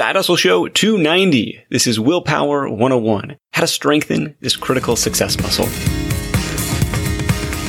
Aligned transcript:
Side 0.00 0.16
Hustle 0.16 0.36
Show 0.36 0.66
290. 0.66 1.66
This 1.68 1.86
is 1.86 2.00
Willpower 2.00 2.70
101. 2.70 3.36
How 3.52 3.60
to 3.60 3.66
strengthen 3.66 4.34
this 4.40 4.56
critical 4.56 4.96
success 4.96 5.38
muscle. 5.38 5.66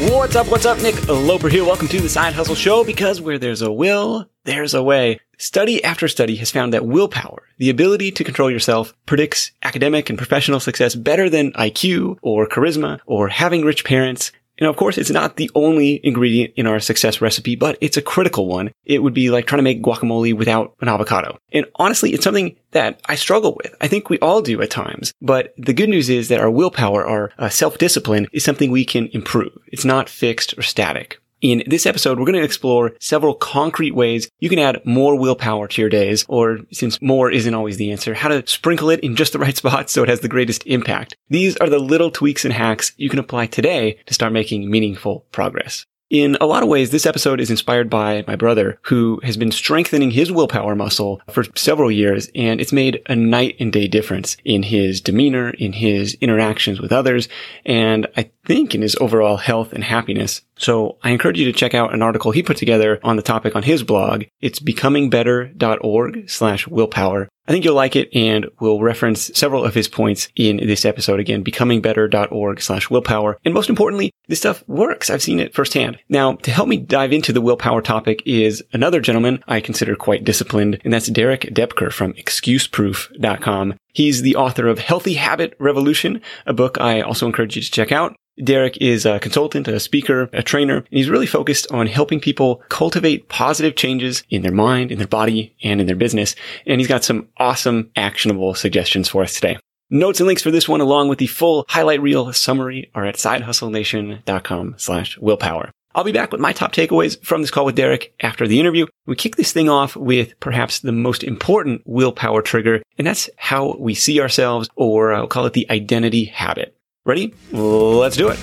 What's 0.10 0.38
up? 0.38 0.48
What's 0.48 0.66
up? 0.66 0.82
Nick 0.82 1.10
Loper 1.10 1.50
here. 1.50 1.66
Welcome 1.66 1.90
to 1.90 2.00
the 2.00 2.08
Side 2.08 2.34
Hustle 2.34 2.56
Show 2.56 2.86
because 2.86 3.20
where 3.20 3.38
there's 3.38 3.62
a 3.62 3.70
will, 3.70 4.30
there's 4.46 4.74
a 4.74 4.82
way. 4.82 5.20
Study 5.38 5.84
after 5.84 6.08
study 6.08 6.38
has 6.38 6.52
found 6.52 6.74
that 6.74 6.86
willpower, 6.86 7.50
the 7.58 7.70
ability 7.70 8.12
to 8.12 8.24
control 8.24 8.50
yourself, 8.50 8.94
predicts 9.06 9.52
academic 9.62 10.10
and 10.10 10.18
professional 10.18 10.62
success 10.62 10.96
better 10.96 11.30
than 11.30 11.52
IQ 11.52 12.16
or 12.22 12.48
charisma 12.48 13.02
or 13.06 13.28
having 13.28 13.66
rich 13.66 13.84
parents 13.84 14.32
and 14.62 14.70
of 14.70 14.78
course, 14.78 15.00
it's 15.00 15.10
not 15.10 15.38
the 15.38 15.50
only 15.56 16.00
ingredient 16.04 16.54
in 16.56 16.68
our 16.68 16.80
success 16.80 17.20
recipe, 17.20 17.56
but 17.56 17.80
it's 17.82 17.98
a 17.98 18.02
critical 18.02 18.48
one. 18.48 18.72
It 18.86 19.02
would 19.02 19.14
be 19.16 19.32
like 19.32 19.48
trying 19.48 19.58
to 19.58 19.64
make 19.64 19.82
guacamole 19.82 20.36
without 20.36 20.76
an 20.82 20.88
avocado. 20.88 21.40
And 21.52 21.66
honestly, 21.76 22.14
it's 22.14 22.24
something 22.24 22.56
that 22.70 23.02
I 23.06 23.16
struggle 23.16 23.58
with. 23.62 23.76
I 23.82 23.88
think 23.88 24.10
we 24.10 24.20
all 24.20 24.44
do 24.44 24.62
at 24.62 24.70
times. 24.70 25.14
But 25.20 25.56
the 25.58 25.74
good 25.74 25.90
news 25.90 26.10
is 26.10 26.28
that 26.28 26.40
our 26.40 26.52
willpower, 26.52 27.04
our 27.06 27.32
uh, 27.40 27.50
self-discipline 27.50 28.28
is 28.32 28.44
something 28.44 28.70
we 28.70 28.86
can 28.86 29.08
improve. 29.14 29.52
It's 29.68 29.84
not 29.84 30.08
fixed 30.08 30.58
or 30.58 30.62
static. 30.62 31.20
In 31.42 31.64
this 31.66 31.88
episode, 31.88 32.20
we're 32.20 32.26
going 32.26 32.38
to 32.38 32.46
explore 32.46 32.94
several 33.00 33.34
concrete 33.34 33.96
ways 33.96 34.30
you 34.40 34.48
can 34.48 34.60
add 34.60 34.86
more 34.86 35.18
willpower 35.18 35.68
to 35.68 35.82
your 35.82 35.90
days, 35.90 36.24
or 36.30 36.60
since 36.72 37.02
more 37.02 37.32
isn't 37.32 37.56
always 37.56 37.78
the 37.78 37.92
answer, 37.92 38.14
how 38.14 38.30
to 38.30 38.46
sprinkle 38.46 38.92
it 38.92 39.00
in 39.00 39.16
just 39.16 39.34
the 39.34 39.40
right 39.40 39.58
spots 39.58 39.92
so 39.92 40.04
it 40.04 40.10
has 40.10 40.20
the 40.20 40.28
greatest 40.28 40.68
impact. 40.68 41.16
These 41.30 41.58
are 41.58 41.70
the 41.70 41.80
little 41.80 42.12
tweaks 42.12 42.46
and 42.46 42.54
hacks 42.54 42.92
you 42.96 43.10
can 43.10 43.18
apply 43.18 43.48
today 43.48 43.98
to 44.06 44.14
start 44.14 44.34
making 44.34 44.70
meaningful 44.70 45.26
progress. 45.32 45.88
In 46.12 46.38
a 46.42 46.46
lot 46.46 46.62
of 46.62 46.68
ways, 46.68 46.90
this 46.90 47.06
episode 47.06 47.40
is 47.40 47.50
inspired 47.50 47.90
by 47.90 48.26
my 48.28 48.36
brother 48.36 48.78
who 48.82 49.22
has 49.24 49.38
been 49.38 49.50
strengthening 49.50 50.12
his 50.12 50.30
willpower 50.30 50.76
muscle 50.76 51.22
for 51.30 51.46
several 51.56 51.90
years 51.90 52.30
and 52.36 52.60
it's 52.60 52.74
made 52.74 53.02
a 53.08 53.16
night 53.16 53.56
and 53.62 53.72
day 53.72 53.88
difference 53.88 54.36
in 54.44 54.62
his 54.62 55.00
demeanor, 55.00 55.52
in 55.52 55.72
his 55.72 56.16
interactions 56.16 56.82
with 56.82 56.92
others, 56.92 57.30
and 57.66 58.08
I 58.18 58.30
think 58.46 58.76
in 58.76 58.82
his 58.82 58.96
overall 59.00 59.38
health 59.38 59.74
and 59.74 59.84
happiness. 59.84 60.42
So 60.58 60.98
I 61.04 61.10
encourage 61.10 61.40
you 61.40 61.46
to 61.46 61.58
check 61.58 61.74
out 61.74 61.94
an 61.94 62.02
article 62.02 62.32
he 62.32 62.44
put 62.44 62.58
together 62.58 63.00
on 63.04 63.16
the 63.16 63.22
topic 63.22 63.56
on 63.56 63.64
his 63.64 63.84
blog. 63.84 64.26
It's 64.42 64.60
becomingbetter.org 64.60 66.30
slash 66.30 66.68
willpower. 66.68 67.30
I 67.48 67.52
think 67.52 67.66
you'll 67.66 67.76
like 67.76 67.96
it 67.96 68.10
and 68.14 68.46
we'll 68.60 68.80
reference 68.80 69.32
several 69.34 69.66
of 69.66 69.74
his 69.74 69.88
points 69.88 70.30
in 70.36 70.58
this 70.58 70.86
episode 70.86 71.20
again, 71.20 71.44
becomingbetter.org 71.44 72.62
slash 72.62 72.90
willpower. 72.90 73.38
And 73.44 73.54
most 73.54 73.70
importantly, 73.70 74.12
this 74.28 74.40
stuff 74.40 74.64
works. 74.68 75.10
I've 75.10 75.24
seen 75.24 75.40
it 75.40 75.54
firsthand. 75.54 75.98
Now, 76.08 76.36
to 76.36 76.52
help 76.52 76.68
me 76.68 76.78
dive 76.78 77.12
into 77.12 77.34
the 77.34 77.42
willpower 77.42 77.82
topic 77.82 78.22
is 78.26 78.64
another 78.72 79.02
gentleman 79.02 79.44
I 79.48 79.60
consider 79.60 79.96
quite 79.96 80.24
disciplined, 80.24 80.80
and 80.84 80.94
that's 80.94 81.08
Derek 81.08 81.42
Doepker 81.42 81.92
from 81.92 82.14
excuseproof.com. 82.14 83.74
He's 83.94 84.22
the 84.22 84.36
author 84.36 84.68
of 84.68 84.80
Healthy 84.80 85.16
Habit 85.16 85.56
Revolution, 85.60 86.22
a 86.46 86.54
book 86.54 86.80
I 86.80 87.02
also 87.02 87.26
encourage 87.26 87.56
you 87.56 87.62
to 87.62 87.72
check 87.72 87.92
out. 87.92 88.16
Derek 88.42 88.78
is 88.78 89.06
a 89.06 89.20
consultant, 89.20 89.68
a 89.68 89.80
speaker, 89.80 90.30
a 90.32 90.42
trainer, 90.42 90.78
and 90.78 90.88
he's 90.90 91.10
really 91.10 91.26
focused 91.26 91.72
on 91.72 91.88
helping 91.88 92.20
people 92.20 92.62
cultivate 92.70 93.28
positive 93.30 93.76
changes 93.76 94.24
in 94.30 94.42
their 94.42 94.54
mind, 94.54 94.92
in 94.92 94.98
their 94.98 95.08
body, 95.08 95.56
and 95.64 95.82
in 95.82 95.88
their 95.88 95.96
business. 95.96 96.36
And 96.66 96.80
he's 96.80 96.88
got 96.88 97.04
some 97.04 97.28
awesome 97.38 97.92
actionable 97.96 98.56
suggestions 98.56 99.10
for 99.10 99.24
us 99.24 99.36
today. 99.36 99.58
Notes 99.90 100.22
and 100.22 100.28
links 100.28 100.42
for 100.42 100.52
this 100.52 100.70
one, 100.70 100.80
along 100.80 101.10
with 101.10 101.20
the 101.20 101.28
full 101.28 101.66
highlight 101.68 102.02
reel 102.02 102.32
summary 102.32 102.90
are 102.96 103.06
at 103.06 103.16
sidehustlenation.com 103.16 104.76
slash 104.78 105.18
willpower. 105.18 105.72
I'll 105.94 106.06
be 106.06 106.14
back 106.14 106.32
with 106.32 106.40
my 106.40 106.54
top 106.54 106.72
takeaways 106.72 107.22
from 107.24 107.42
this 107.42 107.52
call 107.52 107.66
with 107.66 107.76
Derek 107.76 108.14
after 108.22 108.48
the 108.48 108.60
interview. 108.60 108.86
We 109.08 109.16
kick 109.16 109.36
this 109.36 109.52
thing 109.52 109.68
off 109.68 109.96
with 109.96 110.40
perhaps 110.40 110.80
the 110.80 110.94
most 110.94 111.24
important 111.24 111.82
willpower 111.86 112.42
trigger, 112.42 112.82
and 112.98 113.06
that's 113.06 113.30
how 113.36 113.76
we 113.78 113.94
see 113.94 114.22
ourselves, 114.22 114.70
or 114.76 115.14
I'll 115.14 115.28
call 115.28 115.46
it 115.46 115.54
the 115.54 115.70
identity 115.70 116.26
habit. 116.26 116.78
Ready? 117.06 117.34
Let's 117.52 118.16
do 118.16 118.30
it. 118.30 118.40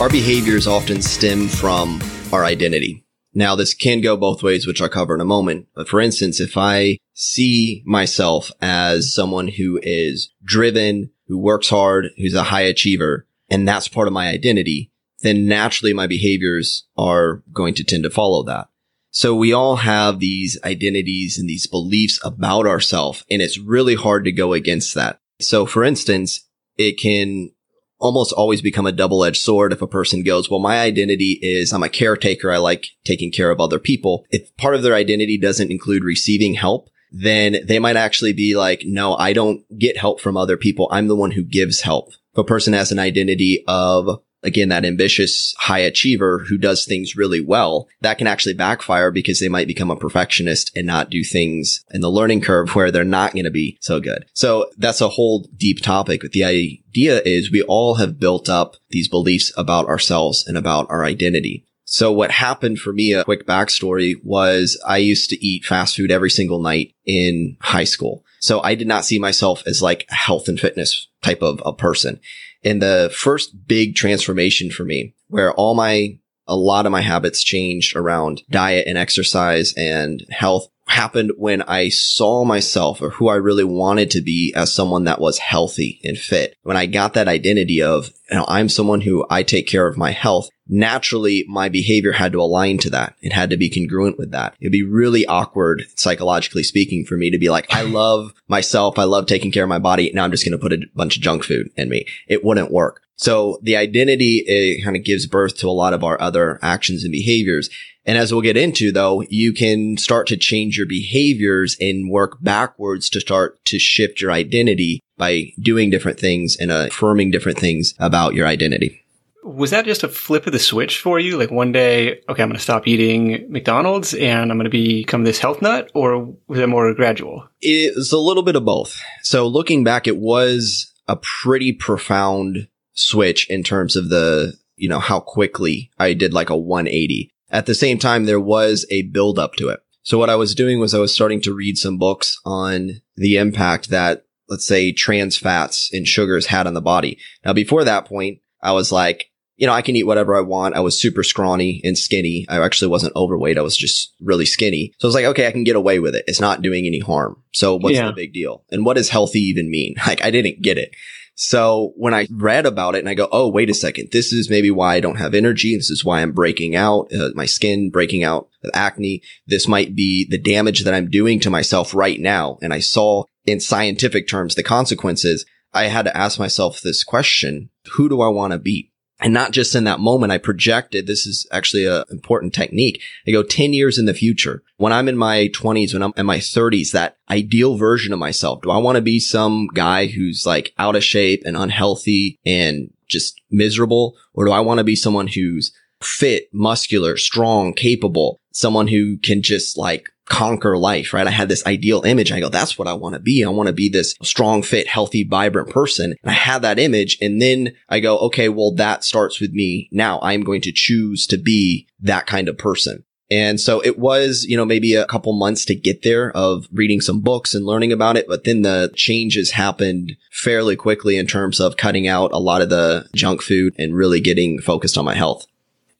Our 0.00 0.08
behaviors 0.08 0.66
often 0.66 1.02
stem 1.02 1.48
from 1.48 2.00
our 2.32 2.44
identity. 2.44 3.04
Now, 3.34 3.54
this 3.56 3.74
can 3.74 4.00
go 4.00 4.16
both 4.16 4.42
ways, 4.42 4.66
which 4.66 4.80
I'll 4.80 4.88
cover 4.88 5.14
in 5.14 5.20
a 5.20 5.26
moment. 5.26 5.66
But 5.74 5.88
for 5.88 6.00
instance, 6.00 6.40
if 6.40 6.56
I 6.56 6.98
see 7.12 7.82
myself 7.84 8.50
as 8.62 9.12
someone 9.12 9.48
who 9.48 9.78
is 9.82 10.32
driven, 10.42 11.10
who 11.26 11.36
works 11.36 11.68
hard, 11.68 12.08
who's 12.16 12.34
a 12.34 12.44
high 12.44 12.62
achiever, 12.62 13.26
and 13.48 13.66
that's 13.66 13.88
part 13.88 14.06
of 14.06 14.14
my 14.14 14.28
identity, 14.28 14.90
then 15.20 15.46
naturally 15.46 15.92
my 15.92 16.06
behaviors 16.06 16.86
are 16.96 17.42
going 17.52 17.74
to 17.74 17.84
tend 17.84 18.04
to 18.04 18.10
follow 18.10 18.42
that. 18.44 18.68
So 19.10 19.34
we 19.34 19.52
all 19.52 19.76
have 19.76 20.20
these 20.20 20.58
identities 20.64 21.38
and 21.38 21.48
these 21.48 21.66
beliefs 21.66 22.20
about 22.22 22.66
ourselves, 22.66 23.24
and 23.30 23.40
it's 23.40 23.58
really 23.58 23.94
hard 23.94 24.24
to 24.24 24.32
go 24.32 24.52
against 24.52 24.94
that. 24.94 25.18
So 25.40 25.66
for 25.66 25.82
instance, 25.82 26.46
it 26.76 27.00
can 27.00 27.50
almost 27.98 28.32
always 28.32 28.62
become 28.62 28.86
a 28.86 28.92
double-edged 28.92 29.40
sword 29.40 29.72
if 29.72 29.82
a 29.82 29.86
person 29.86 30.22
goes, 30.22 30.48
well, 30.48 30.60
my 30.60 30.78
identity 30.78 31.38
is 31.42 31.72
I'm 31.72 31.82
a 31.82 31.88
caretaker. 31.88 32.52
I 32.52 32.58
like 32.58 32.86
taking 33.04 33.32
care 33.32 33.50
of 33.50 33.60
other 33.60 33.80
people. 33.80 34.24
If 34.30 34.56
part 34.56 34.76
of 34.76 34.82
their 34.82 34.94
identity 34.94 35.36
doesn't 35.36 35.72
include 35.72 36.04
receiving 36.04 36.54
help, 36.54 36.90
then 37.10 37.56
they 37.66 37.78
might 37.78 37.96
actually 37.96 38.34
be 38.34 38.56
like, 38.56 38.82
no, 38.84 39.16
I 39.16 39.32
don't 39.32 39.64
get 39.78 39.96
help 39.96 40.20
from 40.20 40.36
other 40.36 40.56
people. 40.56 40.88
I'm 40.92 41.08
the 41.08 41.16
one 41.16 41.32
who 41.32 41.42
gives 41.42 41.80
help. 41.80 42.12
A 42.38 42.44
person 42.44 42.72
has 42.72 42.90
an 42.90 42.98
identity 42.98 43.62
of 43.68 44.20
again, 44.42 44.68
that 44.68 44.84
ambitious 44.84 45.54
high 45.58 45.80
achiever 45.80 46.44
who 46.48 46.58
does 46.58 46.84
things 46.84 47.16
really 47.16 47.40
well, 47.40 47.88
that 48.00 48.18
can 48.18 48.26
actually 48.26 48.54
backfire 48.54 49.10
because 49.10 49.40
they 49.40 49.48
might 49.48 49.66
become 49.66 49.90
a 49.90 49.96
perfectionist 49.96 50.70
and 50.76 50.86
not 50.86 51.10
do 51.10 51.24
things 51.24 51.84
in 51.90 52.00
the 52.00 52.10
learning 52.10 52.40
curve 52.40 52.74
where 52.74 52.90
they're 52.90 53.04
not 53.04 53.32
going 53.32 53.44
to 53.44 53.50
be 53.50 53.76
so 53.80 54.00
good. 54.00 54.24
So 54.34 54.70
that's 54.78 55.00
a 55.00 55.08
whole 55.08 55.48
deep 55.56 55.80
topic. 55.80 56.20
But 56.22 56.32
the 56.32 56.44
idea 56.44 57.20
is 57.24 57.50
we 57.50 57.62
all 57.62 57.96
have 57.96 58.20
built 58.20 58.48
up 58.48 58.76
these 58.90 59.08
beliefs 59.08 59.52
about 59.56 59.86
ourselves 59.86 60.46
and 60.46 60.56
about 60.56 60.86
our 60.90 61.04
identity. 61.04 61.64
So 61.84 62.12
what 62.12 62.30
happened 62.30 62.78
for 62.78 62.92
me, 62.92 63.14
a 63.14 63.24
quick 63.24 63.46
backstory 63.46 64.14
was 64.22 64.80
I 64.86 64.98
used 64.98 65.30
to 65.30 65.44
eat 65.44 65.64
fast 65.64 65.96
food 65.96 66.10
every 66.10 66.30
single 66.30 66.60
night 66.60 66.92
in 67.06 67.56
high 67.60 67.84
school. 67.84 68.24
So 68.40 68.60
I 68.60 68.74
did 68.74 68.86
not 68.86 69.04
see 69.04 69.18
myself 69.18 69.62
as 69.66 69.82
like 69.82 70.06
a 70.10 70.14
health 70.14 70.48
and 70.48 70.58
fitness 70.58 71.08
type 71.22 71.42
of 71.42 71.62
a 71.64 71.72
person. 71.72 72.20
And 72.64 72.82
the 72.82 73.12
first 73.14 73.66
big 73.66 73.94
transformation 73.94 74.70
for 74.70 74.84
me 74.84 75.14
where 75.28 75.52
all 75.52 75.74
my, 75.74 76.18
a 76.46 76.56
lot 76.56 76.86
of 76.86 76.92
my 76.92 77.00
habits 77.00 77.42
changed 77.42 77.94
around 77.94 78.42
diet 78.50 78.86
and 78.86 78.96
exercise 78.98 79.74
and 79.76 80.24
health 80.30 80.68
happened 80.88 81.32
when 81.36 81.62
I 81.62 81.88
saw 81.88 82.44
myself 82.44 83.00
or 83.02 83.10
who 83.10 83.28
I 83.28 83.36
really 83.36 83.64
wanted 83.64 84.10
to 84.12 84.22
be 84.22 84.52
as 84.56 84.72
someone 84.72 85.04
that 85.04 85.20
was 85.20 85.38
healthy 85.38 86.00
and 86.04 86.18
fit. 86.18 86.56
When 86.62 86.76
I 86.76 86.86
got 86.86 87.14
that 87.14 87.28
identity 87.28 87.82
of, 87.82 88.10
you 88.30 88.36
know, 88.36 88.44
I'm 88.48 88.68
someone 88.68 89.00
who 89.00 89.26
I 89.30 89.42
take 89.42 89.66
care 89.66 89.86
of 89.86 89.96
my 89.96 90.10
health, 90.10 90.48
naturally 90.68 91.44
my 91.48 91.68
behavior 91.68 92.12
had 92.12 92.32
to 92.32 92.40
align 92.40 92.78
to 92.78 92.90
that. 92.90 93.14
It 93.20 93.32
had 93.32 93.50
to 93.50 93.56
be 93.56 93.70
congruent 93.70 94.18
with 94.18 94.32
that. 94.32 94.54
It'd 94.60 94.72
be 94.72 94.82
really 94.82 95.24
awkward, 95.26 95.84
psychologically 95.96 96.62
speaking, 96.62 97.04
for 97.04 97.16
me 97.16 97.30
to 97.30 97.38
be 97.38 97.48
like, 97.48 97.72
I 97.74 97.82
love 97.82 98.32
myself. 98.48 98.98
I 98.98 99.04
love 99.04 99.26
taking 99.26 99.52
care 99.52 99.64
of 99.64 99.68
my 99.68 99.78
body. 99.78 100.10
Now 100.12 100.24
I'm 100.24 100.30
just 100.30 100.44
going 100.44 100.58
to 100.58 100.62
put 100.62 100.72
a 100.72 100.84
bunch 100.94 101.16
of 101.16 101.22
junk 101.22 101.44
food 101.44 101.70
in 101.76 101.88
me. 101.88 102.06
It 102.26 102.44
wouldn't 102.44 102.70
work. 102.70 103.02
So 103.18 103.58
the 103.62 103.76
identity, 103.76 104.44
it 104.46 104.84
kind 104.84 104.96
of 104.96 105.04
gives 105.04 105.26
birth 105.26 105.56
to 105.58 105.68
a 105.68 105.70
lot 105.70 105.92
of 105.92 106.04
our 106.04 106.20
other 106.20 106.58
actions 106.62 107.02
and 107.02 107.12
behaviors. 107.12 107.68
And 108.06 108.16
as 108.16 108.32
we'll 108.32 108.42
get 108.42 108.56
into 108.56 108.92
though, 108.92 109.22
you 109.28 109.52
can 109.52 109.96
start 109.96 110.28
to 110.28 110.36
change 110.36 110.78
your 110.78 110.86
behaviors 110.86 111.76
and 111.80 112.10
work 112.10 112.38
backwards 112.40 113.10
to 113.10 113.20
start 113.20 113.62
to 113.66 113.78
shift 113.78 114.20
your 114.20 114.30
identity 114.30 115.02
by 115.18 115.52
doing 115.60 115.90
different 115.90 116.18
things 116.18 116.56
and 116.56 116.70
affirming 116.70 117.32
different 117.32 117.58
things 117.58 117.92
about 117.98 118.34
your 118.34 118.46
identity. 118.46 119.04
Was 119.42 119.70
that 119.70 119.84
just 119.84 120.04
a 120.04 120.08
flip 120.08 120.46
of 120.46 120.52
the 120.52 120.58
switch 120.58 121.00
for 121.00 121.18
you? 121.18 121.36
Like 121.36 121.50
one 121.50 121.72
day, 121.72 122.20
okay, 122.28 122.42
I'm 122.42 122.48
going 122.48 122.52
to 122.52 122.58
stop 122.58 122.86
eating 122.86 123.50
McDonald's 123.50 124.14
and 124.14 124.50
I'm 124.50 124.58
going 124.58 124.64
to 124.64 124.70
become 124.70 125.24
this 125.24 125.38
health 125.40 125.60
nut 125.60 125.90
or 125.92 126.34
was 126.46 126.60
it 126.60 126.68
more 126.68 126.94
gradual? 126.94 127.48
It's 127.60 128.12
a 128.12 128.18
little 128.18 128.42
bit 128.44 128.56
of 128.56 128.64
both. 128.64 129.00
So 129.22 129.48
looking 129.48 129.82
back, 129.82 130.06
it 130.06 130.18
was 130.18 130.92
a 131.08 131.16
pretty 131.16 131.72
profound 131.72 132.68
switch 132.98 133.48
in 133.50 133.62
terms 133.62 133.96
of 133.96 134.08
the, 134.08 134.54
you 134.76 134.88
know, 134.88 134.98
how 134.98 135.20
quickly 135.20 135.90
I 135.98 136.14
did 136.14 136.32
like 136.32 136.50
a 136.50 136.56
180. 136.56 137.30
At 137.50 137.66
the 137.66 137.74
same 137.74 137.98
time, 137.98 138.24
there 138.24 138.40
was 138.40 138.86
a 138.90 139.02
build 139.02 139.38
up 139.38 139.54
to 139.54 139.68
it. 139.68 139.80
So 140.02 140.18
what 140.18 140.30
I 140.30 140.36
was 140.36 140.54
doing 140.54 140.80
was 140.80 140.94
I 140.94 140.98
was 140.98 141.14
starting 141.14 141.40
to 141.42 141.54
read 141.54 141.76
some 141.76 141.98
books 141.98 142.38
on 142.44 143.02
the 143.16 143.36
impact 143.36 143.90
that, 143.90 144.24
let's 144.48 144.66
say, 144.66 144.92
trans 144.92 145.36
fats 145.36 145.90
and 145.92 146.06
sugars 146.06 146.46
had 146.46 146.66
on 146.66 146.74
the 146.74 146.80
body. 146.80 147.18
Now, 147.44 147.52
before 147.52 147.84
that 147.84 148.06
point, 148.06 148.40
I 148.62 148.72
was 148.72 148.90
like, 148.90 149.30
you 149.58 149.66
know, 149.66 149.72
I 149.72 149.82
can 149.82 149.96
eat 149.96 150.06
whatever 150.06 150.36
I 150.36 150.40
want. 150.40 150.76
I 150.76 150.80
was 150.80 151.00
super 151.00 151.24
scrawny 151.24 151.80
and 151.84 151.98
skinny. 151.98 152.46
I 152.48 152.64
actually 152.64 152.88
wasn't 152.88 153.16
overweight. 153.16 153.58
I 153.58 153.62
was 153.62 153.76
just 153.76 154.14
really 154.20 154.46
skinny. 154.46 154.94
So 154.98 155.06
I 155.06 155.08
was 155.08 155.14
like, 155.16 155.24
okay, 155.26 155.48
I 155.48 155.50
can 155.50 155.64
get 155.64 155.74
away 155.74 155.98
with 155.98 156.14
it. 156.14 156.24
It's 156.28 156.40
not 156.40 156.62
doing 156.62 156.86
any 156.86 157.00
harm. 157.00 157.42
So 157.52 157.76
what's 157.76 157.96
yeah. 157.96 158.06
the 158.06 158.12
big 158.12 158.32
deal? 158.32 158.64
And 158.70 158.86
what 158.86 158.96
does 158.96 159.10
healthy 159.10 159.40
even 159.40 159.70
mean? 159.70 159.96
Like 160.06 160.24
I 160.24 160.30
didn't 160.30 160.62
get 160.62 160.78
it. 160.78 160.94
So 161.40 161.92
when 161.94 162.14
I 162.14 162.26
read 162.32 162.66
about 162.66 162.96
it 162.96 162.98
and 162.98 163.08
I 163.08 163.14
go, 163.14 163.28
oh, 163.30 163.48
wait 163.48 163.70
a 163.70 163.74
second, 163.74 164.08
this 164.10 164.32
is 164.32 164.50
maybe 164.50 164.72
why 164.72 164.96
I 164.96 165.00
don't 165.00 165.20
have 165.20 165.34
energy. 165.34 165.76
This 165.76 165.88
is 165.88 166.04
why 166.04 166.20
I'm 166.20 166.32
breaking 166.32 166.74
out, 166.74 167.12
uh, 167.12 167.28
my 167.36 167.46
skin 167.46 167.90
breaking 167.90 168.24
out 168.24 168.48
with 168.60 168.74
acne. 168.74 169.22
This 169.46 169.68
might 169.68 169.94
be 169.94 170.26
the 170.28 170.36
damage 170.36 170.80
that 170.80 170.94
I'm 170.94 171.08
doing 171.08 171.38
to 171.40 171.48
myself 171.48 171.94
right 171.94 172.18
now. 172.18 172.58
And 172.60 172.74
I 172.74 172.80
saw 172.80 173.22
in 173.46 173.60
scientific 173.60 174.26
terms 174.26 174.56
the 174.56 174.64
consequences. 174.64 175.46
I 175.72 175.84
had 175.84 176.06
to 176.06 176.16
ask 176.16 176.40
myself 176.40 176.80
this 176.80 177.04
question. 177.04 177.70
Who 177.92 178.08
do 178.08 178.20
I 178.20 178.28
want 178.28 178.52
to 178.52 178.58
be? 178.58 178.90
And 179.20 179.34
not 179.34 179.52
just 179.52 179.74
in 179.74 179.84
that 179.84 180.00
moment, 180.00 180.32
I 180.32 180.38
projected, 180.38 181.06
this 181.06 181.26
is 181.26 181.46
actually 181.50 181.86
an 181.86 182.04
important 182.10 182.54
technique. 182.54 183.02
I 183.26 183.32
go 183.32 183.42
10 183.42 183.72
years 183.72 183.98
in 183.98 184.06
the 184.06 184.14
future. 184.14 184.62
When 184.76 184.92
I'm 184.92 185.08
in 185.08 185.16
my 185.16 185.48
20s, 185.48 185.92
when 185.92 186.02
I'm 186.02 186.12
in 186.16 186.26
my 186.26 186.38
30s, 186.38 186.92
that 186.92 187.16
ideal 187.28 187.76
version 187.76 188.12
of 188.12 188.20
myself, 188.20 188.62
do 188.62 188.70
I 188.70 188.78
want 188.78 188.96
to 188.96 189.02
be 189.02 189.18
some 189.18 189.68
guy 189.74 190.06
who's 190.06 190.46
like 190.46 190.72
out 190.78 190.94
of 190.94 191.02
shape 191.02 191.42
and 191.44 191.56
unhealthy 191.56 192.38
and 192.46 192.92
just 193.08 193.40
miserable? 193.50 194.14
Or 194.34 194.44
do 194.44 194.52
I 194.52 194.60
want 194.60 194.78
to 194.78 194.84
be 194.84 194.96
someone 194.96 195.26
who's 195.26 195.72
fit, 196.00 196.48
muscular, 196.52 197.16
strong, 197.16 197.72
capable, 197.72 198.40
someone 198.52 198.86
who 198.86 199.18
can 199.18 199.42
just 199.42 199.76
like 199.76 200.10
conquer 200.28 200.76
life, 200.76 201.12
right? 201.12 201.26
I 201.26 201.30
had 201.30 201.48
this 201.48 201.66
ideal 201.66 202.02
image. 202.04 202.32
I 202.32 202.40
go, 202.40 202.48
that's 202.48 202.78
what 202.78 202.88
I 202.88 202.92
want 202.92 203.14
to 203.14 203.20
be. 203.20 203.44
I 203.44 203.48
want 203.48 203.68
to 203.68 203.72
be 203.72 203.88
this 203.88 204.14
strong, 204.22 204.62
fit, 204.62 204.86
healthy, 204.86 205.24
vibrant 205.24 205.70
person. 205.70 206.14
And 206.22 206.30
I 206.30 206.34
had 206.34 206.62
that 206.62 206.78
image. 206.78 207.18
And 207.20 207.40
then 207.40 207.74
I 207.88 208.00
go, 208.00 208.18
okay, 208.18 208.48
well, 208.48 208.72
that 208.74 209.04
starts 209.04 209.40
with 209.40 209.52
me. 209.52 209.88
Now 209.92 210.20
I'm 210.22 210.42
going 210.42 210.60
to 210.62 210.72
choose 210.72 211.26
to 211.28 211.38
be 211.38 211.88
that 212.00 212.26
kind 212.26 212.48
of 212.48 212.58
person. 212.58 213.04
And 213.30 213.60
so 213.60 213.80
it 213.80 213.98
was, 213.98 214.46
you 214.48 214.56
know, 214.56 214.64
maybe 214.64 214.94
a 214.94 215.06
couple 215.06 215.32
months 215.34 215.66
to 215.66 215.74
get 215.74 216.02
there 216.02 216.34
of 216.34 216.66
reading 216.72 217.02
some 217.02 217.20
books 217.20 217.54
and 217.54 217.66
learning 217.66 217.92
about 217.92 218.16
it. 218.16 218.26
But 218.26 218.44
then 218.44 218.62
the 218.62 218.90
changes 218.94 219.50
happened 219.50 220.16
fairly 220.32 220.76
quickly 220.76 221.18
in 221.18 221.26
terms 221.26 221.60
of 221.60 221.76
cutting 221.76 222.08
out 222.08 222.32
a 222.32 222.38
lot 222.38 222.62
of 222.62 222.70
the 222.70 223.06
junk 223.14 223.42
food 223.42 223.74
and 223.78 223.94
really 223.94 224.20
getting 224.20 224.60
focused 224.60 224.96
on 224.96 225.04
my 225.04 225.14
health. 225.14 225.46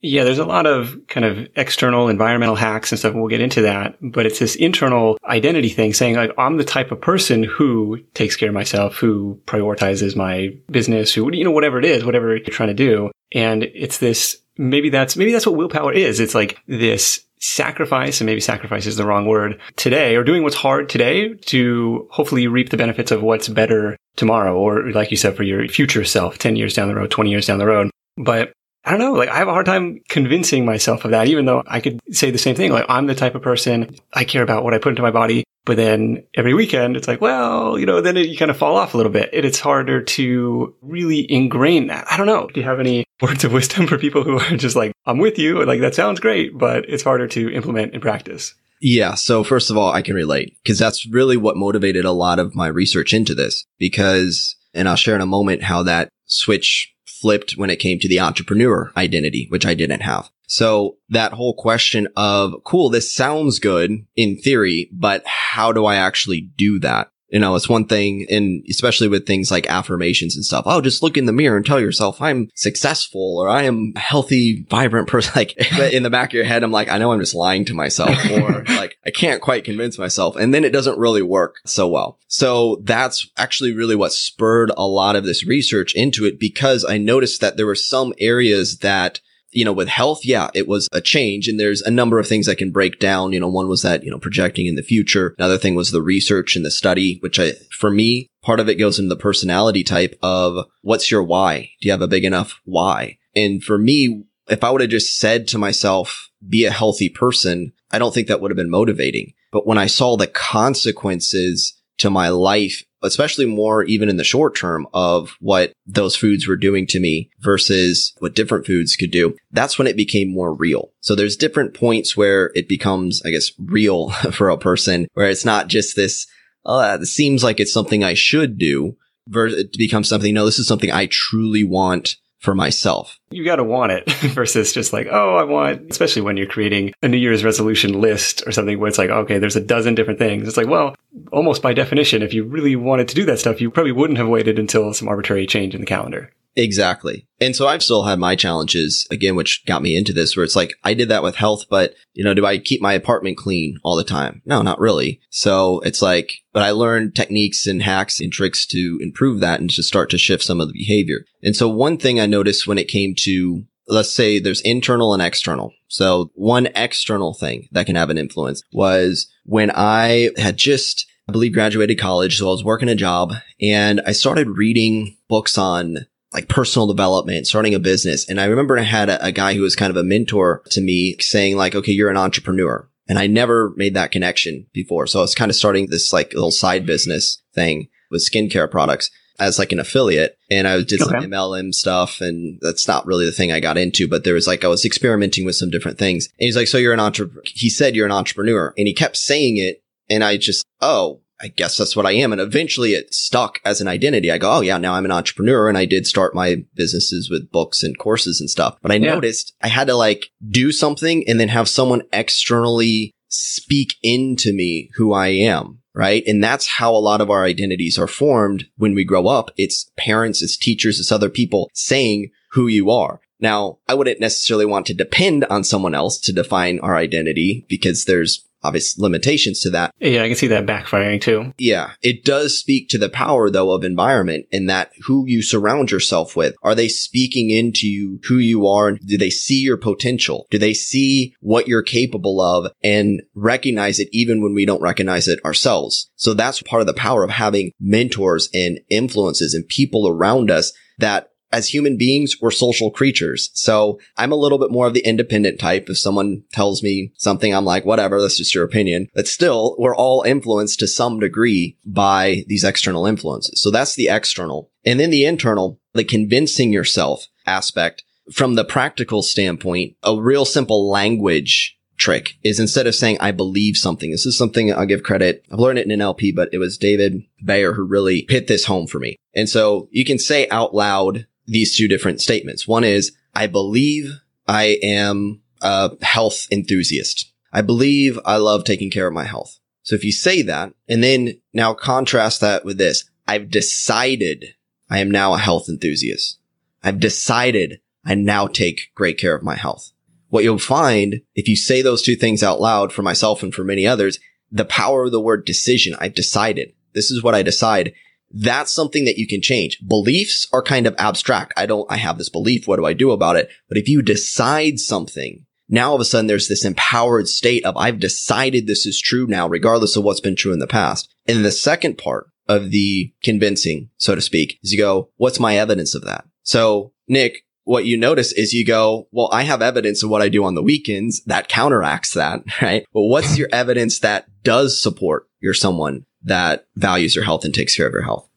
Yeah, 0.01 0.23
there's 0.23 0.39
a 0.39 0.45
lot 0.45 0.65
of 0.65 0.97
kind 1.07 1.25
of 1.25 1.47
external 1.55 2.07
environmental 2.07 2.55
hacks 2.55 2.91
and 2.91 2.99
stuff, 2.99 3.13
we'll 3.13 3.27
get 3.27 3.41
into 3.41 3.63
that. 3.63 3.97
But 4.01 4.25
it's 4.25 4.39
this 4.39 4.55
internal 4.55 5.17
identity 5.25 5.69
thing 5.69 5.93
saying 5.93 6.15
like, 6.15 6.31
I'm 6.37 6.57
the 6.57 6.63
type 6.63 6.91
of 6.91 7.01
person 7.01 7.43
who 7.43 7.99
takes 8.13 8.37
care 8.37 8.49
of 8.49 8.55
myself, 8.55 8.95
who 8.95 9.41
prioritizes 9.45 10.15
my 10.15 10.55
business, 10.71 11.13
who, 11.13 11.33
you 11.33 11.43
know, 11.43 11.51
whatever 11.51 11.79
it 11.79 11.85
is, 11.85 12.05
whatever 12.05 12.35
you're 12.35 12.45
trying 12.45 12.69
to 12.69 12.73
do. 12.73 13.11
And 13.33 13.63
it's 13.63 13.97
this, 13.97 14.37
maybe 14.57 14.89
that's, 14.89 15.17
maybe 15.17 15.33
that's 15.33 15.45
what 15.45 15.57
willpower 15.57 15.91
is. 15.91 16.21
It's 16.21 16.35
like 16.35 16.59
this 16.67 17.25
sacrifice, 17.41 18.19
and 18.19 18.25
maybe 18.25 18.41
sacrifice 18.41 18.85
is 18.85 18.97
the 18.97 19.05
wrong 19.05 19.25
word 19.25 19.59
today, 19.75 20.15
or 20.15 20.23
doing 20.23 20.43
what's 20.43 20.55
hard 20.55 20.89
today 20.89 21.33
to 21.33 22.07
hopefully 22.11 22.47
reap 22.47 22.69
the 22.69 22.77
benefits 22.77 23.11
of 23.11 23.21
what's 23.21 23.47
better 23.47 23.97
tomorrow, 24.15 24.57
or 24.57 24.91
like 24.91 25.11
you 25.11 25.17
said, 25.17 25.35
for 25.37 25.43
your 25.43 25.67
future 25.67 26.03
self, 26.03 26.37
10 26.37 26.55
years 26.55 26.73
down 26.73 26.89
the 26.89 26.95
road, 26.95 27.11
20 27.11 27.29
years 27.29 27.47
down 27.47 27.57
the 27.57 27.65
road. 27.65 27.89
But 28.17 28.51
I 28.85 28.91
don't 28.91 28.99
know. 28.99 29.13
Like 29.13 29.29
I 29.29 29.37
have 29.37 29.47
a 29.47 29.53
hard 29.53 29.65
time 29.65 30.01
convincing 30.07 30.65
myself 30.65 31.05
of 31.05 31.11
that, 31.11 31.27
even 31.27 31.45
though 31.45 31.63
I 31.67 31.79
could 31.79 31.99
say 32.11 32.31
the 32.31 32.37
same 32.37 32.55
thing. 32.55 32.71
Like 32.71 32.85
I'm 32.89 33.07
the 33.07 33.15
type 33.15 33.35
of 33.35 33.41
person 33.41 33.95
I 34.13 34.23
care 34.23 34.43
about 34.43 34.63
what 34.63 34.73
I 34.73 34.77
put 34.77 34.89
into 34.89 35.01
my 35.01 35.11
body. 35.11 35.43
But 35.65 35.77
then 35.77 36.23
every 36.33 36.53
weekend 36.53 36.95
it's 36.95 37.07
like, 37.07 37.21
well, 37.21 37.77
you 37.77 37.85
know, 37.85 38.01
then 38.01 38.17
it, 38.17 38.27
you 38.27 38.37
kind 38.37 38.49
of 38.49 38.57
fall 38.57 38.77
off 38.77 38.93
a 38.93 38.97
little 38.97 39.11
bit. 39.11 39.29
It, 39.33 39.45
it's 39.45 39.59
harder 39.59 40.01
to 40.01 40.75
really 40.81 41.31
ingrain 41.31 41.87
that. 41.87 42.07
I 42.09 42.17
don't 42.17 42.25
know. 42.25 42.47
Do 42.47 42.59
you 42.59 42.65
have 42.65 42.79
any 42.79 43.05
words 43.21 43.43
of 43.43 43.51
wisdom 43.51 43.87
for 43.87 43.97
people 43.97 44.23
who 44.23 44.39
are 44.39 44.57
just 44.57 44.75
like, 44.75 44.93
I'm 45.05 45.17
with 45.17 45.37
you. 45.37 45.65
Like 45.65 45.81
that 45.81 45.95
sounds 45.95 46.19
great, 46.19 46.57
but 46.57 46.87
it's 46.87 47.03
harder 47.03 47.27
to 47.27 47.51
implement 47.51 47.93
in 47.93 48.01
practice. 48.01 48.55
Yeah. 48.81 49.15
So 49.15 49.43
first 49.43 49.69
of 49.69 49.77
all, 49.77 49.91
I 49.91 50.01
can 50.01 50.15
relate 50.15 50.57
because 50.63 50.79
that's 50.79 51.05
really 51.05 51.35
what 51.35 51.57
motivated 51.57 52.05
a 52.05 52.11
lot 52.11 52.39
of 52.39 52.55
my 52.55 52.67
research 52.67 53.13
into 53.13 53.35
this 53.35 53.65
because, 53.77 54.55
and 54.73 54.87
I'll 54.87 54.95
share 54.95 55.15
in 55.15 55.21
a 55.21 55.25
moment 55.25 55.63
how 55.63 55.83
that 55.83 56.09
switch 56.25 56.93
flipped 57.21 57.53
when 57.53 57.69
it 57.69 57.77
came 57.77 57.99
to 57.99 58.07
the 58.07 58.19
entrepreneur 58.19 58.91
identity, 58.95 59.47
which 59.49 59.65
I 59.65 59.73
didn't 59.73 60.01
have. 60.01 60.29
So 60.47 60.97
that 61.09 61.33
whole 61.33 61.53
question 61.53 62.07
of, 62.15 62.55
cool, 62.63 62.89
this 62.89 63.13
sounds 63.13 63.59
good 63.59 63.91
in 64.15 64.37
theory, 64.37 64.89
but 64.91 65.23
how 65.27 65.71
do 65.71 65.85
I 65.85 65.95
actually 65.95 66.41
do 66.41 66.79
that? 66.79 67.11
You 67.29 67.39
know, 67.39 67.55
it's 67.55 67.69
one 67.69 67.85
thing, 67.85 68.25
and 68.29 68.63
especially 68.69 69.07
with 69.07 69.25
things 69.25 69.51
like 69.51 69.69
affirmations 69.69 70.35
and 70.35 70.43
stuff. 70.43 70.63
Oh, 70.65 70.81
just 70.81 71.03
look 71.03 71.17
in 71.17 71.25
the 71.25 71.31
mirror 71.31 71.57
and 71.57 71.65
tell 71.65 71.79
yourself 71.79 72.21
I'm 72.21 72.49
successful 72.55 73.37
or 73.37 73.47
I 73.47 73.63
am 73.63 73.93
a 73.95 73.99
healthy, 73.99 74.65
vibrant 74.69 75.07
person. 75.07 75.29
Like 75.35 75.57
in 75.93 76.03
the 76.03 76.09
back 76.09 76.29
of 76.29 76.33
your 76.33 76.43
head, 76.43 76.63
I'm 76.63 76.71
like, 76.71 76.89
I 76.89 76.97
know 76.97 77.11
I'm 77.11 77.19
just 77.19 77.35
lying 77.35 77.63
to 77.65 77.73
myself 77.73 78.17
or 78.31 78.63
like 78.67 78.97
I 79.05 79.11
can't 79.11 79.41
quite 79.41 79.63
convince 79.63 79.97
myself. 79.97 80.35
And 80.35 80.53
then 80.53 80.63
it 80.63 80.71
doesn't 80.71 80.97
really 80.97 81.21
work 81.21 81.57
so 81.65 81.87
well. 81.87 82.17
So 82.27 82.81
that's 82.83 83.29
actually 83.37 83.73
really 83.73 83.95
what 83.95 84.11
spurred 84.11 84.71
a 84.75 84.87
lot 84.87 85.15
of 85.15 85.25
this 85.25 85.45
research 85.45 85.93
into 85.93 86.25
it 86.25 86.39
because 86.39 86.83
I 86.83 86.97
noticed 86.97 87.41
that 87.41 87.57
there 87.57 87.65
were 87.65 87.75
some 87.75 88.13
areas 88.19 88.79
that 88.79 89.19
you 89.51 89.65
know, 89.65 89.73
with 89.73 89.87
health, 89.87 90.21
yeah, 90.23 90.49
it 90.53 90.67
was 90.67 90.87
a 90.91 91.01
change. 91.01 91.47
And 91.47 91.59
there's 91.59 91.81
a 91.81 91.91
number 91.91 92.19
of 92.19 92.27
things 92.27 92.45
that 92.45 92.57
can 92.57 92.71
break 92.71 92.99
down. 92.99 93.33
You 93.33 93.39
know, 93.39 93.47
one 93.47 93.67
was 93.67 93.81
that, 93.81 94.03
you 94.03 94.11
know, 94.11 94.19
projecting 94.19 94.67
in 94.67 94.75
the 94.75 94.83
future. 94.83 95.35
Another 95.37 95.57
thing 95.57 95.75
was 95.75 95.91
the 95.91 96.01
research 96.01 96.55
and 96.55 96.65
the 96.65 96.71
study, 96.71 97.17
which 97.21 97.39
I, 97.39 97.53
for 97.71 97.89
me, 97.89 98.27
part 98.41 98.59
of 98.59 98.69
it 98.69 98.75
goes 98.75 98.99
into 98.99 99.09
the 99.09 99.19
personality 99.19 99.83
type 99.83 100.17
of 100.21 100.65
what's 100.81 101.09
your 101.09 101.23
why? 101.23 101.71
Do 101.81 101.87
you 101.87 101.91
have 101.91 102.01
a 102.01 102.07
big 102.07 102.25
enough 102.25 102.59
why? 102.65 103.17
And 103.35 103.63
for 103.63 103.77
me, 103.77 104.23
if 104.47 104.63
I 104.63 104.71
would 104.71 104.81
have 104.81 104.89
just 104.89 105.17
said 105.17 105.47
to 105.49 105.57
myself, 105.57 106.29
be 106.47 106.65
a 106.65 106.71
healthy 106.71 107.09
person, 107.09 107.73
I 107.91 107.99
don't 107.99 108.13
think 108.13 108.27
that 108.27 108.41
would 108.41 108.51
have 108.51 108.57
been 108.57 108.69
motivating. 108.69 109.33
But 109.51 109.67
when 109.67 109.77
I 109.77 109.87
saw 109.87 110.15
the 110.15 110.27
consequences 110.27 111.73
to 111.97 112.09
my 112.09 112.29
life 112.29 112.83
especially 113.03 113.45
more 113.45 113.83
even 113.83 114.09
in 114.09 114.17
the 114.17 114.23
short 114.23 114.55
term 114.55 114.87
of 114.93 115.35
what 115.39 115.73
those 115.85 116.15
foods 116.15 116.47
were 116.47 116.55
doing 116.55 116.85
to 116.87 116.99
me 116.99 117.29
versus 117.39 118.13
what 118.19 118.35
different 118.35 118.65
foods 118.65 118.95
could 118.95 119.11
do. 119.11 119.35
That's 119.51 119.77
when 119.77 119.87
it 119.87 119.97
became 119.97 120.33
more 120.33 120.53
real. 120.53 120.91
So 121.01 121.15
there's 121.15 121.37
different 121.37 121.73
points 121.73 122.17
where 122.17 122.51
it 122.55 122.67
becomes, 122.67 123.21
I 123.25 123.31
guess, 123.31 123.51
real 123.57 124.09
for 124.31 124.49
a 124.49 124.57
person 124.57 125.07
where 125.13 125.29
it's 125.29 125.45
not 125.45 125.67
just 125.67 125.95
this, 125.95 126.27
oh, 126.65 126.95
it 126.95 127.05
seems 127.05 127.43
like 127.43 127.59
it's 127.59 127.73
something 127.73 128.03
I 128.03 128.13
should 128.13 128.57
do. 128.57 128.95
Versus 129.27 129.59
it 129.59 129.77
becomes 129.77 130.09
something, 130.09 130.33
no, 130.33 130.43
this 130.43 130.57
is 130.57 130.67
something 130.67 130.91
I 130.91 131.07
truly 131.11 131.63
want 131.63 132.15
for 132.39 132.55
myself. 132.55 133.19
You 133.31 133.43
got 133.43 133.57
to 133.57 133.63
want 133.63 133.91
it 133.91 134.09
versus 134.33 134.73
just 134.73 134.93
like, 134.93 135.07
oh, 135.11 135.35
I 135.35 135.43
want, 135.43 135.91
especially 135.91 136.21
when 136.21 136.37
you're 136.37 136.47
creating 136.47 136.93
a 137.03 137.07
New 137.07 137.17
Year's 137.17 137.43
resolution 137.43 137.99
list 137.99 138.43
or 138.47 138.51
something 138.51 138.79
where 138.79 138.87
it's 138.87 138.97
like, 138.97 139.09
okay, 139.09 139.37
there's 139.37 139.55
a 139.55 139.61
dozen 139.61 139.95
different 139.95 140.19
things. 140.19 140.47
It's 140.47 140.57
like, 140.57 140.67
well, 140.67 140.95
almost 141.31 141.61
by 141.61 141.73
definition, 141.73 142.21
if 142.21 142.33
you 142.33 142.45
really 142.45 142.75
wanted 142.75 143.09
to 143.09 143.15
do 143.15 143.25
that 143.25 143.39
stuff, 143.39 143.61
you 143.61 143.69
probably 143.69 143.91
wouldn't 143.91 144.17
have 144.17 144.29
waited 144.29 144.57
until 144.57 144.93
some 144.93 145.07
arbitrary 145.07 145.45
change 145.45 145.75
in 145.75 145.81
the 145.81 145.87
calendar. 145.87 146.31
Exactly. 146.63 147.25
And 147.39 147.55
so 147.55 147.67
I've 147.67 147.81
still 147.81 148.03
had 148.03 148.19
my 148.19 148.35
challenges 148.35 149.07
again, 149.09 149.35
which 149.35 149.65
got 149.65 149.81
me 149.81 149.95
into 149.95 150.11
this 150.11 150.35
where 150.35 150.43
it's 150.43 150.57
like, 150.57 150.73
I 150.83 150.93
did 150.93 151.07
that 151.07 151.23
with 151.23 151.35
health, 151.35 151.65
but 151.69 151.93
you 152.13 152.23
know, 152.23 152.33
do 152.33 152.45
I 152.45 152.57
keep 152.57 152.81
my 152.81 152.93
apartment 152.93 153.37
clean 153.37 153.77
all 153.83 153.95
the 153.95 154.03
time? 154.03 154.41
No, 154.45 154.61
not 154.61 154.79
really. 154.79 155.21
So 155.29 155.79
it's 155.81 156.01
like, 156.01 156.33
but 156.51 156.63
I 156.63 156.71
learned 156.71 157.15
techniques 157.15 157.65
and 157.65 157.81
hacks 157.81 158.19
and 158.19 158.31
tricks 158.31 158.65
to 158.67 158.99
improve 159.01 159.39
that 159.39 159.61
and 159.61 159.69
to 159.71 159.83
start 159.83 160.09
to 160.09 160.17
shift 160.17 160.43
some 160.43 160.59
of 160.59 160.67
the 160.67 160.73
behavior. 160.73 161.25
And 161.41 161.55
so 161.55 161.69
one 161.69 161.97
thing 161.97 162.19
I 162.19 162.25
noticed 162.25 162.67
when 162.67 162.77
it 162.77 162.89
came 162.89 163.15
to 163.19 163.63
let's 163.89 164.13
say 164.13 164.39
there's 164.39 164.61
internal 164.61 165.13
and 165.13 165.21
external. 165.21 165.73
So 165.87 166.29
one 166.35 166.67
external 166.75 167.33
thing 167.33 167.67
that 167.71 167.87
can 167.87 167.95
have 167.95 168.09
an 168.09 168.17
influence 168.17 168.61
was 168.71 169.27
when 169.45 169.71
I 169.73 170.29
had 170.37 170.57
just, 170.57 171.07
I 171.27 171.31
believe, 171.31 171.53
graduated 171.53 171.99
college. 171.99 172.37
So 172.37 172.47
I 172.47 172.51
was 172.51 172.63
working 172.63 172.89
a 172.89 172.95
job 172.95 173.33
and 173.59 173.99
I 174.05 174.11
started 174.11 174.57
reading 174.57 175.17
books 175.27 175.57
on 175.57 176.05
like 176.33 176.47
personal 176.47 176.87
development, 176.87 177.47
starting 177.47 177.73
a 177.73 177.79
business. 177.79 178.29
And 178.29 178.39
I 178.39 178.45
remember 178.45 178.77
I 178.77 178.83
had 178.83 179.09
a, 179.09 179.25
a 179.25 179.31
guy 179.31 179.55
who 179.55 179.61
was 179.61 179.75
kind 179.75 179.89
of 179.89 179.97
a 179.97 180.03
mentor 180.03 180.61
to 180.71 180.81
me 180.81 181.15
saying 181.19 181.57
like, 181.57 181.75
okay, 181.75 181.91
you're 181.91 182.09
an 182.09 182.17
entrepreneur. 182.17 182.87
And 183.07 183.17
I 183.17 183.25
never 183.25 183.73
made 183.75 183.95
that 183.95 184.11
connection 184.11 184.67
before. 184.71 185.07
So 185.07 185.19
I 185.19 185.23
was 185.23 185.33
kind 185.33 185.49
of 185.49 185.55
starting 185.55 185.87
this 185.87 186.13
like 186.13 186.33
little 186.33 186.51
side 186.51 186.85
business 186.85 187.41
thing 187.55 187.87
with 188.11 188.27
skincare 188.27 188.69
products 188.69 189.09
as 189.39 189.57
like 189.57 189.71
an 189.71 189.79
affiliate 189.79 190.37
and 190.51 190.67
I 190.67 190.83
did 190.83 190.99
some. 190.99 191.13
MLM 191.13 191.73
stuff 191.73 192.21
and 192.21 192.59
that's 192.61 192.87
not 192.87 193.05
really 193.05 193.25
the 193.25 193.31
thing 193.31 193.51
I 193.51 193.59
got 193.59 193.77
into, 193.77 194.07
but 194.07 194.23
there 194.23 194.33
was 194.33 194.45
like, 194.45 194.63
I 194.63 194.67
was 194.67 194.85
experimenting 194.85 195.45
with 195.45 195.55
some 195.55 195.69
different 195.69 195.97
things. 195.97 196.27
And 196.39 196.45
he's 196.45 196.57
like, 196.57 196.67
so 196.67 196.77
you're 196.77 196.93
an 196.93 196.99
entrepreneur. 196.99 197.41
He 197.45 197.69
said 197.69 197.95
you're 197.95 198.05
an 198.05 198.11
entrepreneur 198.11 198.73
and 198.77 198.87
he 198.87 198.93
kept 198.93 199.17
saying 199.17 199.57
it. 199.57 199.81
And 200.09 200.23
I 200.23 200.37
just, 200.37 200.65
oh, 200.81 201.21
I 201.41 201.47
guess 201.47 201.77
that's 201.77 201.95
what 201.95 202.05
I 202.05 202.11
am. 202.11 202.31
And 202.31 202.41
eventually 202.41 202.93
it 202.93 203.13
stuck 203.13 203.59
as 203.63 203.81
an 203.81 203.87
identity. 203.87 204.31
I 204.31 204.37
go, 204.37 204.51
oh 204.51 204.61
yeah, 204.61 204.77
now 204.77 204.93
I'm 204.93 205.05
an 205.05 205.11
entrepreneur. 205.11 205.69
And 205.69 205.77
I 205.77 205.85
did 205.85 206.05
start 206.05 206.35
my 206.35 206.63
businesses 206.75 207.29
with 207.29 207.51
books 207.51 207.81
and 207.81 207.97
courses 207.97 208.41
and 208.41 208.49
stuff. 208.49 208.77
But 208.81 208.91
I 208.91 208.95
yeah. 208.95 209.13
noticed 209.13 209.55
I 209.61 209.67
had 209.67 209.87
to 209.87 209.95
like 209.95 210.27
do 210.49 210.71
something 210.71 211.23
and 211.27 211.39
then 211.39 211.49
have 211.49 211.69
someone 211.69 212.03
externally 212.11 213.13
speak 213.29 213.93
into 214.03 214.53
me 214.53 214.89
who 214.95 215.13
I 215.13 215.27
am. 215.27 215.79
Right. 215.95 216.23
And 216.27 216.43
that's 216.43 216.67
how 216.67 216.93
a 216.93 216.97
lot 216.97 217.19
of 217.19 217.29
our 217.29 217.43
identities 217.43 217.97
are 217.97 218.07
formed 218.07 218.65
when 218.77 218.93
we 218.93 219.03
grow 219.03 219.27
up. 219.27 219.51
It's 219.57 219.91
parents, 219.97 220.41
it's 220.41 220.55
teachers, 220.55 220.99
it's 220.99 221.11
other 221.11 221.29
people 221.29 221.69
saying 221.73 222.31
who 222.51 222.67
you 222.67 222.89
are. 222.89 223.19
Now, 223.39 223.79
I 223.87 223.93
wouldn't 223.93 224.19
necessarily 224.19 224.65
want 224.65 224.85
to 224.87 224.93
depend 224.93 225.45
on 225.45 225.63
someone 225.63 225.95
else 225.95 226.19
to 226.21 226.33
define 226.33 226.79
our 226.79 226.95
identity 226.95 227.65
because 227.69 228.05
there's 228.05 228.45
obvious 228.63 228.97
limitations 228.97 229.59
to 229.61 229.69
that. 229.71 229.93
Yeah, 229.99 230.23
I 230.23 230.27
can 230.27 230.35
see 230.35 230.47
that 230.47 230.65
backfiring 230.65 231.21
too. 231.21 231.53
Yeah. 231.57 231.91
It 232.01 232.25
does 232.25 232.57
speak 232.57 232.89
to 232.89 232.97
the 232.97 233.09
power 233.09 233.49
though 233.49 233.71
of 233.71 233.83
environment 233.83 234.45
in 234.51 234.65
that 234.67 234.91
who 235.05 235.25
you 235.27 235.41
surround 235.41 235.91
yourself 235.91 236.35
with. 236.35 236.55
Are 236.63 236.75
they 236.75 236.87
speaking 236.87 237.49
into 237.49 237.87
you, 237.87 238.19
who 238.27 238.37
you 238.37 238.67
are? 238.67 238.89
and 238.89 238.99
Do 238.99 239.17
they 239.17 239.29
see 239.29 239.59
your 239.61 239.77
potential? 239.77 240.47
Do 240.49 240.57
they 240.57 240.73
see 240.73 241.33
what 241.39 241.67
you're 241.67 241.83
capable 241.83 242.41
of 242.41 242.71
and 242.83 243.21
recognize 243.33 243.99
it 243.99 244.09
even 244.11 244.41
when 244.41 244.53
we 244.53 244.65
don't 244.65 244.81
recognize 244.81 245.27
it 245.27 245.43
ourselves? 245.45 246.09
So 246.15 246.33
that's 246.33 246.61
part 246.61 246.81
of 246.81 246.87
the 246.87 246.93
power 246.93 247.23
of 247.23 247.29
having 247.29 247.71
mentors 247.79 248.49
and 248.53 248.79
influences 248.89 249.53
and 249.53 249.67
people 249.67 250.07
around 250.07 250.51
us 250.51 250.73
that 250.97 251.29
as 251.51 251.73
human 251.73 251.97
beings, 251.97 252.35
we're 252.41 252.51
social 252.51 252.91
creatures. 252.91 253.49
So 253.53 253.99
I'm 254.17 254.31
a 254.31 254.37
little 254.37 254.57
bit 254.57 254.71
more 254.71 254.87
of 254.87 254.93
the 254.93 255.05
independent 255.05 255.59
type. 255.59 255.89
If 255.89 255.97
someone 255.97 256.43
tells 256.51 256.83
me 256.83 257.11
something, 257.17 257.53
I'm 257.53 257.65
like, 257.65 257.85
whatever, 257.85 258.21
that's 258.21 258.37
just 258.37 258.53
your 258.53 258.63
opinion. 258.63 259.07
But 259.13 259.27
still, 259.27 259.75
we're 259.79 259.95
all 259.95 260.23
influenced 260.23 260.79
to 260.79 260.87
some 260.87 261.19
degree 261.19 261.77
by 261.85 262.43
these 262.47 262.63
external 262.63 263.05
influences. 263.05 263.61
So 263.61 263.71
that's 263.71 263.95
the 263.95 264.09
external. 264.09 264.71
And 264.85 264.99
then 264.99 265.09
the 265.09 265.25
internal, 265.25 265.79
the 265.93 266.03
convincing 266.03 266.71
yourself 266.71 267.27
aspect 267.45 268.03
from 268.31 268.55
the 268.55 268.65
practical 268.65 269.23
standpoint, 269.23 269.95
a 270.03 270.19
real 270.19 270.45
simple 270.45 270.89
language 270.89 271.75
trick 271.97 272.37
is 272.43 272.59
instead 272.59 272.87
of 272.87 272.95
saying, 272.95 273.17
I 273.19 273.31
believe 273.31 273.75
something, 273.75 274.11
this 274.11 274.25
is 274.25 274.37
something 274.37 274.73
I'll 274.73 274.85
give 274.85 275.03
credit. 275.03 275.45
I've 275.51 275.59
learned 275.59 275.79
it 275.79 275.89
in 275.89 275.99
NLP, 275.99 276.33
but 276.35 276.49
it 276.53 276.57
was 276.57 276.77
David 276.77 277.21
Bayer 277.43 277.73
who 277.73 277.83
really 277.83 278.25
hit 278.29 278.47
this 278.47 278.65
home 278.65 278.87
for 278.87 278.99
me. 278.99 279.17
And 279.35 279.49
so 279.49 279.89
you 279.91 280.05
can 280.05 280.17
say 280.17 280.47
out 280.49 280.73
loud 280.73 281.27
these 281.49 281.75
two 281.75 281.87
different 281.87 282.21
statements. 282.21 282.67
One 282.67 282.83
is, 282.83 283.11
I 283.33 283.47
believe 283.47 284.11
I 284.47 284.77
am 284.83 285.41
a 285.61 285.91
health 286.03 286.47
enthusiast. 286.51 287.31
I 287.51 287.61
believe 287.61 288.19
I 288.25 288.37
love 288.37 288.63
taking 288.63 288.91
care 288.91 289.07
of 289.07 289.13
my 289.13 289.25
health. 289.25 289.59
So 289.81 289.95
if 289.95 290.03
you 290.03 290.11
say 290.11 290.41
that 290.43 290.73
and 290.87 291.03
then 291.03 291.41
now 291.53 291.73
contrast 291.73 292.41
that 292.41 292.63
with 292.63 292.77
this, 292.77 293.09
I've 293.27 293.49
decided 293.49 294.53
I 294.89 294.99
am 294.99 295.11
now 295.11 295.33
a 295.33 295.39
health 295.39 295.67
enthusiast. 295.67 296.39
I've 296.83 296.99
decided 296.99 297.81
I 298.05 298.15
now 298.15 298.47
take 298.47 298.91
great 298.95 299.17
care 299.17 299.35
of 299.35 299.43
my 299.43 299.55
health. 299.55 299.91
What 300.29 300.43
you'll 300.43 300.59
find 300.59 301.21
if 301.33 301.47
you 301.47 301.55
say 301.55 301.81
those 301.81 302.03
two 302.03 302.15
things 302.15 302.43
out 302.43 302.61
loud 302.61 302.93
for 302.93 303.01
myself 303.01 303.41
and 303.41 303.53
for 303.53 303.63
many 303.63 303.87
others, 303.87 304.19
the 304.51 304.65
power 304.65 305.05
of 305.05 305.11
the 305.11 305.19
word 305.19 305.45
decision. 305.45 305.95
I've 305.99 306.13
decided. 306.13 306.73
This 306.93 307.11
is 307.11 307.23
what 307.23 307.35
I 307.35 307.43
decide 307.43 307.93
that's 308.31 308.71
something 308.71 309.05
that 309.05 309.17
you 309.17 309.27
can 309.27 309.41
change. 309.41 309.79
Beliefs 309.85 310.47
are 310.53 310.61
kind 310.61 310.87
of 310.87 310.95
abstract. 310.97 311.53
I 311.57 311.65
don't, 311.65 311.89
I 311.91 311.97
have 311.97 312.17
this 312.17 312.29
belief. 312.29 312.67
What 312.67 312.77
do 312.77 312.85
I 312.85 312.93
do 312.93 313.11
about 313.11 313.35
it? 313.35 313.49
But 313.67 313.77
if 313.77 313.87
you 313.87 314.01
decide 314.01 314.79
something, 314.79 315.45
now 315.67 315.89
all 315.89 315.95
of 315.95 316.01
a 316.01 316.05
sudden 316.05 316.27
there's 316.27 316.47
this 316.47 316.65
empowered 316.65 317.27
state 317.27 317.65
of 317.65 317.77
I've 317.77 317.99
decided 317.99 318.67
this 318.67 318.85
is 318.85 319.01
true 319.01 319.27
now, 319.27 319.47
regardless 319.47 319.95
of 319.95 320.03
what's 320.03 320.21
been 320.21 320.35
true 320.35 320.53
in 320.53 320.59
the 320.59 320.67
past. 320.67 321.13
And 321.27 321.43
the 321.43 321.51
second 321.51 321.97
part 321.97 322.27
of 322.47 322.71
the 322.71 323.13
convincing, 323.23 323.89
so 323.97 324.15
to 324.15 324.21
speak, 324.21 324.59
is 324.63 324.71
you 324.71 324.79
go, 324.79 325.09
what's 325.17 325.39
my 325.39 325.57
evidence 325.57 325.93
of 325.93 326.03
that? 326.05 326.25
So 326.43 326.93
Nick, 327.07 327.45
what 327.63 327.85
you 327.85 327.97
notice 327.97 328.31
is 328.31 328.53
you 328.53 328.65
go, 328.65 329.07
well, 329.11 329.29
I 329.31 329.43
have 329.43 329.61
evidence 329.61 330.01
of 330.01 330.09
what 330.09 330.23
I 330.23 330.29
do 330.29 330.43
on 330.43 330.55
the 330.55 330.63
weekends 330.63 331.23
that 331.25 331.49
counteracts 331.49 332.13
that, 332.15 332.41
right? 332.61 332.83
But 332.93 333.03
what's 333.03 333.37
your 333.37 333.49
evidence 333.51 333.99
that 333.99 334.25
does 334.43 334.81
support 334.81 335.27
you're 335.39 335.53
someone 335.53 336.05
that 336.23 336.65
values 336.75 337.15
your 337.15 337.23
health 337.23 337.45
and 337.45 337.53
takes 337.53 337.75
care 337.75 337.87
of 337.87 337.93
your 337.93 338.01
health. 338.01 338.27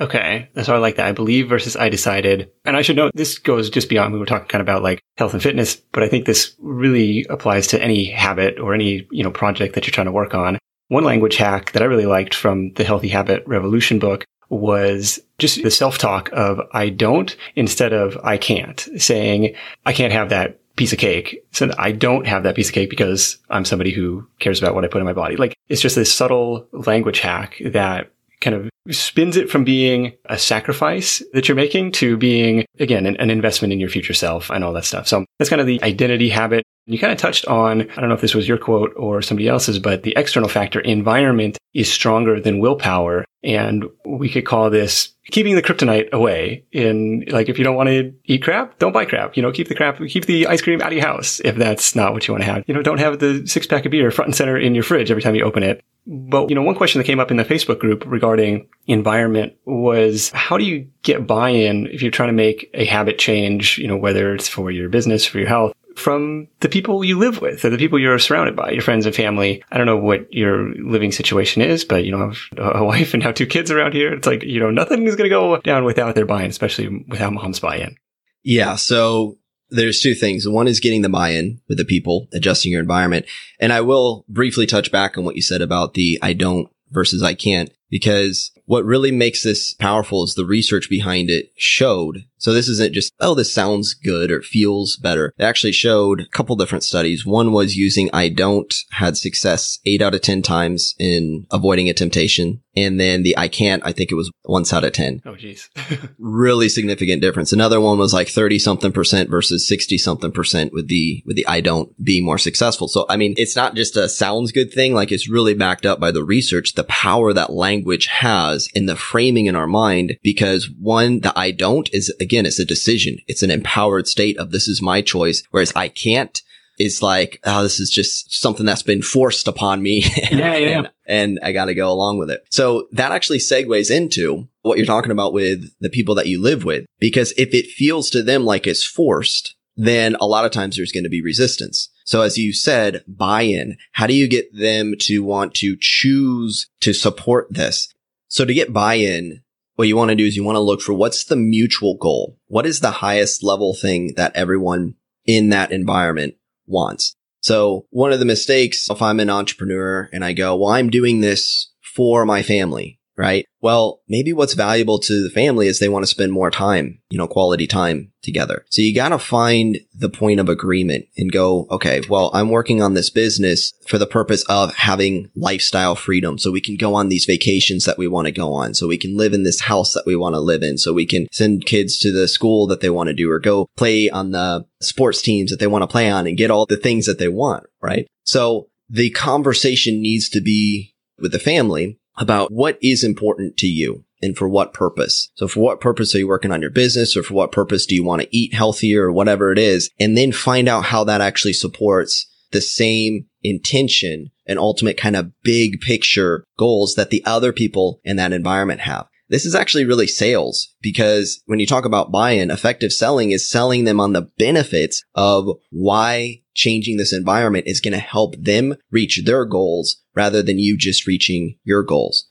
Okay. 0.00 0.48
So 0.62 0.74
I 0.74 0.78
like 0.78 0.96
that. 0.96 1.06
I 1.06 1.12
believe 1.12 1.48
versus 1.48 1.76
I 1.76 1.88
decided. 1.88 2.50
And 2.64 2.76
I 2.76 2.82
should 2.82 2.96
note 2.96 3.12
this 3.14 3.38
goes 3.38 3.70
just 3.70 3.88
beyond, 3.88 4.12
we 4.12 4.18
were 4.18 4.26
talking 4.26 4.48
kind 4.48 4.60
of 4.60 4.66
about 4.66 4.82
like 4.82 5.00
health 5.16 5.34
and 5.34 5.42
fitness, 5.42 5.76
but 5.76 6.02
I 6.02 6.08
think 6.08 6.26
this 6.26 6.54
really 6.58 7.24
applies 7.30 7.68
to 7.68 7.82
any 7.82 8.06
habit 8.06 8.58
or 8.58 8.74
any, 8.74 9.06
you 9.12 9.22
know, 9.22 9.30
project 9.30 9.74
that 9.74 9.86
you're 9.86 9.92
trying 9.92 10.06
to 10.06 10.12
work 10.12 10.34
on. 10.34 10.58
One 10.88 11.04
language 11.04 11.36
hack 11.36 11.72
that 11.72 11.82
I 11.82 11.86
really 11.86 12.06
liked 12.06 12.34
from 12.34 12.72
the 12.72 12.84
Healthy 12.84 13.08
Habit 13.08 13.44
Revolution 13.46 13.98
book 13.98 14.24
was 14.48 15.20
just 15.38 15.62
the 15.62 15.70
self-talk 15.70 16.28
of 16.32 16.60
I 16.72 16.88
don't 16.90 17.34
instead 17.56 17.92
of 17.92 18.18
I 18.22 18.36
can't 18.36 18.86
saying 18.98 19.54
I 19.86 19.92
can't 19.92 20.12
have 20.12 20.28
that 20.28 20.60
piece 20.76 20.92
of 20.92 20.98
cake. 20.98 21.44
So 21.52 21.70
I 21.78 21.92
don't 21.92 22.26
have 22.26 22.42
that 22.42 22.56
piece 22.56 22.68
of 22.68 22.74
cake 22.74 22.90
because 22.90 23.38
I'm 23.50 23.64
somebody 23.64 23.92
who 23.92 24.26
cares 24.40 24.60
about 24.60 24.74
what 24.74 24.84
I 24.84 24.88
put 24.88 25.00
in 25.00 25.04
my 25.04 25.12
body. 25.12 25.36
Like 25.36 25.54
it's 25.68 25.80
just 25.80 25.96
this 25.96 26.12
subtle 26.12 26.66
language 26.72 27.20
hack 27.20 27.60
that 27.64 28.10
kind 28.40 28.56
of 28.56 28.68
spins 28.90 29.36
it 29.36 29.50
from 29.50 29.64
being 29.64 30.12
a 30.26 30.38
sacrifice 30.38 31.22
that 31.32 31.48
you're 31.48 31.56
making 31.56 31.92
to 31.92 32.16
being, 32.16 32.66
again, 32.78 33.06
an, 33.06 33.16
an, 33.16 33.30
investment 33.30 33.72
in 33.72 33.80
your 33.80 33.88
future 33.88 34.12
self 34.12 34.50
and 34.50 34.62
all 34.62 34.74
that 34.74 34.84
stuff. 34.84 35.08
So 35.08 35.24
that's 35.38 35.48
kind 35.48 35.60
of 35.60 35.66
the 35.66 35.82
identity 35.82 36.28
habit. 36.28 36.64
You 36.86 36.98
kind 36.98 37.12
of 37.12 37.18
touched 37.18 37.46
on, 37.46 37.82
I 37.82 38.00
don't 38.00 38.08
know 38.08 38.14
if 38.14 38.20
this 38.20 38.34
was 38.34 38.46
your 38.46 38.58
quote 38.58 38.92
or 38.96 39.22
somebody 39.22 39.48
else's, 39.48 39.78
but 39.78 40.02
the 40.02 40.12
external 40.16 40.48
factor 40.48 40.80
environment 40.80 41.58
is 41.72 41.90
stronger 41.90 42.40
than 42.40 42.58
willpower. 42.58 43.24
And 43.42 43.84
we 44.04 44.28
could 44.28 44.46
call 44.46 44.70
this 44.70 45.14
keeping 45.30 45.54
the 45.54 45.62
kryptonite 45.62 46.10
away 46.12 46.64
in 46.72 47.24
like 47.28 47.48
if 47.48 47.58
you 47.58 47.64
don't 47.64 47.76
want 47.76 47.88
to 47.88 48.12
eat 48.26 48.42
crap 48.42 48.78
don't 48.78 48.92
buy 48.92 49.04
crap 49.04 49.36
you 49.36 49.42
know 49.42 49.50
keep 49.50 49.68
the 49.68 49.74
crap 49.74 49.98
keep 50.06 50.26
the 50.26 50.46
ice 50.46 50.60
cream 50.60 50.82
out 50.82 50.88
of 50.88 50.92
your 50.92 51.06
house 51.06 51.40
if 51.44 51.56
that's 51.56 51.96
not 51.96 52.12
what 52.12 52.26
you 52.28 52.34
want 52.34 52.44
to 52.44 52.50
have. 52.50 52.64
You 52.66 52.74
know 52.74 52.82
don't 52.82 53.00
have 53.00 53.18
the 53.18 53.46
six 53.46 53.66
pack 53.66 53.84
of 53.84 53.90
beer 53.90 54.10
front 54.10 54.28
and 54.28 54.36
center 54.36 54.58
in 54.58 54.74
your 54.74 54.84
fridge 54.84 55.10
every 55.10 55.22
time 55.22 55.34
you 55.34 55.44
open 55.44 55.62
it. 55.62 55.82
But 56.06 56.50
you 56.50 56.54
know 56.54 56.62
one 56.62 56.74
question 56.74 56.98
that 56.98 57.04
came 57.04 57.20
up 57.20 57.30
in 57.30 57.38
the 57.38 57.44
facebook 57.44 57.78
group 57.78 58.04
regarding 58.06 58.68
environment 58.86 59.54
was 59.64 60.30
how 60.30 60.58
do 60.58 60.64
you 60.64 60.88
get 61.02 61.26
buy-in 61.26 61.86
if 61.86 62.02
you're 62.02 62.10
trying 62.10 62.28
to 62.28 62.34
make 62.34 62.70
a 62.74 62.84
habit 62.84 63.18
change 63.18 63.78
you 63.78 63.88
know 63.88 63.96
whether 63.96 64.34
it's 64.34 64.48
for 64.48 64.70
your 64.70 64.88
business 64.88 65.24
for 65.24 65.38
your 65.38 65.48
health 65.48 65.72
from 65.96 66.48
the 66.60 66.68
people 66.68 67.04
you 67.04 67.18
live 67.18 67.40
with 67.40 67.64
or 67.64 67.70
the 67.70 67.78
people 67.78 67.98
you're 67.98 68.18
surrounded 68.18 68.56
by, 68.56 68.70
your 68.70 68.82
friends 68.82 69.06
and 69.06 69.14
family. 69.14 69.62
I 69.70 69.78
don't 69.78 69.86
know 69.86 69.96
what 69.96 70.32
your 70.32 70.74
living 70.74 71.12
situation 71.12 71.62
is, 71.62 71.84
but 71.84 72.04
you 72.04 72.12
know, 72.12 72.32
I 72.58 72.64
have 72.64 72.76
a 72.76 72.84
wife 72.84 73.14
and 73.14 73.22
now 73.22 73.32
two 73.32 73.46
kids 73.46 73.70
around 73.70 73.94
here. 73.94 74.12
It's 74.12 74.26
like, 74.26 74.42
you 74.42 74.60
know, 74.60 74.70
nothing 74.70 75.06
is 75.06 75.16
going 75.16 75.28
to 75.28 75.34
go 75.34 75.58
down 75.58 75.84
without 75.84 76.14
their 76.14 76.26
buy-in, 76.26 76.50
especially 76.50 77.04
without 77.08 77.32
mom's 77.32 77.60
buy-in. 77.60 77.96
Yeah. 78.42 78.76
So 78.76 79.38
there's 79.70 80.00
two 80.00 80.14
things. 80.14 80.48
One 80.48 80.68
is 80.68 80.80
getting 80.80 81.02
the 81.02 81.08
buy-in 81.08 81.60
with 81.68 81.78
the 81.78 81.84
people, 81.84 82.28
adjusting 82.32 82.72
your 82.72 82.80
environment. 82.80 83.26
And 83.60 83.72
I 83.72 83.80
will 83.80 84.24
briefly 84.28 84.66
touch 84.66 84.92
back 84.92 85.16
on 85.16 85.24
what 85.24 85.36
you 85.36 85.42
said 85.42 85.62
about 85.62 85.94
the 85.94 86.18
I 86.22 86.32
don't 86.32 86.68
versus 86.90 87.22
I 87.22 87.34
can't 87.34 87.70
because 87.90 88.52
what 88.66 88.84
really 88.84 89.10
makes 89.10 89.42
this 89.42 89.74
powerful 89.74 90.24
is 90.24 90.34
the 90.34 90.44
research 90.44 90.88
behind 90.88 91.30
it 91.30 91.52
showed. 91.56 92.24
So 92.44 92.52
this 92.52 92.68
isn't 92.68 92.92
just, 92.92 93.14
oh, 93.20 93.34
this 93.34 93.54
sounds 93.54 93.94
good 93.94 94.30
or 94.30 94.42
feels 94.42 94.98
better. 94.98 95.32
It 95.38 95.44
actually 95.44 95.72
showed 95.72 96.20
a 96.20 96.28
couple 96.28 96.56
different 96.56 96.84
studies. 96.84 97.24
One 97.24 97.52
was 97.52 97.74
using 97.74 98.10
I 98.12 98.28
don't 98.28 98.74
had 98.90 99.16
success 99.16 99.78
eight 99.86 100.02
out 100.02 100.14
of 100.14 100.20
10 100.20 100.42
times 100.42 100.94
in 100.98 101.46
avoiding 101.50 101.88
a 101.88 101.94
temptation. 101.94 102.60
And 102.76 103.00
then 103.00 103.22
the 103.22 103.38
I 103.38 103.48
can't, 103.48 103.82
I 103.86 103.92
think 103.92 104.10
it 104.10 104.16
was 104.16 104.30
once 104.44 104.72
out 104.72 104.84
of 104.84 104.92
10. 104.92 105.22
Oh, 105.24 105.36
geez. 105.36 105.70
really 106.18 106.68
significant 106.68 107.22
difference. 107.22 107.52
Another 107.52 107.80
one 107.80 107.98
was 107.98 108.12
like 108.12 108.28
30 108.28 108.58
something 108.58 108.92
percent 108.92 109.30
versus 109.30 109.66
60 109.66 109.96
something 109.96 110.32
percent 110.32 110.72
with 110.72 110.88
the, 110.88 111.22
with 111.24 111.36
the 111.36 111.46
I 111.46 111.60
don't 111.60 111.92
be 112.04 112.20
more 112.20 112.36
successful. 112.36 112.88
So, 112.88 113.06
I 113.08 113.16
mean, 113.16 113.34
it's 113.38 113.56
not 113.56 113.74
just 113.74 113.96
a 113.96 114.08
sounds 114.08 114.52
good 114.52 114.72
thing. 114.72 114.92
Like 114.92 115.12
it's 115.12 115.30
really 115.30 115.54
backed 115.54 115.86
up 115.86 116.00
by 116.00 116.10
the 116.10 116.24
research, 116.24 116.74
the 116.74 116.84
power 116.84 117.32
that 117.32 117.52
language 117.52 118.06
has 118.06 118.68
in 118.74 118.86
the 118.86 118.96
framing 118.96 119.46
in 119.46 119.56
our 119.56 119.68
mind. 119.68 120.18
Because 120.22 120.68
one, 120.68 121.20
the 121.20 121.32
I 121.38 121.52
don't 121.52 121.88
is 121.92 122.12
again, 122.20 122.33
it's 122.46 122.58
a 122.58 122.64
decision. 122.64 123.18
It's 123.26 123.42
an 123.42 123.50
empowered 123.50 124.08
state 124.08 124.38
of 124.38 124.50
this 124.50 124.68
is 124.68 124.82
my 124.82 125.00
choice. 125.00 125.42
Whereas 125.50 125.72
I 125.74 125.88
can't 125.88 126.40
is 126.78 127.02
like, 127.02 127.40
oh, 127.44 127.62
this 127.62 127.78
is 127.78 127.90
just 127.90 128.34
something 128.34 128.66
that's 128.66 128.82
been 128.82 129.02
forced 129.02 129.48
upon 129.48 129.82
me. 129.82 130.04
Yeah, 130.30 130.56
yeah. 130.56 130.78
and, 130.78 130.90
and 131.06 131.38
I 131.42 131.52
got 131.52 131.66
to 131.66 131.74
go 131.74 131.90
along 131.90 132.18
with 132.18 132.30
it. 132.30 132.44
So 132.50 132.88
that 132.92 133.12
actually 133.12 133.38
segues 133.38 133.90
into 133.90 134.48
what 134.62 134.78
you're 134.78 134.86
talking 134.86 135.12
about 135.12 135.32
with 135.32 135.70
the 135.80 135.90
people 135.90 136.16
that 136.16 136.26
you 136.26 136.42
live 136.42 136.64
with. 136.64 136.86
Because 136.98 137.32
if 137.36 137.54
it 137.54 137.66
feels 137.66 138.10
to 138.10 138.22
them 138.22 138.44
like 138.44 138.66
it's 138.66 138.84
forced, 138.84 139.54
then 139.76 140.16
a 140.20 140.26
lot 140.26 140.44
of 140.44 140.50
times 140.50 140.76
there's 140.76 140.92
going 140.92 141.04
to 141.04 141.10
be 141.10 141.22
resistance. 141.22 141.88
So 142.04 142.22
as 142.22 142.38
you 142.38 142.52
said, 142.52 143.04
buy-in. 143.06 143.76
How 143.92 144.06
do 144.06 144.14
you 144.14 144.28
get 144.28 144.54
them 144.56 144.94
to 145.00 145.20
want 145.20 145.54
to 145.54 145.76
choose 145.80 146.68
to 146.80 146.92
support 146.92 147.46
this? 147.50 147.92
So 148.28 148.44
to 148.44 148.54
get 148.54 148.72
buy-in, 148.72 149.42
what 149.76 149.88
you 149.88 149.96
want 149.96 150.10
to 150.10 150.14
do 150.14 150.24
is 150.24 150.36
you 150.36 150.44
want 150.44 150.56
to 150.56 150.60
look 150.60 150.80
for 150.80 150.94
what's 150.94 151.24
the 151.24 151.36
mutual 151.36 151.96
goal? 151.96 152.38
What 152.46 152.66
is 152.66 152.80
the 152.80 152.90
highest 152.90 153.42
level 153.42 153.74
thing 153.74 154.14
that 154.16 154.34
everyone 154.36 154.94
in 155.24 155.48
that 155.50 155.72
environment 155.72 156.34
wants? 156.66 157.16
So 157.40 157.86
one 157.90 158.12
of 158.12 158.20
the 158.20 158.24
mistakes, 158.24 158.88
if 158.88 159.02
I'm 159.02 159.20
an 159.20 159.30
entrepreneur 159.30 160.08
and 160.12 160.24
I 160.24 160.32
go, 160.32 160.56
well, 160.56 160.70
I'm 160.70 160.90
doing 160.90 161.20
this 161.20 161.72
for 161.94 162.24
my 162.24 162.42
family, 162.42 162.98
right? 163.16 163.46
Well, 163.60 164.00
maybe 164.08 164.32
what's 164.32 164.54
valuable 164.54 164.98
to 164.98 165.22
the 165.22 165.30
family 165.30 165.66
is 165.66 165.78
they 165.78 165.88
want 165.88 166.02
to 166.02 166.10
spend 166.10 166.32
more 166.32 166.50
time, 166.50 167.00
you 167.10 167.18
know, 167.18 167.28
quality 167.28 167.66
time 167.66 168.12
together. 168.22 168.64
So 168.70 168.82
you 168.82 168.94
got 168.94 169.10
to 169.10 169.18
find 169.18 169.78
the 169.94 170.08
point 170.08 170.40
of 170.40 170.48
agreement 170.48 171.06
and 171.16 171.30
go, 171.30 171.66
okay, 171.70 172.02
well, 172.08 172.30
I'm 172.34 172.50
working 172.50 172.82
on 172.82 172.94
this 172.94 173.10
business 173.10 173.72
for 173.86 173.98
the 173.98 174.06
purpose 174.06 174.44
of 174.48 174.74
having 174.74 175.30
lifestyle 175.36 175.94
freedom. 175.94 176.38
So 176.38 176.50
we 176.50 176.60
can 176.60 176.76
go 176.76 176.94
on 176.94 177.08
these 177.08 177.24
vacations 177.24 177.84
that 177.84 177.98
we 177.98 178.08
want 178.08 178.26
to 178.26 178.32
go 178.32 178.52
on. 178.52 178.74
So 178.74 178.88
we 178.88 178.98
can 178.98 179.16
live 179.16 179.32
in 179.32 179.44
this 179.44 179.60
house 179.60 179.92
that 179.94 180.06
we 180.06 180.16
want 180.16 180.34
to 180.34 180.40
live 180.40 180.62
in. 180.62 180.76
So 180.78 180.92
we 180.92 181.06
can 181.06 181.28
send 181.32 181.66
kids 181.66 181.98
to 182.00 182.12
the 182.12 182.28
school 182.28 182.66
that 182.66 182.80
they 182.80 182.90
want 182.90 183.08
to 183.08 183.14
do 183.14 183.30
or 183.30 183.38
go 183.38 183.68
play 183.76 184.10
on 184.10 184.32
the 184.32 184.66
sports 184.80 185.22
teams 185.22 185.50
that 185.50 185.60
they 185.60 185.66
want 185.66 185.82
to 185.82 185.88
play 185.88 186.10
on 186.10 186.26
and 186.26 186.36
get 186.36 186.50
all 186.50 186.66
the 186.66 186.76
things 186.76 187.06
that 187.06 187.18
they 187.18 187.28
want. 187.28 187.64
Right. 187.80 188.06
So 188.24 188.68
the 188.88 189.10
conversation 189.10 190.00
needs 190.02 190.28
to 190.30 190.40
be 190.40 190.94
with 191.18 191.32
the 191.32 191.38
family 191.38 191.98
about 192.16 192.52
what 192.52 192.78
is 192.82 193.04
important 193.04 193.56
to 193.58 193.66
you 193.66 194.04
and 194.22 194.36
for 194.36 194.48
what 194.48 194.72
purpose. 194.72 195.30
So 195.34 195.48
for 195.48 195.60
what 195.60 195.80
purpose 195.80 196.14
are 196.14 196.18
you 196.18 196.28
working 196.28 196.52
on 196.52 196.60
your 196.60 196.70
business 196.70 197.16
or 197.16 197.22
for 197.22 197.34
what 197.34 197.52
purpose 197.52 197.86
do 197.86 197.94
you 197.94 198.04
want 198.04 198.22
to 198.22 198.36
eat 198.36 198.54
healthier 198.54 199.04
or 199.04 199.12
whatever 199.12 199.52
it 199.52 199.58
is? 199.58 199.90
And 200.00 200.16
then 200.16 200.32
find 200.32 200.68
out 200.68 200.86
how 200.86 201.04
that 201.04 201.20
actually 201.20 201.52
supports 201.52 202.26
the 202.52 202.60
same 202.60 203.26
intention 203.42 204.30
and 204.46 204.58
ultimate 204.58 204.96
kind 204.96 205.16
of 205.16 205.32
big 205.42 205.80
picture 205.80 206.44
goals 206.58 206.94
that 206.94 207.10
the 207.10 207.24
other 207.24 207.52
people 207.52 208.00
in 208.04 208.16
that 208.16 208.32
environment 208.32 208.80
have. 208.80 209.06
This 209.28 209.46
is 209.46 209.54
actually 209.54 209.86
really 209.86 210.06
sales 210.06 210.74
because 210.82 211.42
when 211.46 211.58
you 211.58 211.66
talk 211.66 211.84
about 211.84 212.12
buy-in, 212.12 212.50
effective 212.50 212.92
selling 212.92 213.30
is 213.30 213.50
selling 213.50 213.84
them 213.84 213.98
on 213.98 214.12
the 214.12 214.30
benefits 214.38 215.02
of 215.14 215.48
why 215.70 216.42
changing 216.54 216.98
this 216.98 217.12
environment 217.12 217.66
is 217.66 217.80
going 217.80 217.92
to 217.92 217.98
help 217.98 218.36
them 218.38 218.76
reach 218.90 219.22
their 219.24 219.44
goals 219.44 220.03
rather 220.14 220.42
than 220.42 220.58
you 220.58 220.76
just 220.76 221.06
reaching 221.06 221.56
your 221.64 221.82
goals. 221.82 222.26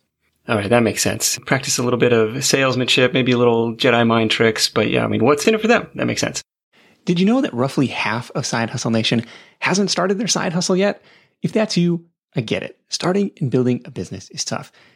All 0.47 0.57
right, 0.57 0.69
that 0.69 0.83
makes 0.83 1.01
sense. 1.01 1.39
Practice 1.45 1.77
a 1.77 1.83
little 1.83 1.99
bit 1.99 2.11
of 2.11 2.43
salesmanship, 2.43 3.13
maybe 3.13 3.31
a 3.31 3.37
little 3.37 3.75
Jedi 3.75 4.05
mind 4.05 4.31
tricks, 4.31 4.67
but 4.67 4.89
yeah, 4.89 5.05
I 5.05 5.07
mean, 5.07 5.23
what's 5.23 5.47
in 5.47 5.55
it 5.55 5.61
for 5.61 5.67
them? 5.67 5.87
That 5.95 6.05
makes 6.05 6.19
sense. 6.21 6.41
Did 7.05 7.19
you 7.19 7.25
know 7.25 7.41
that 7.41 7.53
roughly 7.53 7.87
half 7.87 8.31
of 8.31 8.45
Side 8.45 8.69
Hustle 8.69 8.91
Nation 8.91 9.25
hasn't 9.59 9.91
started 9.91 10.17
their 10.17 10.27
side 10.27 10.53
hustle 10.53 10.75
yet? 10.75 11.01
If 11.41 11.53
that's 11.53 11.77
you, 11.77 12.05
I 12.35 12.41
get 12.41 12.63
it. 12.63 12.79
Starting 12.89 13.31
and 13.39 13.51
building 13.51 13.81
a 13.85 13.91
business 13.91 14.29
is 14.31 14.43
tough. 14.45 14.71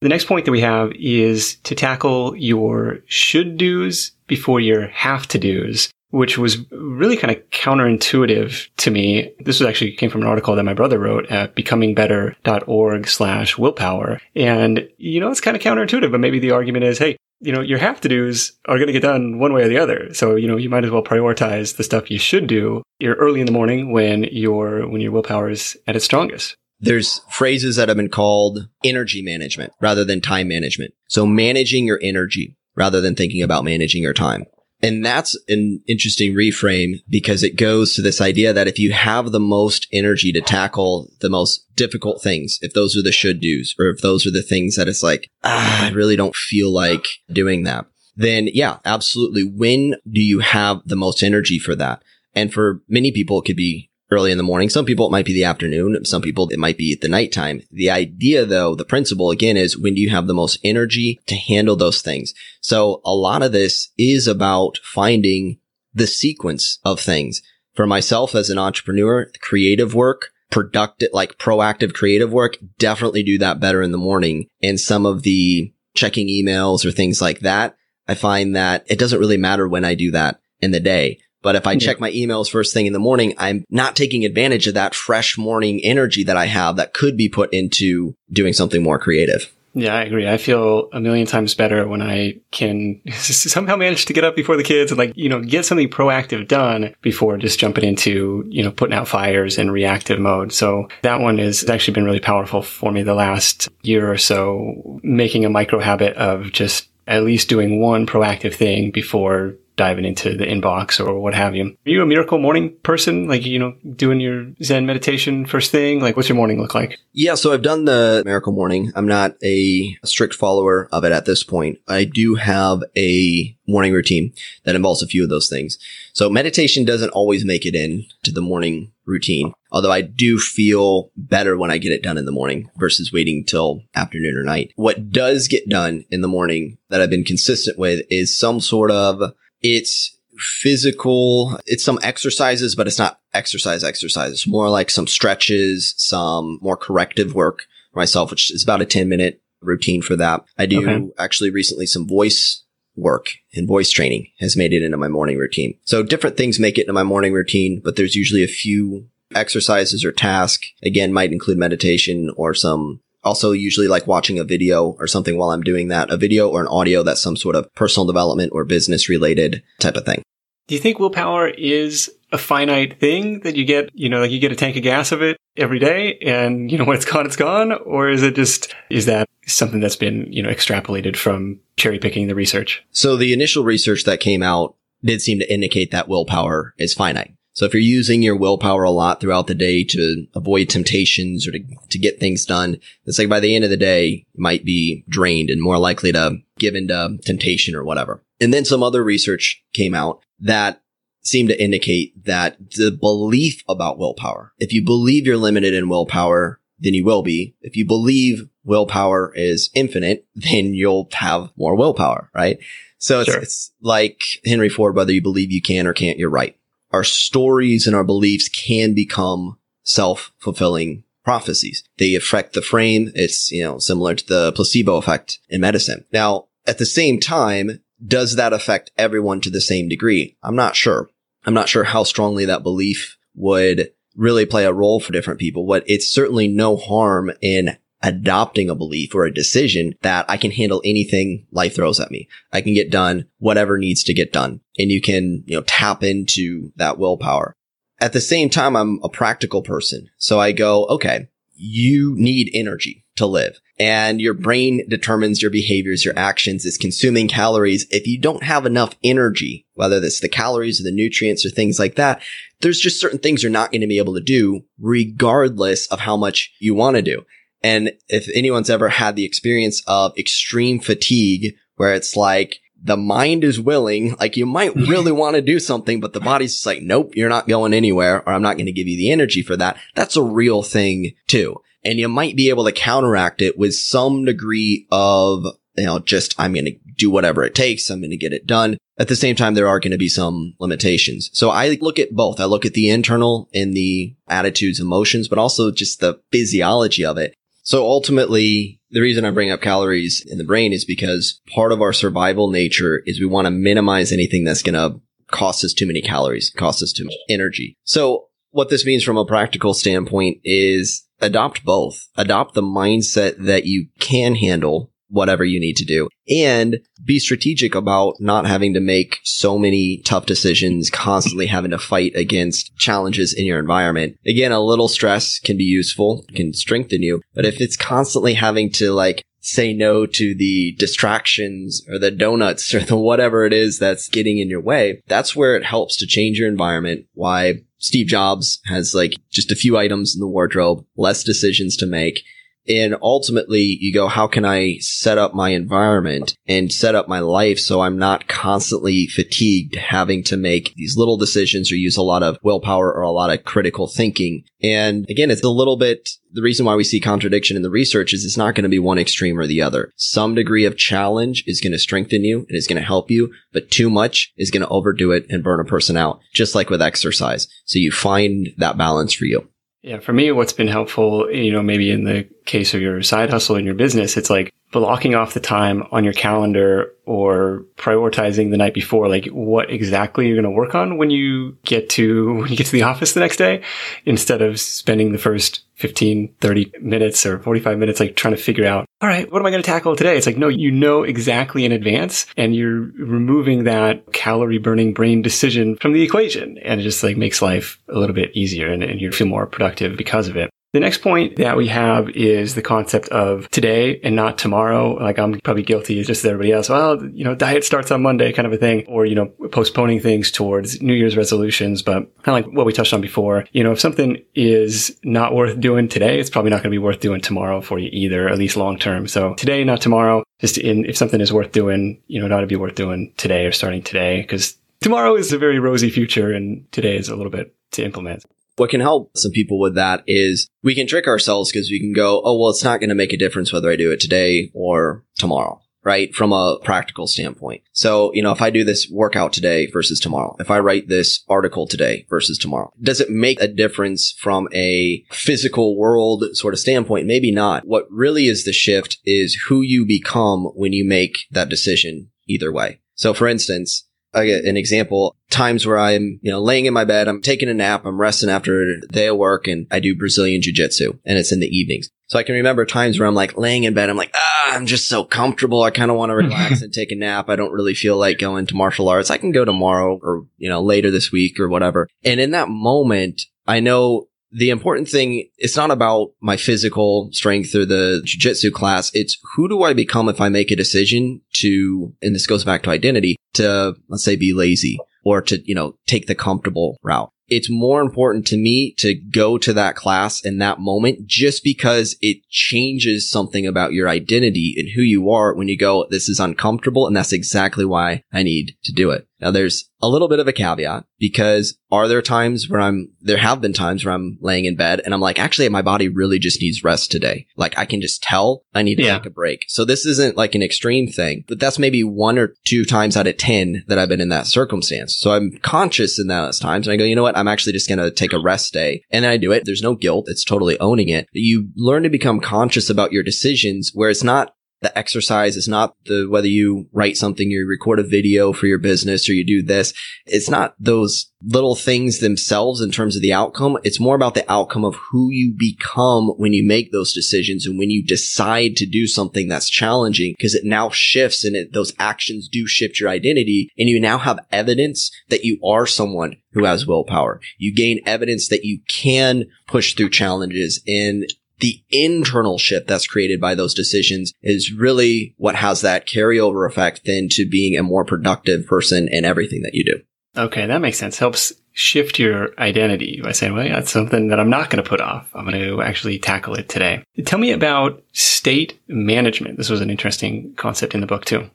The 0.00 0.08
next 0.08 0.24
point 0.24 0.46
that 0.46 0.52
we 0.52 0.62
have 0.62 0.92
is 0.92 1.56
to 1.64 1.74
tackle 1.74 2.34
your 2.34 3.00
should 3.04 3.58
do's 3.58 4.12
before 4.26 4.58
your 4.58 4.86
have 4.88 5.28
to 5.28 5.38
do's, 5.38 5.90
which 6.08 6.38
was 6.38 6.56
really 6.70 7.18
kind 7.18 7.36
of 7.36 7.50
counterintuitive 7.50 8.68
to 8.78 8.90
me. 8.90 9.34
This 9.40 9.60
was 9.60 9.68
actually 9.68 9.92
came 9.92 10.08
from 10.08 10.22
an 10.22 10.26
article 10.26 10.56
that 10.56 10.62
my 10.62 10.72
brother 10.72 10.98
wrote 10.98 11.26
at 11.26 11.54
becomingbetter.org 11.54 13.08
slash 13.08 13.58
willpower. 13.58 14.20
And, 14.34 14.88
you 14.96 15.20
know, 15.20 15.30
it's 15.30 15.42
kind 15.42 15.54
of 15.54 15.62
counterintuitive, 15.62 16.10
but 16.10 16.20
maybe 16.20 16.38
the 16.38 16.52
argument 16.52 16.84
is, 16.84 16.98
hey, 16.98 17.18
you 17.40 17.52
know, 17.52 17.60
your 17.60 17.78
have 17.78 18.00
to 18.00 18.08
do's 18.08 18.52
are 18.66 18.76
going 18.76 18.86
to 18.86 18.94
get 18.94 19.02
done 19.02 19.38
one 19.38 19.52
way 19.52 19.64
or 19.64 19.68
the 19.68 19.78
other. 19.78 20.14
So, 20.14 20.34
you 20.34 20.48
know, 20.48 20.56
you 20.56 20.70
might 20.70 20.84
as 20.84 20.90
well 20.90 21.04
prioritize 21.04 21.76
the 21.76 21.84
stuff 21.84 22.10
you 22.10 22.18
should 22.18 22.46
do 22.46 22.82
early 23.02 23.40
in 23.40 23.46
the 23.46 23.52
morning 23.52 23.92
when 23.92 24.24
your, 24.24 24.88
when 24.88 25.02
your 25.02 25.12
willpower 25.12 25.50
is 25.50 25.76
at 25.86 25.96
its 25.96 26.06
strongest. 26.06 26.56
There's 26.80 27.20
phrases 27.30 27.76
that 27.76 27.88
have 27.88 27.96
been 27.96 28.08
called 28.08 28.68
energy 28.84 29.22
management 29.22 29.72
rather 29.80 30.04
than 30.04 30.20
time 30.20 30.48
management. 30.48 30.94
So 31.08 31.26
managing 31.26 31.86
your 31.86 32.00
energy 32.02 32.56
rather 32.74 33.00
than 33.00 33.14
thinking 33.14 33.42
about 33.42 33.64
managing 33.64 34.02
your 34.02 34.14
time. 34.14 34.46
And 34.82 35.04
that's 35.04 35.38
an 35.48 35.82
interesting 35.86 36.34
reframe 36.34 37.00
because 37.08 37.42
it 37.42 37.56
goes 37.56 37.94
to 37.94 38.02
this 38.02 38.20
idea 38.20 38.52
that 38.52 38.68
if 38.68 38.78
you 38.78 38.92
have 38.92 39.30
the 39.30 39.40
most 39.40 39.86
energy 39.92 40.32
to 40.32 40.40
tackle 40.40 41.10
the 41.20 41.28
most 41.28 41.66
difficult 41.74 42.22
things, 42.22 42.58
if 42.62 42.72
those 42.72 42.96
are 42.96 43.02
the 43.02 43.12
should 43.12 43.40
do's, 43.40 43.74
or 43.78 43.90
if 43.90 44.00
those 44.00 44.26
are 44.26 44.30
the 44.30 44.42
things 44.42 44.76
that 44.76 44.88
it's 44.88 45.02
like, 45.02 45.28
ah, 45.44 45.86
I 45.86 45.90
really 45.90 46.16
don't 46.16 46.34
feel 46.34 46.72
like 46.72 47.06
doing 47.30 47.64
that, 47.64 47.86
then 48.16 48.48
yeah, 48.52 48.78
absolutely. 48.86 49.44
When 49.44 49.96
do 50.10 50.20
you 50.22 50.38
have 50.40 50.80
the 50.86 50.96
most 50.96 51.22
energy 51.22 51.58
for 51.58 51.74
that? 51.74 52.02
And 52.34 52.52
for 52.52 52.80
many 52.88 53.12
people, 53.12 53.40
it 53.40 53.44
could 53.44 53.56
be 53.56 53.89
early 54.10 54.32
in 54.32 54.38
the 54.38 54.44
morning. 54.44 54.68
Some 54.68 54.84
people 54.84 55.06
it 55.06 55.12
might 55.12 55.24
be 55.24 55.34
the 55.34 55.44
afternoon. 55.44 56.04
Some 56.04 56.22
people 56.22 56.48
it 56.50 56.58
might 56.58 56.78
be 56.78 56.96
the 57.00 57.08
nighttime. 57.08 57.62
The 57.70 57.90
idea 57.90 58.44
though, 58.44 58.74
the 58.74 58.84
principle 58.84 59.30
again 59.30 59.56
is 59.56 59.78
when 59.78 59.94
do 59.94 60.00
you 60.00 60.10
have 60.10 60.26
the 60.26 60.34
most 60.34 60.58
energy 60.64 61.20
to 61.26 61.36
handle 61.36 61.76
those 61.76 62.02
things? 62.02 62.34
So 62.60 63.00
a 63.04 63.14
lot 63.14 63.42
of 63.42 63.52
this 63.52 63.90
is 63.96 64.26
about 64.26 64.78
finding 64.82 65.58
the 65.94 66.06
sequence 66.06 66.78
of 66.84 67.00
things. 67.00 67.42
For 67.74 67.86
myself 67.86 68.34
as 68.34 68.50
an 68.50 68.58
entrepreneur, 68.58 69.30
creative 69.40 69.94
work, 69.94 70.30
productive, 70.50 71.10
like 71.12 71.38
proactive 71.38 71.94
creative 71.94 72.32
work, 72.32 72.56
definitely 72.78 73.22
do 73.22 73.38
that 73.38 73.60
better 73.60 73.80
in 73.82 73.92
the 73.92 73.98
morning. 73.98 74.46
And 74.62 74.78
some 74.78 75.06
of 75.06 75.22
the 75.22 75.72
checking 75.94 76.28
emails 76.28 76.84
or 76.84 76.90
things 76.90 77.20
like 77.20 77.40
that, 77.40 77.76
I 78.08 78.14
find 78.14 78.56
that 78.56 78.84
it 78.88 78.98
doesn't 78.98 79.20
really 79.20 79.36
matter 79.36 79.68
when 79.68 79.84
I 79.84 79.94
do 79.94 80.10
that 80.10 80.40
in 80.60 80.72
the 80.72 80.80
day. 80.80 81.20
But 81.42 81.56
if 81.56 81.66
I 81.66 81.72
yeah. 81.72 81.78
check 81.78 82.00
my 82.00 82.10
emails 82.10 82.50
first 82.50 82.74
thing 82.74 82.86
in 82.86 82.92
the 82.92 82.98
morning, 82.98 83.34
I'm 83.38 83.64
not 83.70 83.96
taking 83.96 84.24
advantage 84.24 84.66
of 84.66 84.74
that 84.74 84.94
fresh 84.94 85.38
morning 85.38 85.80
energy 85.82 86.24
that 86.24 86.36
I 86.36 86.46
have 86.46 86.76
that 86.76 86.94
could 86.94 87.16
be 87.16 87.28
put 87.28 87.52
into 87.52 88.14
doing 88.30 88.52
something 88.52 88.82
more 88.82 88.98
creative. 88.98 89.52
Yeah, 89.72 89.94
I 89.94 90.02
agree. 90.02 90.28
I 90.28 90.36
feel 90.36 90.88
a 90.92 91.00
million 91.00 91.26
times 91.26 91.54
better 91.54 91.86
when 91.86 92.02
I 92.02 92.40
can 92.50 93.00
somehow 93.12 93.76
manage 93.76 94.06
to 94.06 94.12
get 94.12 94.24
up 94.24 94.34
before 94.34 94.56
the 94.56 94.64
kids 94.64 94.90
and 94.90 94.98
like, 94.98 95.12
you 95.14 95.28
know, 95.28 95.40
get 95.40 95.64
something 95.64 95.88
proactive 95.88 96.48
done 96.48 96.94
before 97.02 97.36
just 97.36 97.60
jumping 97.60 97.84
into, 97.84 98.44
you 98.48 98.64
know, 98.64 98.72
putting 98.72 98.96
out 98.96 99.08
fires 99.08 99.58
in 99.58 99.70
reactive 99.70 100.18
mode. 100.18 100.52
So 100.52 100.88
that 101.02 101.20
one 101.20 101.38
has 101.38 101.68
actually 101.68 101.94
been 101.94 102.04
really 102.04 102.20
powerful 102.20 102.62
for 102.62 102.90
me 102.90 103.02
the 103.02 103.14
last 103.14 103.68
year 103.82 104.10
or 104.10 104.18
so, 104.18 105.00
making 105.02 105.44
a 105.44 105.50
micro 105.50 105.78
habit 105.78 106.16
of 106.16 106.50
just 106.52 106.88
at 107.06 107.24
least 107.24 107.48
doing 107.48 107.80
one 107.80 108.06
proactive 108.06 108.54
thing 108.54 108.90
before 108.90 109.54
diving 109.80 110.04
into 110.04 110.36
the 110.36 110.44
inbox 110.44 111.00
or 111.00 111.18
what 111.18 111.32
have 111.32 111.56
you. 111.56 111.64
Are 111.64 111.90
you 111.90 112.02
a 112.02 112.06
miracle 112.06 112.36
morning 112.38 112.76
person? 112.82 113.28
Like, 113.28 113.46
you 113.46 113.58
know, 113.58 113.72
doing 113.96 114.20
your 114.20 114.52
Zen 114.62 114.84
meditation 114.84 115.46
first 115.46 115.70
thing? 115.70 116.00
Like, 116.00 116.16
what's 116.16 116.28
your 116.28 116.36
morning 116.36 116.60
look 116.60 116.74
like? 116.74 116.98
Yeah, 117.14 117.34
so 117.34 117.54
I've 117.54 117.62
done 117.62 117.86
the 117.86 118.22
miracle 118.26 118.52
morning. 118.52 118.92
I'm 118.94 119.08
not 119.08 119.36
a 119.42 119.96
strict 120.04 120.34
follower 120.34 120.86
of 120.92 121.04
it 121.04 121.12
at 121.12 121.24
this 121.24 121.42
point. 121.42 121.78
I 121.88 122.04
do 122.04 122.34
have 122.34 122.82
a 122.94 123.56
morning 123.66 123.94
routine 123.94 124.34
that 124.64 124.74
involves 124.74 125.02
a 125.02 125.06
few 125.06 125.22
of 125.22 125.30
those 125.30 125.48
things. 125.48 125.78
So 126.12 126.28
meditation 126.28 126.84
doesn't 126.84 127.10
always 127.10 127.46
make 127.46 127.64
it 127.64 127.74
in 127.74 128.04
to 128.24 128.32
the 128.32 128.42
morning 128.42 128.92
routine. 129.06 129.54
Although 129.72 129.92
I 129.92 130.02
do 130.02 130.38
feel 130.38 131.10
better 131.16 131.56
when 131.56 131.70
I 131.70 131.78
get 131.78 131.92
it 131.92 132.02
done 132.02 132.18
in 132.18 132.26
the 132.26 132.32
morning 132.32 132.68
versus 132.76 133.14
waiting 133.14 133.44
till 133.46 133.82
afternoon 133.94 134.36
or 134.36 134.42
night. 134.42 134.72
What 134.76 135.10
does 135.10 135.48
get 135.48 135.70
done 135.70 136.04
in 136.10 136.20
the 136.20 136.28
morning 136.28 136.76
that 136.90 137.00
I've 137.00 137.08
been 137.08 137.24
consistent 137.24 137.78
with 137.78 138.04
is 138.10 138.36
some 138.36 138.60
sort 138.60 138.90
of, 138.90 139.32
it's 139.62 140.16
physical, 140.38 141.58
it's 141.66 141.84
some 141.84 141.98
exercises, 142.02 142.74
but 142.74 142.86
it's 142.86 142.98
not 142.98 143.20
exercise 143.34 143.84
exercises, 143.84 144.46
more 144.46 144.70
like 144.70 144.90
some 144.90 145.06
stretches, 145.06 145.94
some 145.96 146.58
more 146.62 146.76
corrective 146.76 147.34
work 147.34 147.66
for 147.92 147.98
myself, 147.98 148.30
which 148.30 148.50
is 148.50 148.62
about 148.62 148.80
a 148.80 148.86
10 148.86 149.08
minute 149.08 149.42
routine 149.60 150.02
for 150.02 150.16
that. 150.16 150.44
I 150.58 150.66
do 150.66 150.88
okay. 150.88 151.12
actually 151.18 151.50
recently 151.50 151.86
some 151.86 152.06
voice 152.06 152.64
work 152.96 153.30
and 153.54 153.68
voice 153.68 153.90
training 153.90 154.28
has 154.40 154.56
made 154.56 154.72
it 154.72 154.82
into 154.82 154.96
my 154.96 155.08
morning 155.08 155.38
routine. 155.38 155.78
So 155.84 156.02
different 156.02 156.36
things 156.36 156.58
make 156.58 156.78
it 156.78 156.82
into 156.82 156.92
my 156.92 157.02
morning 157.02 157.32
routine, 157.32 157.80
but 157.82 157.96
there's 157.96 158.16
usually 158.16 158.44
a 158.44 158.48
few 158.48 159.08
exercises 159.34 160.04
or 160.04 160.12
tasks. 160.12 160.66
Again, 160.82 161.12
might 161.12 161.32
include 161.32 161.58
meditation 161.58 162.32
or 162.36 162.54
some 162.54 163.00
also 163.22 163.52
usually 163.52 163.88
like 163.88 164.06
watching 164.06 164.38
a 164.38 164.44
video 164.44 164.96
or 164.98 165.06
something 165.06 165.36
while 165.36 165.50
I'm 165.50 165.62
doing 165.62 165.88
that, 165.88 166.10
a 166.10 166.16
video 166.16 166.48
or 166.48 166.60
an 166.60 166.68
audio 166.68 167.02
that's 167.02 167.20
some 167.20 167.36
sort 167.36 167.56
of 167.56 167.72
personal 167.74 168.06
development 168.06 168.52
or 168.54 168.64
business 168.64 169.08
related 169.08 169.62
type 169.78 169.96
of 169.96 170.04
thing. 170.04 170.22
Do 170.68 170.74
you 170.74 170.80
think 170.80 170.98
willpower 170.98 171.48
is 171.48 172.10
a 172.32 172.38
finite 172.38 173.00
thing 173.00 173.40
that 173.40 173.56
you 173.56 173.64
get, 173.64 173.90
you 173.92 174.08
know, 174.08 174.20
like 174.20 174.30
you 174.30 174.38
get 174.38 174.52
a 174.52 174.56
tank 174.56 174.76
of 174.76 174.84
gas 174.84 175.10
of 175.10 175.20
it 175.20 175.36
every 175.56 175.80
day 175.80 176.16
and, 176.18 176.70
you 176.70 176.78
know, 176.78 176.84
when 176.84 176.96
it's 176.96 177.04
gone, 177.04 177.26
it's 177.26 177.36
gone? 177.36 177.72
Or 177.72 178.08
is 178.08 178.22
it 178.22 178.36
just, 178.36 178.72
is 178.88 179.06
that 179.06 179.28
something 179.46 179.80
that's 179.80 179.96
been, 179.96 180.32
you 180.32 180.42
know, 180.42 180.48
extrapolated 180.48 181.16
from 181.16 181.58
cherry 181.76 181.98
picking 181.98 182.28
the 182.28 182.36
research? 182.36 182.84
So 182.92 183.16
the 183.16 183.32
initial 183.32 183.64
research 183.64 184.04
that 184.04 184.20
came 184.20 184.44
out 184.44 184.76
did 185.02 185.20
seem 185.20 185.40
to 185.40 185.52
indicate 185.52 185.90
that 185.90 186.08
willpower 186.08 186.74
is 186.78 186.94
finite. 186.94 187.34
So 187.60 187.66
if 187.66 187.74
you're 187.74 187.82
using 187.82 188.22
your 188.22 188.36
willpower 188.36 188.84
a 188.84 188.90
lot 188.90 189.20
throughout 189.20 189.46
the 189.46 189.54
day 189.54 189.84
to 189.84 190.26
avoid 190.34 190.70
temptations 190.70 191.46
or 191.46 191.52
to, 191.52 191.62
to 191.90 191.98
get 191.98 192.18
things 192.18 192.46
done, 192.46 192.78
it's 193.04 193.18
like 193.18 193.28
by 193.28 193.38
the 193.38 193.54
end 193.54 193.64
of 193.64 193.70
the 193.70 193.76
day, 193.76 194.24
you 194.32 194.42
might 194.42 194.64
be 194.64 195.04
drained 195.10 195.50
and 195.50 195.60
more 195.60 195.76
likely 195.76 196.10
to 196.10 196.38
give 196.58 196.74
into 196.74 197.18
temptation 197.22 197.74
or 197.74 197.84
whatever. 197.84 198.24
And 198.40 198.54
then 198.54 198.64
some 198.64 198.82
other 198.82 199.04
research 199.04 199.62
came 199.74 199.94
out 199.94 200.24
that 200.38 200.80
seemed 201.20 201.50
to 201.50 201.62
indicate 201.62 202.24
that 202.24 202.56
the 202.76 202.90
belief 202.90 203.62
about 203.68 203.98
willpower, 203.98 204.54
if 204.56 204.72
you 204.72 204.82
believe 204.82 205.26
you're 205.26 205.36
limited 205.36 205.74
in 205.74 205.90
willpower, 205.90 206.62
then 206.78 206.94
you 206.94 207.04
will 207.04 207.22
be. 207.22 207.56
If 207.60 207.76
you 207.76 207.86
believe 207.86 208.48
willpower 208.64 209.34
is 209.34 209.68
infinite, 209.74 210.26
then 210.34 210.72
you'll 210.72 211.10
have 211.12 211.50
more 211.58 211.76
willpower, 211.76 212.30
right? 212.34 212.58
So 212.96 213.20
it's, 213.20 213.30
sure. 213.30 213.42
it's 213.42 213.70
like 213.82 214.22
Henry 214.46 214.70
Ford, 214.70 214.96
whether 214.96 215.12
you 215.12 215.20
believe 215.20 215.52
you 215.52 215.60
can 215.60 215.86
or 215.86 215.92
can't, 215.92 216.18
you're 216.18 216.30
right. 216.30 216.56
Our 216.92 217.04
stories 217.04 217.86
and 217.86 217.94
our 217.94 218.04
beliefs 218.04 218.48
can 218.48 218.94
become 218.94 219.58
self-fulfilling 219.82 221.04
prophecies. 221.24 221.84
They 221.98 222.14
affect 222.14 222.54
the 222.54 222.62
frame. 222.62 223.12
It's, 223.14 223.52
you 223.52 223.62
know, 223.62 223.78
similar 223.78 224.14
to 224.14 224.26
the 224.26 224.52
placebo 224.52 224.96
effect 224.96 225.38
in 225.48 225.60
medicine. 225.60 226.04
Now, 226.12 226.46
at 226.66 226.78
the 226.78 226.86
same 226.86 227.20
time, 227.20 227.80
does 228.04 228.36
that 228.36 228.52
affect 228.52 228.90
everyone 228.96 229.40
to 229.42 229.50
the 229.50 229.60
same 229.60 229.88
degree? 229.88 230.36
I'm 230.42 230.56
not 230.56 230.76
sure. 230.76 231.10
I'm 231.44 231.54
not 231.54 231.68
sure 231.68 231.84
how 231.84 232.04
strongly 232.04 232.44
that 232.46 232.62
belief 232.62 233.18
would 233.34 233.92
really 234.16 234.44
play 234.46 234.64
a 234.64 234.72
role 234.72 235.00
for 235.00 235.12
different 235.12 235.40
people, 235.40 235.66
but 235.66 235.84
it's 235.86 236.10
certainly 236.10 236.48
no 236.48 236.76
harm 236.76 237.30
in 237.40 237.76
adopting 238.02 238.70
a 238.70 238.74
belief 238.74 239.14
or 239.14 239.24
a 239.24 239.34
decision 239.34 239.94
that 240.02 240.24
I 240.28 240.36
can 240.36 240.50
handle 240.50 240.82
anything 240.84 241.46
life 241.52 241.76
throws 241.76 242.00
at 242.00 242.10
me. 242.10 242.28
I 242.52 242.60
can 242.60 242.74
get 242.74 242.90
done 242.90 243.26
whatever 243.38 243.78
needs 243.78 244.02
to 244.04 244.14
get 244.14 244.32
done 244.32 244.60
and 244.78 244.90
you 244.90 245.00
can, 245.00 245.44
you 245.46 245.56
know, 245.56 245.62
tap 245.66 246.02
into 246.02 246.72
that 246.76 246.98
willpower. 246.98 247.54
At 247.98 248.14
the 248.14 248.20
same 248.20 248.48
time, 248.48 248.76
I'm 248.76 248.98
a 249.02 249.10
practical 249.10 249.62
person. 249.62 250.08
So 250.16 250.40
I 250.40 250.52
go, 250.52 250.86
okay, 250.86 251.28
you 251.54 252.14
need 252.16 252.50
energy 252.54 253.04
to 253.16 253.26
live 253.26 253.60
and 253.78 254.20
your 254.20 254.34
brain 254.34 254.86
determines 254.88 255.42
your 255.42 255.50
behaviors, 255.50 256.04
your 256.04 256.18
actions 256.18 256.64
is 256.64 256.78
consuming 256.78 257.28
calories. 257.28 257.86
If 257.90 258.06
you 258.06 258.18
don't 258.18 258.42
have 258.42 258.66
enough 258.66 258.94
energy, 259.02 259.66
whether 259.74 259.96
it's 259.96 260.20
the 260.20 260.28
calories 260.28 260.80
or 260.80 260.84
the 260.84 260.92
nutrients 260.92 261.44
or 261.44 261.50
things 261.50 261.78
like 261.78 261.96
that, 261.96 262.22
there's 262.60 262.80
just 262.80 263.00
certain 263.00 263.18
things 263.18 263.42
you're 263.42 263.50
not 263.50 263.72
going 263.72 263.80
to 263.80 263.86
be 263.86 263.98
able 263.98 264.14
to 264.14 264.20
do 264.20 264.62
regardless 264.78 265.86
of 265.88 266.00
how 266.00 266.16
much 266.16 266.52
you 266.60 266.74
want 266.74 266.96
to 266.96 267.02
do. 267.02 267.24
And 267.62 267.92
if 268.08 268.28
anyone's 268.34 268.70
ever 268.70 268.88
had 268.88 269.16
the 269.16 269.24
experience 269.24 269.82
of 269.86 270.16
extreme 270.16 270.80
fatigue 270.80 271.54
where 271.76 271.94
it's 271.94 272.16
like 272.16 272.60
the 272.82 272.96
mind 272.96 273.44
is 273.44 273.60
willing, 273.60 274.16
like 274.18 274.36
you 274.36 274.46
might 274.46 274.74
really 274.76 275.12
want 275.12 275.36
to 275.36 275.42
do 275.42 275.58
something, 275.58 276.00
but 276.00 276.12
the 276.12 276.20
body's 276.20 276.54
just 276.54 276.66
like, 276.66 276.82
nope, 276.82 277.12
you're 277.14 277.28
not 277.28 277.48
going 277.48 277.74
anywhere 277.74 278.22
or 278.26 278.32
I'm 278.32 278.42
not 278.42 278.56
going 278.56 278.66
to 278.66 278.72
give 278.72 278.88
you 278.88 278.96
the 278.96 279.10
energy 279.10 279.42
for 279.42 279.56
that. 279.56 279.76
That's 279.94 280.16
a 280.16 280.22
real 280.22 280.62
thing 280.62 281.12
too 281.26 281.60
and 281.84 281.98
you 281.98 282.08
might 282.08 282.36
be 282.36 282.50
able 282.50 282.64
to 282.64 282.72
counteract 282.72 283.42
it 283.42 283.58
with 283.58 283.74
some 283.74 284.24
degree 284.24 284.86
of, 284.90 285.44
you 285.76 285.84
know, 285.84 285.98
just, 285.98 286.34
I'm 286.38 286.52
going 286.52 286.66
to 286.66 286.76
do 286.96 287.10
whatever 287.10 287.42
it 287.44 287.54
takes. 287.54 287.88
I'm 287.88 288.00
going 288.00 288.10
to 288.10 288.16
get 288.16 288.32
it 288.32 288.46
done. 288.46 288.76
At 288.98 289.08
the 289.08 289.16
same 289.16 289.34
time, 289.34 289.54
there 289.54 289.68
are 289.68 289.80
going 289.80 289.92
to 289.92 289.98
be 289.98 290.08
some 290.08 290.54
limitations. 290.58 291.30
So 291.32 291.50
I 291.50 291.78
look 291.80 291.98
at 291.98 292.12
both. 292.12 292.38
I 292.38 292.44
look 292.44 292.66
at 292.66 292.74
the 292.74 292.90
internal 292.90 293.48
and 293.54 293.72
the 293.74 294.14
attitudes, 294.28 294.78
emotions, 294.78 295.26
but 295.28 295.38
also 295.38 295.70
just 295.70 296.00
the 296.00 296.20
physiology 296.30 297.04
of 297.04 297.16
it. 297.16 297.34
So 297.62 297.84
ultimately, 297.84 298.80
the 298.90 299.00
reason 299.00 299.24
I 299.24 299.30
bring 299.30 299.50
up 299.50 299.60
calories 299.60 300.24
in 300.26 300.38
the 300.38 300.44
brain 300.44 300.72
is 300.72 300.84
because 300.84 301.40
part 301.52 301.72
of 301.72 301.80
our 301.80 301.92
survival 301.92 302.50
nature 302.50 303.02
is 303.06 303.20
we 303.20 303.26
want 303.26 303.46
to 303.46 303.50
minimize 303.50 304.12
anything 304.12 304.44
that's 304.44 304.62
going 304.62 304.74
to 304.74 305.00
cost 305.30 305.64
us 305.64 305.72
too 305.72 305.86
many 305.86 306.02
calories, 306.02 306.50
cost 306.50 306.82
us 306.82 306.92
too 306.92 307.04
much 307.04 307.14
energy. 307.28 307.76
So 307.84 308.26
what 308.50 308.68
this 308.68 308.84
means 308.84 309.04
from 309.04 309.16
a 309.16 309.24
practical 309.24 309.74
standpoint 309.74 310.38
is 310.44 311.06
adopt 311.20 311.64
both. 311.64 312.08
Adopt 312.16 312.54
the 312.54 312.62
mindset 312.62 313.36
that 313.44 313.64
you 313.64 313.88
can 313.98 314.34
handle 314.34 314.90
whatever 315.10 315.44
you 315.44 315.60
need 315.60 315.76
to 315.76 315.84
do 315.84 316.08
and 316.28 316.78
be 317.04 317.18
strategic 317.18 317.74
about 317.74 318.14
not 318.20 318.46
having 318.46 318.74
to 318.74 318.80
make 318.80 319.18
so 319.24 319.58
many 319.58 320.00
tough 320.04 320.26
decisions, 320.26 320.90
constantly 320.90 321.46
having 321.46 321.72
to 321.72 321.78
fight 321.78 322.14
against 322.14 322.74
challenges 322.76 323.34
in 323.34 323.44
your 323.44 323.58
environment. 323.58 324.16
Again, 324.26 324.52
a 324.52 324.60
little 324.60 324.88
stress 324.88 325.38
can 325.38 325.56
be 325.56 325.64
useful, 325.64 326.24
can 326.34 326.52
strengthen 326.52 327.02
you, 327.02 327.20
but 327.34 327.44
if 327.44 327.60
it's 327.60 327.76
constantly 327.76 328.34
having 328.34 328.70
to 328.72 328.92
like 328.92 329.24
say 329.40 329.72
no 329.72 330.06
to 330.06 330.34
the 330.34 330.74
distractions 330.78 331.82
or 331.88 331.98
the 331.98 332.10
donuts 332.10 332.74
or 332.74 332.80
the 332.80 332.96
whatever 332.96 333.44
it 333.44 333.52
is 333.52 333.78
that's 333.78 334.08
getting 334.08 334.38
in 334.38 334.48
your 334.48 334.60
way, 334.60 335.02
that's 335.08 335.34
where 335.34 335.56
it 335.56 335.64
helps 335.64 335.96
to 335.96 336.06
change 336.06 336.38
your 336.38 336.48
environment. 336.48 337.06
Why 337.14 337.54
Steve 337.78 338.06
Jobs 338.06 338.60
has 338.66 338.94
like 338.94 339.14
just 339.30 339.50
a 339.50 339.56
few 339.56 339.76
items 339.76 340.14
in 340.14 340.20
the 340.20 340.28
wardrobe, 340.28 340.84
less 340.96 341.24
decisions 341.24 341.76
to 341.78 341.86
make. 341.86 342.22
And 342.68 342.96
ultimately 343.02 343.78
you 343.80 343.92
go, 343.92 344.08
how 344.08 344.26
can 344.26 344.44
I 344.44 344.76
set 344.78 345.18
up 345.18 345.34
my 345.34 345.50
environment 345.50 346.36
and 346.46 346.72
set 346.72 346.94
up 346.94 347.08
my 347.08 347.20
life 347.20 347.58
so 347.58 347.80
I'm 347.80 347.98
not 347.98 348.28
constantly 348.28 349.06
fatigued 349.06 349.76
having 349.76 350.22
to 350.24 350.36
make 350.36 350.74
these 350.74 350.96
little 350.96 351.16
decisions 351.16 351.72
or 351.72 351.76
use 351.76 351.96
a 351.96 352.02
lot 352.02 352.22
of 352.22 352.38
willpower 352.42 352.92
or 352.92 353.02
a 353.02 353.10
lot 353.10 353.30
of 353.30 353.44
critical 353.44 353.86
thinking. 353.86 354.44
And 354.62 355.06
again, 355.08 355.30
it's 355.30 355.42
a 355.42 355.48
little 355.48 355.76
bit 355.76 356.08
the 356.32 356.42
reason 356.42 356.66
why 356.66 356.76
we 356.76 356.84
see 356.84 357.00
contradiction 357.00 357.56
in 357.56 357.62
the 357.62 357.70
research 357.70 358.14
is 358.14 358.24
it's 358.24 358.36
not 358.36 358.54
going 358.54 358.62
to 358.62 358.68
be 358.68 358.78
one 358.78 358.98
extreme 358.98 359.38
or 359.38 359.46
the 359.46 359.62
other. 359.62 359.92
Some 359.96 360.34
degree 360.34 360.64
of 360.64 360.76
challenge 360.76 361.44
is 361.46 361.60
going 361.60 361.72
to 361.72 361.78
strengthen 361.78 362.24
you 362.24 362.46
and 362.48 362.56
is 362.56 362.66
going 362.66 362.80
to 362.80 362.86
help 362.86 363.10
you, 363.10 363.32
but 363.52 363.70
too 363.70 363.90
much 363.90 364.32
is 364.36 364.50
going 364.50 364.62
to 364.62 364.68
overdo 364.68 365.12
it 365.12 365.26
and 365.28 365.42
burn 365.42 365.60
a 365.60 365.64
person 365.64 365.96
out, 365.96 366.20
just 366.32 366.54
like 366.54 366.70
with 366.70 366.82
exercise. 366.82 367.48
So 367.64 367.78
you 367.78 367.90
find 367.90 368.50
that 368.58 368.78
balance 368.78 369.12
for 369.12 369.24
you. 369.24 369.49
Yeah, 369.82 370.00
for 370.00 370.12
me, 370.12 370.30
what's 370.30 370.52
been 370.52 370.68
helpful, 370.68 371.30
you 371.30 371.52
know, 371.52 371.62
maybe 371.62 371.90
in 371.90 372.04
the 372.04 372.28
case 372.44 372.74
of 372.74 372.82
your 372.82 373.02
side 373.02 373.30
hustle 373.30 373.56
in 373.56 373.64
your 373.64 373.74
business, 373.74 374.16
it's 374.16 374.28
like 374.28 374.52
blocking 374.72 375.14
off 375.14 375.34
the 375.34 375.40
time 375.40 375.84
on 375.90 376.04
your 376.04 376.12
calendar 376.12 376.94
or 377.04 377.64
prioritizing 377.76 378.50
the 378.50 378.56
night 378.56 378.74
before, 378.74 379.08
like 379.08 379.26
what 379.26 379.70
exactly 379.70 380.26
you're 380.26 380.40
going 380.40 380.44
to 380.44 380.50
work 380.50 380.74
on 380.74 380.96
when 380.96 381.10
you 381.10 381.56
get 381.64 381.90
to, 381.90 382.34
when 382.40 382.48
you 382.48 382.56
get 382.56 382.66
to 382.66 382.72
the 382.72 382.82
office 382.82 383.12
the 383.12 383.20
next 383.20 383.36
day, 383.36 383.62
instead 384.04 384.42
of 384.42 384.60
spending 384.60 385.12
the 385.12 385.18
first 385.18 385.62
15, 385.76 386.34
30 386.40 386.72
minutes 386.80 387.24
or 387.26 387.38
45 387.38 387.78
minutes, 387.78 388.00
like 388.00 388.14
trying 388.14 388.36
to 388.36 388.40
figure 388.40 388.66
out, 388.66 388.86
all 389.00 389.08
right, 389.08 389.30
what 389.32 389.40
am 389.40 389.46
I 389.46 389.50
going 389.50 389.62
to 389.62 389.66
tackle 389.66 389.96
today? 389.96 390.16
It's 390.16 390.26
like, 390.26 390.36
no, 390.36 390.48
you 390.48 390.70
know 390.70 391.02
exactly 391.02 391.64
in 391.64 391.72
advance 391.72 392.26
and 392.36 392.54
you're 392.54 392.80
removing 392.80 393.64
that 393.64 394.12
calorie 394.12 394.58
burning 394.58 394.92
brain 394.92 395.22
decision 395.22 395.76
from 395.76 395.94
the 395.94 396.02
equation. 396.02 396.58
And 396.58 396.80
it 396.80 396.84
just 396.84 397.02
like 397.02 397.16
makes 397.16 397.42
life 397.42 397.80
a 397.88 397.98
little 397.98 398.14
bit 398.14 398.36
easier 398.36 398.70
and, 398.70 398.82
and 398.82 399.00
you 399.00 399.10
feel 399.10 399.26
more 399.26 399.46
productive 399.46 399.96
because 399.96 400.28
of 400.28 400.36
it. 400.36 400.50
The 400.72 400.78
next 400.78 400.98
point 400.98 401.36
that 401.36 401.56
we 401.56 401.66
have 401.66 402.10
is 402.10 402.54
the 402.54 402.62
concept 402.62 403.08
of 403.08 403.50
today 403.50 404.00
and 404.04 404.14
not 404.14 404.38
tomorrow. 404.38 404.92
Like 404.92 405.18
I'm 405.18 405.40
probably 405.40 405.64
guilty 405.64 406.00
just 406.04 406.24
as 406.24 406.26
everybody 406.26 406.52
else. 406.52 406.68
Well, 406.68 407.04
you 407.06 407.24
know, 407.24 407.34
diet 407.34 407.64
starts 407.64 407.90
on 407.90 408.02
Monday 408.02 408.32
kind 408.32 408.46
of 408.46 408.52
a 408.52 408.56
thing, 408.56 408.86
or, 408.86 409.04
you 409.04 409.16
know, 409.16 409.26
postponing 409.50 409.98
things 409.98 410.30
towards 410.30 410.80
New 410.80 410.94
Year's 410.94 411.16
resolutions. 411.16 411.82
But 411.82 412.14
kind 412.22 412.38
of 412.38 412.46
like 412.46 412.56
what 412.56 412.66
we 412.66 412.72
touched 412.72 412.94
on 412.94 413.00
before, 413.00 413.46
you 413.50 413.64
know, 413.64 413.72
if 413.72 413.80
something 413.80 414.22
is 414.36 414.96
not 415.02 415.34
worth 415.34 415.58
doing 415.58 415.88
today, 415.88 416.20
it's 416.20 416.30
probably 416.30 416.50
not 416.50 416.58
going 416.58 416.70
to 416.70 416.70
be 416.70 416.78
worth 416.78 417.00
doing 417.00 417.20
tomorrow 417.20 417.60
for 417.60 417.80
you 417.80 417.88
either, 417.92 418.28
at 418.28 418.38
least 418.38 418.56
long 418.56 418.78
term. 418.78 419.08
So 419.08 419.34
today, 419.34 419.64
not 419.64 419.80
tomorrow. 419.80 420.22
Just 420.40 420.56
in, 420.56 420.84
if 420.84 420.96
something 420.96 421.20
is 421.20 421.32
worth 421.32 421.50
doing, 421.50 422.00
you 422.06 422.20
know, 422.20 422.26
it 422.26 422.32
ought 422.32 422.42
to 422.42 422.46
be 422.46 422.56
worth 422.56 422.76
doing 422.76 423.12
today 423.16 423.44
or 423.44 423.52
starting 423.52 423.82
today 423.82 424.22
because 424.22 424.56
tomorrow 424.80 425.16
is 425.16 425.32
a 425.32 425.38
very 425.38 425.58
rosy 425.58 425.90
future 425.90 426.32
and 426.32 426.70
today 426.70 426.96
is 426.96 427.08
a 427.08 427.16
little 427.16 427.32
bit 427.32 427.54
to 427.72 427.84
implement. 427.84 428.24
What 428.60 428.68
can 428.68 428.82
help 428.82 429.16
some 429.16 429.30
people 429.30 429.58
with 429.58 429.74
that 429.76 430.04
is 430.06 430.46
we 430.62 430.74
can 430.74 430.86
trick 430.86 431.06
ourselves 431.06 431.50
because 431.50 431.70
we 431.70 431.80
can 431.80 431.94
go, 431.94 432.20
oh, 432.22 432.38
well, 432.38 432.50
it's 432.50 432.62
not 432.62 432.78
going 432.78 432.90
to 432.90 432.94
make 432.94 433.14
a 433.14 433.16
difference 433.16 433.54
whether 433.54 433.70
I 433.70 433.76
do 433.76 433.90
it 433.90 434.00
today 434.00 434.50
or 434.52 435.02
tomorrow 435.16 435.62
right? 435.82 436.14
From 436.14 436.30
a 436.30 436.58
practical 436.62 437.06
standpoint. 437.06 437.62
So, 437.72 438.12
you 438.12 438.22
know, 438.22 438.32
if 438.32 438.42
I 438.42 438.50
do 438.50 438.64
this 438.64 438.86
workout 438.90 439.32
today 439.32 439.66
versus 439.72 439.98
tomorrow, 439.98 440.36
if 440.38 440.50
I 440.50 440.58
write 440.58 440.88
this 440.88 441.24
article 441.26 441.66
today 441.66 442.04
versus 442.10 442.36
tomorrow, 442.36 442.70
does 442.82 443.00
it 443.00 443.08
make 443.08 443.40
a 443.40 443.48
difference 443.48 444.14
from 444.18 444.46
a 444.52 445.02
physical 445.10 445.78
world 445.78 446.24
sort 446.34 446.52
of 446.52 446.60
standpoint? 446.60 447.06
Maybe 447.06 447.32
not. 447.32 447.66
What 447.66 447.86
really 447.90 448.26
is 448.26 448.44
the 448.44 448.52
shift 448.52 448.98
is 449.06 449.46
who 449.48 449.62
you 449.62 449.86
become 449.86 450.50
when 450.54 450.74
you 450.74 450.84
make 450.84 451.20
that 451.30 451.48
decision 451.48 452.10
either 452.28 452.52
way. 452.52 452.80
So 452.94 453.14
for 453.14 453.26
instance, 453.26 453.88
I 454.12 454.26
get 454.26 454.44
an 454.44 454.56
example 454.56 455.16
times 455.30 455.66
where 455.66 455.78
I'm, 455.78 456.18
you 456.22 456.30
know, 456.30 456.40
laying 456.40 456.66
in 456.66 456.74
my 456.74 456.84
bed, 456.84 457.08
I'm 457.08 457.22
taking 457.22 457.48
a 457.48 457.54
nap, 457.54 457.84
I'm 457.84 458.00
resting 458.00 458.28
after 458.30 458.62
a 458.62 458.80
day 458.88 459.06
of 459.06 459.16
work 459.16 459.46
and 459.46 459.66
I 459.70 459.80
do 459.80 459.96
Brazilian 459.96 460.42
jiu 460.42 460.52
jitsu 460.52 460.98
and 461.04 461.18
it's 461.18 461.32
in 461.32 461.40
the 461.40 461.46
evenings. 461.46 461.88
So 462.06 462.18
I 462.18 462.24
can 462.24 462.34
remember 462.34 462.66
times 462.66 462.98
where 462.98 463.06
I'm 463.06 463.14
like 463.14 463.38
laying 463.38 463.64
in 463.64 463.74
bed, 463.74 463.88
I'm 463.88 463.96
like, 463.96 464.10
ah, 464.14 464.54
I'm 464.54 464.66
just 464.66 464.88
so 464.88 465.04
comfortable. 465.04 465.62
I 465.62 465.70
kind 465.70 465.92
of 465.92 465.96
want 465.96 466.10
to 466.10 466.16
relax 466.16 466.60
and 466.62 466.72
take 466.72 466.90
a 466.90 466.96
nap. 466.96 467.28
I 467.28 467.36
don't 467.36 467.52
really 467.52 467.74
feel 467.74 467.96
like 467.96 468.18
going 468.18 468.46
to 468.46 468.56
martial 468.56 468.88
arts. 468.88 469.10
I 469.10 469.18
can 469.18 469.30
go 469.30 469.44
tomorrow 469.44 469.98
or, 470.02 470.26
you 470.36 470.48
know, 470.48 470.60
later 470.60 470.90
this 470.90 471.12
week 471.12 471.38
or 471.38 471.48
whatever. 471.48 471.86
And 472.04 472.18
in 472.18 472.32
that 472.32 472.48
moment, 472.48 473.22
I 473.46 473.60
know 473.60 474.08
the 474.32 474.50
important 474.50 474.88
thing, 474.88 475.28
it's 475.38 475.56
not 475.56 475.70
about 475.70 476.12
my 476.20 476.36
physical 476.36 477.10
strength 477.12 477.54
or 477.54 477.64
the 477.64 478.02
jujitsu 478.04 478.52
class. 478.52 478.90
It's 478.94 479.18
who 479.34 479.48
do 479.48 479.62
I 479.62 479.72
become 479.72 480.08
if 480.08 480.20
I 480.20 480.28
make 480.28 480.50
a 480.50 480.56
decision 480.56 481.20
to, 481.34 481.94
and 482.02 482.14
this 482.14 482.26
goes 482.26 482.44
back 482.44 482.62
to 482.64 482.70
identity, 482.70 483.16
to 483.34 483.74
let's 483.88 484.04
say 484.04 484.16
be 484.16 484.32
lazy 484.32 484.78
or 485.04 485.22
to, 485.22 485.40
you 485.44 485.54
know, 485.54 485.76
take 485.86 486.06
the 486.06 486.14
comfortable 486.14 486.78
route 486.82 487.10
it's 487.30 487.48
more 487.48 487.80
important 487.80 488.26
to 488.26 488.36
me 488.36 488.74
to 488.78 488.94
go 488.94 489.38
to 489.38 489.52
that 489.52 489.76
class 489.76 490.20
in 490.22 490.38
that 490.38 490.58
moment 490.58 491.06
just 491.06 491.42
because 491.44 491.96
it 492.00 492.28
changes 492.28 493.08
something 493.08 493.46
about 493.46 493.72
your 493.72 493.88
identity 493.88 494.54
and 494.58 494.68
who 494.74 494.82
you 494.82 495.10
are 495.10 495.34
when 495.34 495.48
you 495.48 495.56
go, 495.56 495.86
this 495.90 496.08
is 496.08 496.18
uncomfortable. 496.18 496.86
And 496.86 496.96
that's 496.96 497.12
exactly 497.12 497.64
why 497.64 498.02
I 498.12 498.24
need 498.24 498.56
to 498.64 498.72
do 498.72 498.90
it. 498.90 499.06
Now 499.20 499.30
there's 499.30 499.68
a 499.82 499.88
little 499.88 500.08
bit 500.08 500.18
of 500.18 500.28
a 500.28 500.32
caveat 500.32 500.84
because 500.98 501.58
are 501.70 501.88
there 501.88 502.02
times 502.02 502.48
where 502.48 502.60
I'm, 502.60 502.92
there 503.00 503.16
have 503.16 503.40
been 503.40 503.52
times 503.52 503.84
where 503.84 503.94
I'm 503.94 504.18
laying 504.20 504.44
in 504.44 504.56
bed 504.56 504.80
and 504.84 504.92
I'm 504.92 505.00
like, 505.00 505.18
actually 505.18 505.48
my 505.48 505.62
body 505.62 505.88
really 505.88 506.18
just 506.18 506.40
needs 506.40 506.64
rest 506.64 506.90
today. 506.90 507.26
Like 507.36 507.58
I 507.58 507.64
can 507.64 507.80
just 507.80 508.02
tell 508.02 508.44
I 508.54 508.62
need 508.62 508.76
to 508.76 508.84
yeah. 508.84 508.98
take 508.98 509.06
a 509.06 509.10
break. 509.10 509.44
So 509.48 509.64
this 509.64 509.86
isn't 509.86 510.16
like 510.16 510.34
an 510.34 510.42
extreme 510.42 510.88
thing, 510.88 511.24
but 511.28 511.40
that's 511.40 511.58
maybe 511.58 511.82
one 511.82 512.18
or 512.18 512.34
two 512.44 512.64
times 512.64 512.96
out 512.96 513.06
of 513.06 513.16
10 513.16 513.64
that 513.68 513.78
I've 513.78 513.88
been 513.88 514.00
in 514.00 514.08
that 514.10 514.26
circumstance. 514.26 514.96
So 514.96 515.12
I'm 515.12 515.38
conscious 515.42 515.98
in 515.98 516.08
those 516.08 516.38
times 516.38 516.66
and 516.66 516.72
I 516.72 516.76
go, 516.76 516.84
you 516.84 516.96
know 516.96 517.02
what? 517.02 517.16
I'm 517.16 517.28
actually 517.28 517.52
just 517.52 517.68
going 517.68 517.78
to 517.78 517.90
take 517.90 518.12
a 518.12 518.20
rest 518.20 518.52
day 518.52 518.82
and 518.90 519.04
then 519.04 519.12
I 519.12 519.16
do 519.16 519.32
it. 519.32 519.44
There's 519.44 519.62
no 519.62 519.74
guilt. 519.74 520.06
It's 520.08 520.24
totally 520.24 520.58
owning 520.60 520.88
it. 520.88 521.08
You 521.12 521.48
learn 521.56 521.82
to 521.84 521.90
become 521.90 522.20
conscious 522.20 522.70
about 522.70 522.92
your 522.92 523.02
decisions 523.02 523.70
where 523.74 523.90
it's 523.90 524.04
not 524.04 524.34
the 524.60 524.76
exercise 524.76 525.36
is 525.36 525.48
not 525.48 525.74
the 525.86 526.06
whether 526.08 526.26
you 526.26 526.68
write 526.72 526.96
something, 526.96 527.30
you 527.30 527.46
record 527.46 527.78
a 527.78 527.84
video 527.84 528.32
for 528.32 528.46
your 528.46 528.58
business 528.58 529.08
or 529.08 529.12
you 529.12 529.24
do 529.24 529.42
this. 529.42 529.72
It's 530.06 530.28
not 530.28 530.54
those 530.58 531.10
little 531.22 531.54
things 531.54 531.98
themselves 531.98 532.60
in 532.60 532.70
terms 532.70 532.96
of 532.96 533.02
the 533.02 533.12
outcome. 533.12 533.58
It's 533.64 533.80
more 533.80 533.94
about 533.94 534.14
the 534.14 534.30
outcome 534.30 534.64
of 534.64 534.76
who 534.90 535.10
you 535.10 535.34
become 535.36 536.08
when 536.16 536.32
you 536.32 536.46
make 536.46 536.72
those 536.72 536.92
decisions 536.92 537.46
and 537.46 537.58
when 537.58 537.70
you 537.70 537.84
decide 537.84 538.56
to 538.56 538.66
do 538.66 538.86
something 538.86 539.28
that's 539.28 539.50
challenging 539.50 540.14
because 540.16 540.34
it 540.34 540.44
now 540.44 540.70
shifts 540.70 541.24
and 541.24 541.36
it, 541.36 541.52
those 541.52 541.72
actions 541.78 542.28
do 542.30 542.46
shift 542.46 542.80
your 542.80 542.88
identity 542.88 543.50
and 543.58 543.68
you 543.68 543.80
now 543.80 543.98
have 543.98 544.18
evidence 544.30 544.90
that 545.08 545.24
you 545.24 545.38
are 545.44 545.66
someone 545.66 546.16
who 546.32 546.44
has 546.44 546.66
willpower. 546.66 547.20
You 547.38 547.54
gain 547.54 547.80
evidence 547.86 548.28
that 548.28 548.44
you 548.44 548.60
can 548.68 549.24
push 549.46 549.74
through 549.74 549.90
challenges 549.90 550.62
and 550.66 551.04
the 551.40 551.62
internal 551.70 552.38
shift 552.38 552.68
that's 552.68 552.86
created 552.86 553.20
by 553.20 553.34
those 553.34 553.54
decisions 553.54 554.12
is 554.22 554.52
really 554.52 555.14
what 555.16 555.36
has 555.36 555.62
that 555.62 555.86
carryover 555.86 556.48
effect 556.48 556.82
then 556.84 557.08
to 557.10 557.28
being 557.28 557.56
a 557.56 557.62
more 557.62 557.84
productive 557.84 558.46
person 558.46 558.88
in 558.90 559.04
everything 559.04 559.42
that 559.42 559.54
you 559.54 559.64
do. 559.64 559.80
Okay, 560.16 560.46
that 560.46 560.60
makes 560.60 560.78
sense. 560.78 560.98
Helps 560.98 561.32
shift 561.52 561.98
your 561.98 562.30
identity 562.38 563.00
by 563.02 563.12
saying, 563.12 563.32
well, 563.32 563.48
that's 563.48 563.70
something 563.70 564.08
that 564.08 564.18
I'm 564.18 564.30
not 564.30 564.50
going 564.50 564.62
to 564.62 564.68
put 564.68 564.80
off. 564.80 565.08
I'm 565.14 565.24
going 565.24 565.40
to 565.40 565.62
actually 565.62 565.98
tackle 565.98 566.34
it 566.34 566.48
today. 566.48 566.82
Tell 567.04 567.18
me 567.18 567.32
about 567.32 567.82
state 567.92 568.60
management. 568.68 569.36
This 569.36 569.50
was 569.50 569.60
an 569.60 569.70
interesting 569.70 570.34
concept 570.36 570.74
in 570.74 570.80
the 570.80 570.86
book 570.86 571.04
too. 571.04 571.30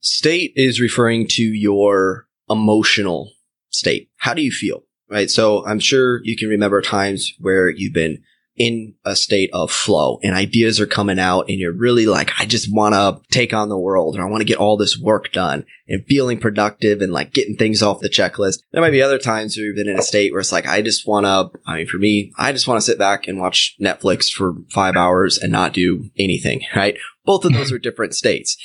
State 0.00 0.52
is 0.56 0.80
referring 0.80 1.26
to 1.28 1.42
your 1.42 2.26
emotional 2.48 3.32
state. 3.70 4.08
How 4.16 4.34
do 4.34 4.42
you 4.42 4.52
feel? 4.52 4.84
Right. 5.08 5.28
So 5.28 5.66
I'm 5.66 5.80
sure 5.80 6.20
you 6.22 6.36
can 6.36 6.48
remember 6.48 6.80
times 6.80 7.32
where 7.40 7.68
you've 7.68 7.92
been 7.92 8.22
in 8.60 8.92
a 9.06 9.16
state 9.16 9.48
of 9.54 9.70
flow 9.70 10.18
and 10.22 10.34
ideas 10.34 10.78
are 10.80 10.86
coming 10.86 11.18
out 11.18 11.48
and 11.48 11.58
you're 11.58 11.72
really 11.72 12.04
like, 12.04 12.30
I 12.38 12.44
just 12.44 12.70
want 12.70 12.94
to 12.94 13.18
take 13.30 13.54
on 13.54 13.70
the 13.70 13.78
world 13.78 14.18
or 14.18 14.22
I 14.22 14.28
want 14.28 14.42
to 14.42 14.46
get 14.46 14.58
all 14.58 14.76
this 14.76 14.98
work 14.98 15.32
done 15.32 15.64
and 15.88 16.04
feeling 16.04 16.38
productive 16.38 17.00
and 17.00 17.10
like 17.10 17.32
getting 17.32 17.56
things 17.56 17.82
off 17.82 18.00
the 18.00 18.10
checklist. 18.10 18.58
There 18.70 18.82
might 18.82 18.90
be 18.90 19.00
other 19.00 19.16
times 19.16 19.56
where 19.56 19.64
you've 19.64 19.76
been 19.76 19.88
in 19.88 19.98
a 19.98 20.02
state 20.02 20.30
where 20.30 20.40
it's 20.40 20.52
like, 20.52 20.66
I 20.66 20.82
just 20.82 21.08
want 21.08 21.24
to, 21.24 21.58
I 21.66 21.78
mean, 21.78 21.86
for 21.86 21.96
me, 21.96 22.32
I 22.36 22.52
just 22.52 22.68
want 22.68 22.76
to 22.76 22.84
sit 22.84 22.98
back 22.98 23.26
and 23.26 23.40
watch 23.40 23.76
Netflix 23.80 24.30
for 24.30 24.56
five 24.70 24.94
hours 24.94 25.38
and 25.38 25.50
not 25.50 25.72
do 25.72 26.10
anything, 26.18 26.60
right? 26.76 26.98
Both 27.24 27.46
of 27.46 27.54
those 27.54 27.72
are 27.72 27.78
different 27.78 28.14
states. 28.14 28.58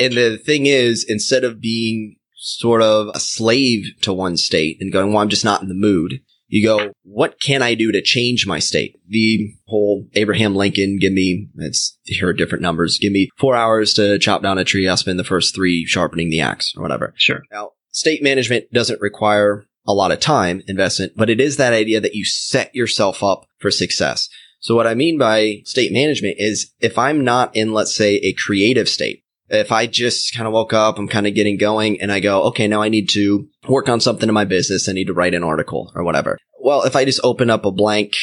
And 0.00 0.14
the 0.14 0.38
thing 0.38 0.64
is, 0.64 1.04
instead 1.06 1.44
of 1.44 1.60
being 1.60 2.16
sort 2.36 2.80
of 2.80 3.08
a 3.14 3.20
slave 3.20 3.92
to 4.00 4.14
one 4.14 4.38
state 4.38 4.78
and 4.80 4.90
going, 4.90 5.12
well, 5.12 5.22
I'm 5.22 5.28
just 5.28 5.44
not 5.44 5.60
in 5.60 5.68
the 5.68 5.74
mood 5.74 6.20
you 6.54 6.64
go, 6.64 6.92
what 7.02 7.40
can 7.40 7.62
I 7.62 7.74
do 7.74 7.90
to 7.90 8.00
change 8.00 8.46
my 8.46 8.60
state? 8.60 8.96
The 9.08 9.52
whole 9.66 10.06
Abraham 10.14 10.54
Lincoln, 10.54 10.98
give 11.00 11.12
me, 11.12 11.48
it's, 11.56 11.98
here 12.04 12.28
are 12.28 12.32
different 12.32 12.62
numbers. 12.62 12.96
Give 12.98 13.10
me 13.10 13.28
four 13.38 13.56
hours 13.56 13.92
to 13.94 14.20
chop 14.20 14.40
down 14.42 14.56
a 14.56 14.64
tree. 14.64 14.88
I'll 14.88 14.96
spend 14.96 15.18
the 15.18 15.24
first 15.24 15.52
three 15.52 15.84
sharpening 15.84 16.30
the 16.30 16.40
axe 16.40 16.72
or 16.76 16.82
whatever. 16.82 17.12
Sure. 17.16 17.42
Now, 17.50 17.70
state 17.90 18.22
management 18.22 18.70
doesn't 18.72 19.00
require 19.00 19.64
a 19.84 19.92
lot 19.92 20.12
of 20.12 20.20
time 20.20 20.62
investment, 20.68 21.14
but 21.16 21.28
it 21.28 21.40
is 21.40 21.56
that 21.56 21.72
idea 21.72 22.00
that 22.00 22.14
you 22.14 22.24
set 22.24 22.72
yourself 22.72 23.24
up 23.24 23.46
for 23.58 23.72
success. 23.72 24.28
So 24.60 24.76
what 24.76 24.86
I 24.86 24.94
mean 24.94 25.18
by 25.18 25.62
state 25.64 25.92
management 25.92 26.36
is 26.38 26.72
if 26.78 26.96
I'm 26.98 27.24
not 27.24 27.56
in, 27.56 27.72
let's 27.72 27.96
say, 27.96 28.14
a 28.18 28.32
creative 28.32 28.88
state, 28.88 29.23
if 29.48 29.72
I 29.72 29.86
just 29.86 30.34
kind 30.34 30.46
of 30.46 30.52
woke 30.52 30.72
up, 30.72 30.98
I'm 30.98 31.08
kind 31.08 31.26
of 31.26 31.34
getting 31.34 31.58
going 31.58 32.00
and 32.00 32.10
I 32.10 32.20
go, 32.20 32.44
okay, 32.44 32.66
now 32.66 32.82
I 32.82 32.88
need 32.88 33.08
to 33.10 33.46
work 33.68 33.88
on 33.88 34.00
something 34.00 34.28
in 34.28 34.34
my 34.34 34.44
business. 34.44 34.88
I 34.88 34.92
need 34.92 35.06
to 35.06 35.14
write 35.14 35.34
an 35.34 35.44
article 35.44 35.92
or 35.94 36.04
whatever. 36.04 36.38
Well, 36.60 36.82
if 36.82 36.96
I 36.96 37.04
just 37.04 37.20
open 37.22 37.50
up 37.50 37.64
a 37.64 37.70
blank, 37.70 38.14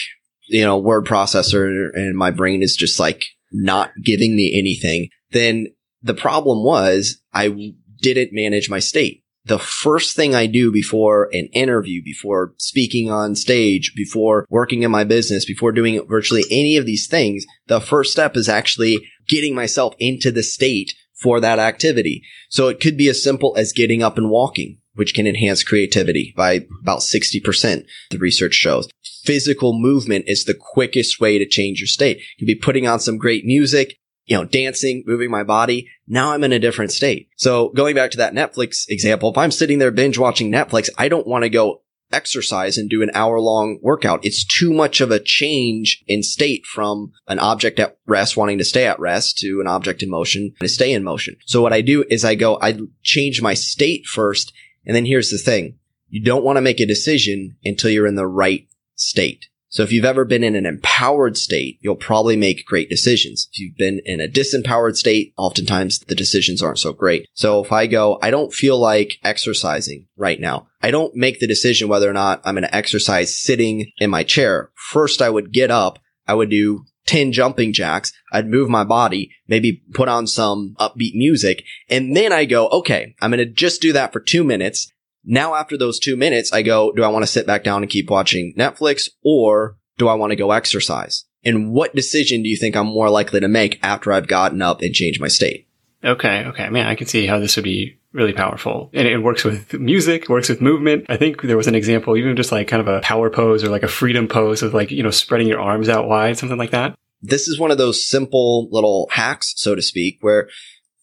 you 0.47 0.63
know, 0.63 0.77
word 0.77 1.05
processor 1.05 1.89
and 1.93 2.17
my 2.17 2.31
brain 2.31 2.63
is 2.63 2.75
just 2.75 2.99
like 2.99 3.23
not 3.51 3.91
giving 4.03 4.36
me 4.36 4.57
anything, 4.57 5.10
then 5.31 5.67
the 6.01 6.13
problem 6.13 6.63
was 6.63 7.21
I 7.34 7.73
didn't 8.01 8.34
manage 8.34 8.69
my 8.69 8.79
state. 8.79 9.23
The 9.45 9.60
first 9.60 10.15
thing 10.15 10.36
I 10.36 10.45
do 10.45 10.71
before 10.71 11.29
an 11.34 11.47
interview, 11.53 12.03
before 12.03 12.53
speaking 12.57 13.10
on 13.10 13.36
stage, 13.36 13.93
before 13.95 14.45
working 14.49 14.84
in 14.84 14.91
my 14.91 15.03
business, 15.03 15.45
before 15.45 15.71
doing 15.71 16.05
virtually 16.07 16.43
any 16.51 16.77
of 16.77 16.86
these 16.86 17.07
things, 17.07 17.45
the 17.67 17.81
first 17.81 18.12
step 18.12 18.38
is 18.38 18.47
actually 18.47 18.99
getting 19.27 19.55
myself 19.55 19.95
into 19.97 20.31
the 20.31 20.43
state 20.43 20.93
for 21.21 21.39
that 21.39 21.60
activity. 21.60 22.23
So 22.49 22.67
it 22.67 22.79
could 22.79 22.97
be 22.97 23.07
as 23.10 23.23
simple 23.23 23.53
as 23.55 23.71
getting 23.71 24.01
up 24.01 24.17
and 24.17 24.29
walking, 24.29 24.79
which 24.95 25.13
can 25.13 25.27
enhance 25.27 25.63
creativity 25.63 26.34
by 26.36 26.65
about 26.81 26.99
60%, 26.99 27.86
the 28.10 28.17
research 28.17 28.53
shows. 28.53 28.89
Physical 29.23 29.79
movement 29.79 30.25
is 30.27 30.45
the 30.45 30.57
quickest 30.60 31.19
way 31.19 31.38
to 31.38 31.47
change 31.47 31.79
your 31.79 31.88
state. 31.88 32.17
You 32.38 32.45
could 32.45 32.47
be 32.47 32.55
putting 32.55 32.88
on 32.88 32.99
some 32.99 33.17
great 33.17 33.45
music, 33.45 33.97
you 34.25 34.36
know, 34.36 34.45
dancing, 34.45 35.03
moving 35.05 35.29
my 35.29 35.43
body. 35.43 35.89
Now 36.07 36.34
I'm 36.34 36.43
in 36.43 36.53
a 36.53 36.60
different 36.60 36.91
state. 36.91 37.29
So 37.38 37.69
going 37.69 37.95
back 37.95 38.12
to 38.12 38.17
that 38.17 38.34
Netflix 38.34 38.86
example, 38.89 39.29
if 39.29 39.38
I'm 39.38 39.51
sitting 39.51 39.77
there 39.77 39.91
binge 39.91 40.17
watching 40.17 40.51
Netflix, 40.51 40.89
I 40.97 41.07
don't 41.07 41.27
want 41.27 41.43
to 41.43 41.49
go 41.49 41.84
exercise 42.13 42.78
and 42.78 42.89
do 42.89 43.02
an 43.02 43.12
hour 43.13 43.39
long 43.39 43.80
workout. 43.82 44.26
It's 44.26 44.45
too 44.45 44.71
much 44.74 45.02
of 45.02 45.12
a 45.12 45.19
change 45.19 46.04
in 46.08 46.24
state 46.24 46.65
from 46.65 47.12
an 47.28 47.39
object 47.39 47.80
at 47.80 47.97
rest 48.06 48.38
wanting 48.38 48.58
to 48.58 48.65
stay 48.65 48.86
at 48.86 49.00
rest 49.00 49.38
to 49.39 49.60
an 49.62 49.67
object 49.67 50.04
in 50.04 50.10
motion 50.10 50.54
to 50.60 50.67
stay 50.67 50.93
in 50.93 51.04
motion. 51.04 51.36
So 51.45 51.62
what 51.62 51.74
I 51.74 51.82
do 51.82 52.06
is 52.10 52.26
I 52.26 52.36
go, 52.36 52.58
I 52.62 52.78
change 53.04 53.41
my 53.41 53.54
state 53.54 54.06
first. 54.06 54.54
And 54.86 54.95
then 54.95 55.06
here's 55.06 55.30
the 55.30 55.38
thing. 55.38 55.78
You 56.10 56.24
don't 56.24 56.43
want 56.43 56.58
to 56.58 56.62
make 56.62 56.80
a 56.80 56.86
decision 56.86 57.58
until 57.63 57.89
you're 57.89 58.08
in 58.08 58.15
the 58.15 58.28
right 58.28 58.67
state. 58.95 59.47
So 59.71 59.84
if 59.84 59.91
you've 59.93 60.05
ever 60.05 60.25
been 60.25 60.43
in 60.43 60.57
an 60.57 60.65
empowered 60.65 61.38
state, 61.38 61.79
you'll 61.79 61.95
probably 61.95 62.36
make 62.36 62.65
great 62.65 62.89
decisions. 62.89 63.47
If 63.53 63.60
you've 63.60 63.77
been 63.77 64.01
in 64.05 64.19
a 64.19 64.27
disempowered 64.27 64.97
state, 64.97 65.34
oftentimes 65.38 65.99
the 65.99 66.15
decisions 66.15 66.62
aren't 66.62 66.79
so 66.79 66.91
great. 66.91 67.25
So 67.34 67.63
if 67.63 67.71
I 67.71 67.88
go, 67.88 68.19
I 68.21 68.31
don't 68.31 68.53
feel 68.53 68.77
like 68.77 69.17
exercising 69.23 70.07
right 70.17 70.41
now. 70.41 70.67
I 70.81 70.91
don't 70.91 71.15
make 71.15 71.39
the 71.39 71.47
decision 71.47 71.88
whether 71.88 72.10
or 72.10 72.13
not 72.13 72.41
I'm 72.43 72.55
going 72.55 72.63
to 72.63 72.75
exercise 72.75 73.41
sitting 73.41 73.91
in 73.97 74.10
my 74.10 74.23
chair. 74.23 74.71
First, 74.75 75.21
I 75.21 75.29
would 75.29 75.53
get 75.53 75.71
up. 75.71 75.99
I 76.27 76.34
would 76.34 76.49
do 76.49 76.84
10 77.05 77.31
jumping 77.31 77.71
jacks. 77.71 78.12
I'd 78.34 78.47
move 78.47 78.69
my 78.69 78.84
body, 78.84 79.31
maybe 79.47 79.84
put 79.93 80.10
on 80.10 80.27
some 80.27 80.75
upbeat 80.79 81.15
music. 81.15 81.63
And 81.89 82.15
then 82.15 82.34
I 82.34 82.43
go, 82.43 82.67
okay, 82.69 83.15
I'm 83.21 83.31
going 83.31 83.39
to 83.39 83.51
just 83.51 83.81
do 83.81 83.93
that 83.93 84.12
for 84.12 84.19
two 84.19 84.43
minutes. 84.43 84.91
Now, 85.23 85.55
after 85.55 85.77
those 85.77 85.99
two 85.99 86.15
minutes, 86.15 86.51
I 86.51 86.62
go, 86.62 86.91
do 86.91 87.03
I 87.03 87.10
want 87.10 87.23
to 87.23 87.31
sit 87.31 87.45
back 87.45 87.63
down 87.63 87.84
and 87.84 87.91
keep 87.91 88.10
watching 88.10 88.53
Netflix 88.57 89.10
or 89.23 89.77
do 89.97 90.07
I 90.07 90.15
want 90.15 90.31
to 90.31 90.36
go 90.36 90.51
exercise? 90.51 91.25
And 91.43 91.71
what 91.71 91.95
decision 91.95 92.43
do 92.43 92.49
you 92.49 92.57
think 92.57 92.75
I'm 92.75 92.88
more 92.88 93.10
likely 93.10 93.39
to 93.39 93.47
make 93.47 93.79
after 93.84 94.12
I've 94.12 94.27
gotten 94.27 94.62
up 94.62 94.81
and 94.81 94.93
changed 94.93 95.21
my 95.21 95.27
state? 95.27 95.67
Okay. 96.03 96.45
Okay. 96.45 96.69
Man, 96.69 96.88
I 96.88 96.95
can 96.95 97.07
see 97.07 97.27
how 97.27 97.39
this 97.39 97.55
would 97.55 97.63
be 97.63 97.99
really 98.13 98.34
powerful. 98.34 98.89
And 98.93 99.07
it 99.07 99.19
works 99.19 99.43
with 99.43 99.73
music, 99.73 100.27
works 100.27 100.49
with 100.49 100.62
movement. 100.62 101.05
I 101.10 101.17
think 101.17 101.41
there 101.41 101.57
was 101.57 101.67
an 101.67 101.75
example, 101.75 102.17
even 102.17 102.36
just 102.36 102.51
like 102.51 102.67
kind 102.67 102.81
of 102.81 102.88
a 102.88 103.01
power 103.01 103.29
pose 103.29 103.63
or 103.63 103.69
like 103.69 103.84
a 103.84 103.88
freedom 103.88 104.27
pose 104.27 104.63
of 104.63 104.73
like, 104.73 104.91
you 104.91 105.03
know, 105.03 105.12
spreading 105.12 105.47
your 105.47 105.62
arms 105.62 105.89
out 105.89 106.07
wide, 106.07 106.38
something 106.38 106.57
like 106.57 106.71
that. 106.71 106.95
This 107.21 107.47
is 107.47 107.60
one 107.60 107.71
of 107.71 107.77
those 107.77 108.05
simple 108.05 108.67
little 108.71 109.07
hacks, 109.12 109.53
so 109.55 109.75
to 109.75 109.81
speak, 109.81 110.17
where 110.21 110.49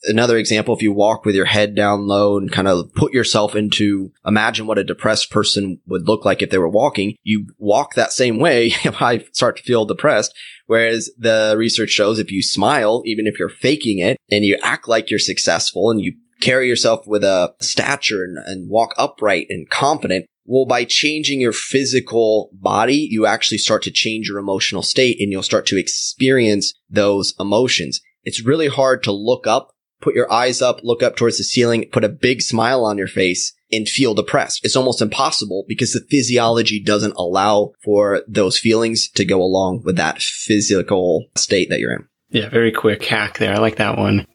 another 0.09 0.37
example, 0.37 0.75
if 0.75 0.83
you 0.83 0.93
walk 0.93 1.25
with 1.25 1.35
your 1.35 1.45
head 1.45 1.75
down 1.75 2.07
low 2.07 2.39
and 2.39 2.51
kind 2.51 2.69
of 2.69 2.93
put 2.95 3.13
yourself 3.13 3.55
into 3.55 4.13
imagine 4.27 4.67
what 4.67 4.79
a 4.79 4.85
depressed 4.85 5.31
person 5.31 5.81
would 5.87 6.07
look 6.07 6.25
like 6.25 6.43
if 6.43 6.51
they 6.51 6.59
were 6.59 6.69
walking, 6.69 7.17
you 7.23 7.47
walk 7.59 7.95
that 7.95 8.13
same 8.13 8.39
way 8.39 8.67
if 8.85 9.01
I 9.01 9.19
start 9.33 9.59
to 9.59 9.63
feel 9.63 9.85
depressed. 9.85 10.35
Whereas 10.67 11.11
the 11.19 11.55
research 11.57 11.91
shows 11.91 12.19
if 12.19 12.31
you 12.31 12.43
smile, 12.43 13.03
even 13.07 13.27
if 13.27 13.39
you're 13.39 13.49
faking 13.49 13.99
it 13.99 14.19
and 14.31 14.45
you 14.45 14.59
act 14.63 14.89
like 14.89 15.11
you're 15.11 15.19
successful 15.19 15.91
and 15.91 16.01
you 16.01 16.15
carry 16.41 16.69
yourself 16.69 17.07
with 17.07 17.25
a 17.25 17.55
stature 17.61 18.23
and, 18.23 18.39
and 18.39 18.69
walk 18.69 18.95
upright 18.97 19.47
and 19.51 19.69
confident, 19.71 20.27
well, 20.45 20.67
by 20.67 20.85
changing 20.85 21.41
your 21.41 21.53
physical 21.53 22.51
body, 22.53 23.07
you 23.11 23.27
actually 23.27 23.59
start 23.59 23.83
to 23.83 23.91
change 23.91 24.29
your 24.29 24.39
emotional 24.39 24.83
state 24.83 25.21
and 25.21 25.31
you'll 25.31 25.43
start 25.43 25.67
to 25.67 25.79
experience 25.79 26.73
those 26.89 27.35
emotions. 27.39 28.01
It's 28.25 28.45
really 28.45 28.69
hard 28.69 29.03
to 29.05 29.13
look 29.13 29.47
up 29.47 29.73
put 30.01 30.15
your 30.15 30.31
eyes 30.33 30.63
up, 30.63 30.81
look 30.83 31.03
up 31.03 31.17
towards 31.17 31.39
the 31.39 31.45
ceiling, 31.45 31.87
put 31.93 32.05
a 32.05 32.09
big 32.09 32.43
smile 32.43 32.85
on 32.85 32.99
your 32.99 33.09
face 33.09 33.55
and 33.71 33.89
feel 33.89 34.15
depressed. 34.15 34.65
It's 34.65 34.77
almost 34.77 35.03
impossible 35.03 35.65
because 35.69 35.93
the 35.93 36.07
physiology 36.11 36.83
doesn't 36.83 37.15
allow 37.17 37.73
for 37.85 38.23
those 38.27 38.59
feelings 38.59 39.11
to 39.11 39.25
go 39.25 39.43
along 39.43 39.83
with 39.85 39.97
that 39.97 40.23
physical 40.23 41.27
state 41.37 41.69
that 41.71 41.81
you're 41.81 41.93
in. 41.93 42.07
Yeah, 42.31 42.49
very 42.49 42.73
quick 42.73 43.05
hack 43.05 43.39
there. 43.39 43.55
I 43.55 43.59
like 43.59 43.77
that 43.77 43.99
one. 43.99 44.27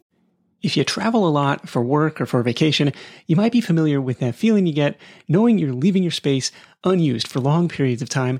If 0.62 0.78
you 0.78 0.84
travel 0.86 1.28
a 1.28 1.30
lot 1.30 1.68
for 1.68 1.82
work 1.84 2.22
or 2.22 2.26
for 2.26 2.42
vacation, 2.42 2.94
you 3.28 3.36
might 3.36 3.52
be 3.52 3.60
familiar 3.60 4.00
with 4.00 4.20
that 4.20 4.36
feeling 4.36 4.66
you 4.66 4.74
get 4.74 4.98
knowing 5.28 5.60
you're 5.60 5.74
leaving 5.74 6.04
your 6.04 6.12
space 6.12 6.52
unused 6.86 7.28
for 7.28 7.42
long 7.42 7.68
periods 7.68 8.02
of 8.02 8.10
time 8.10 8.40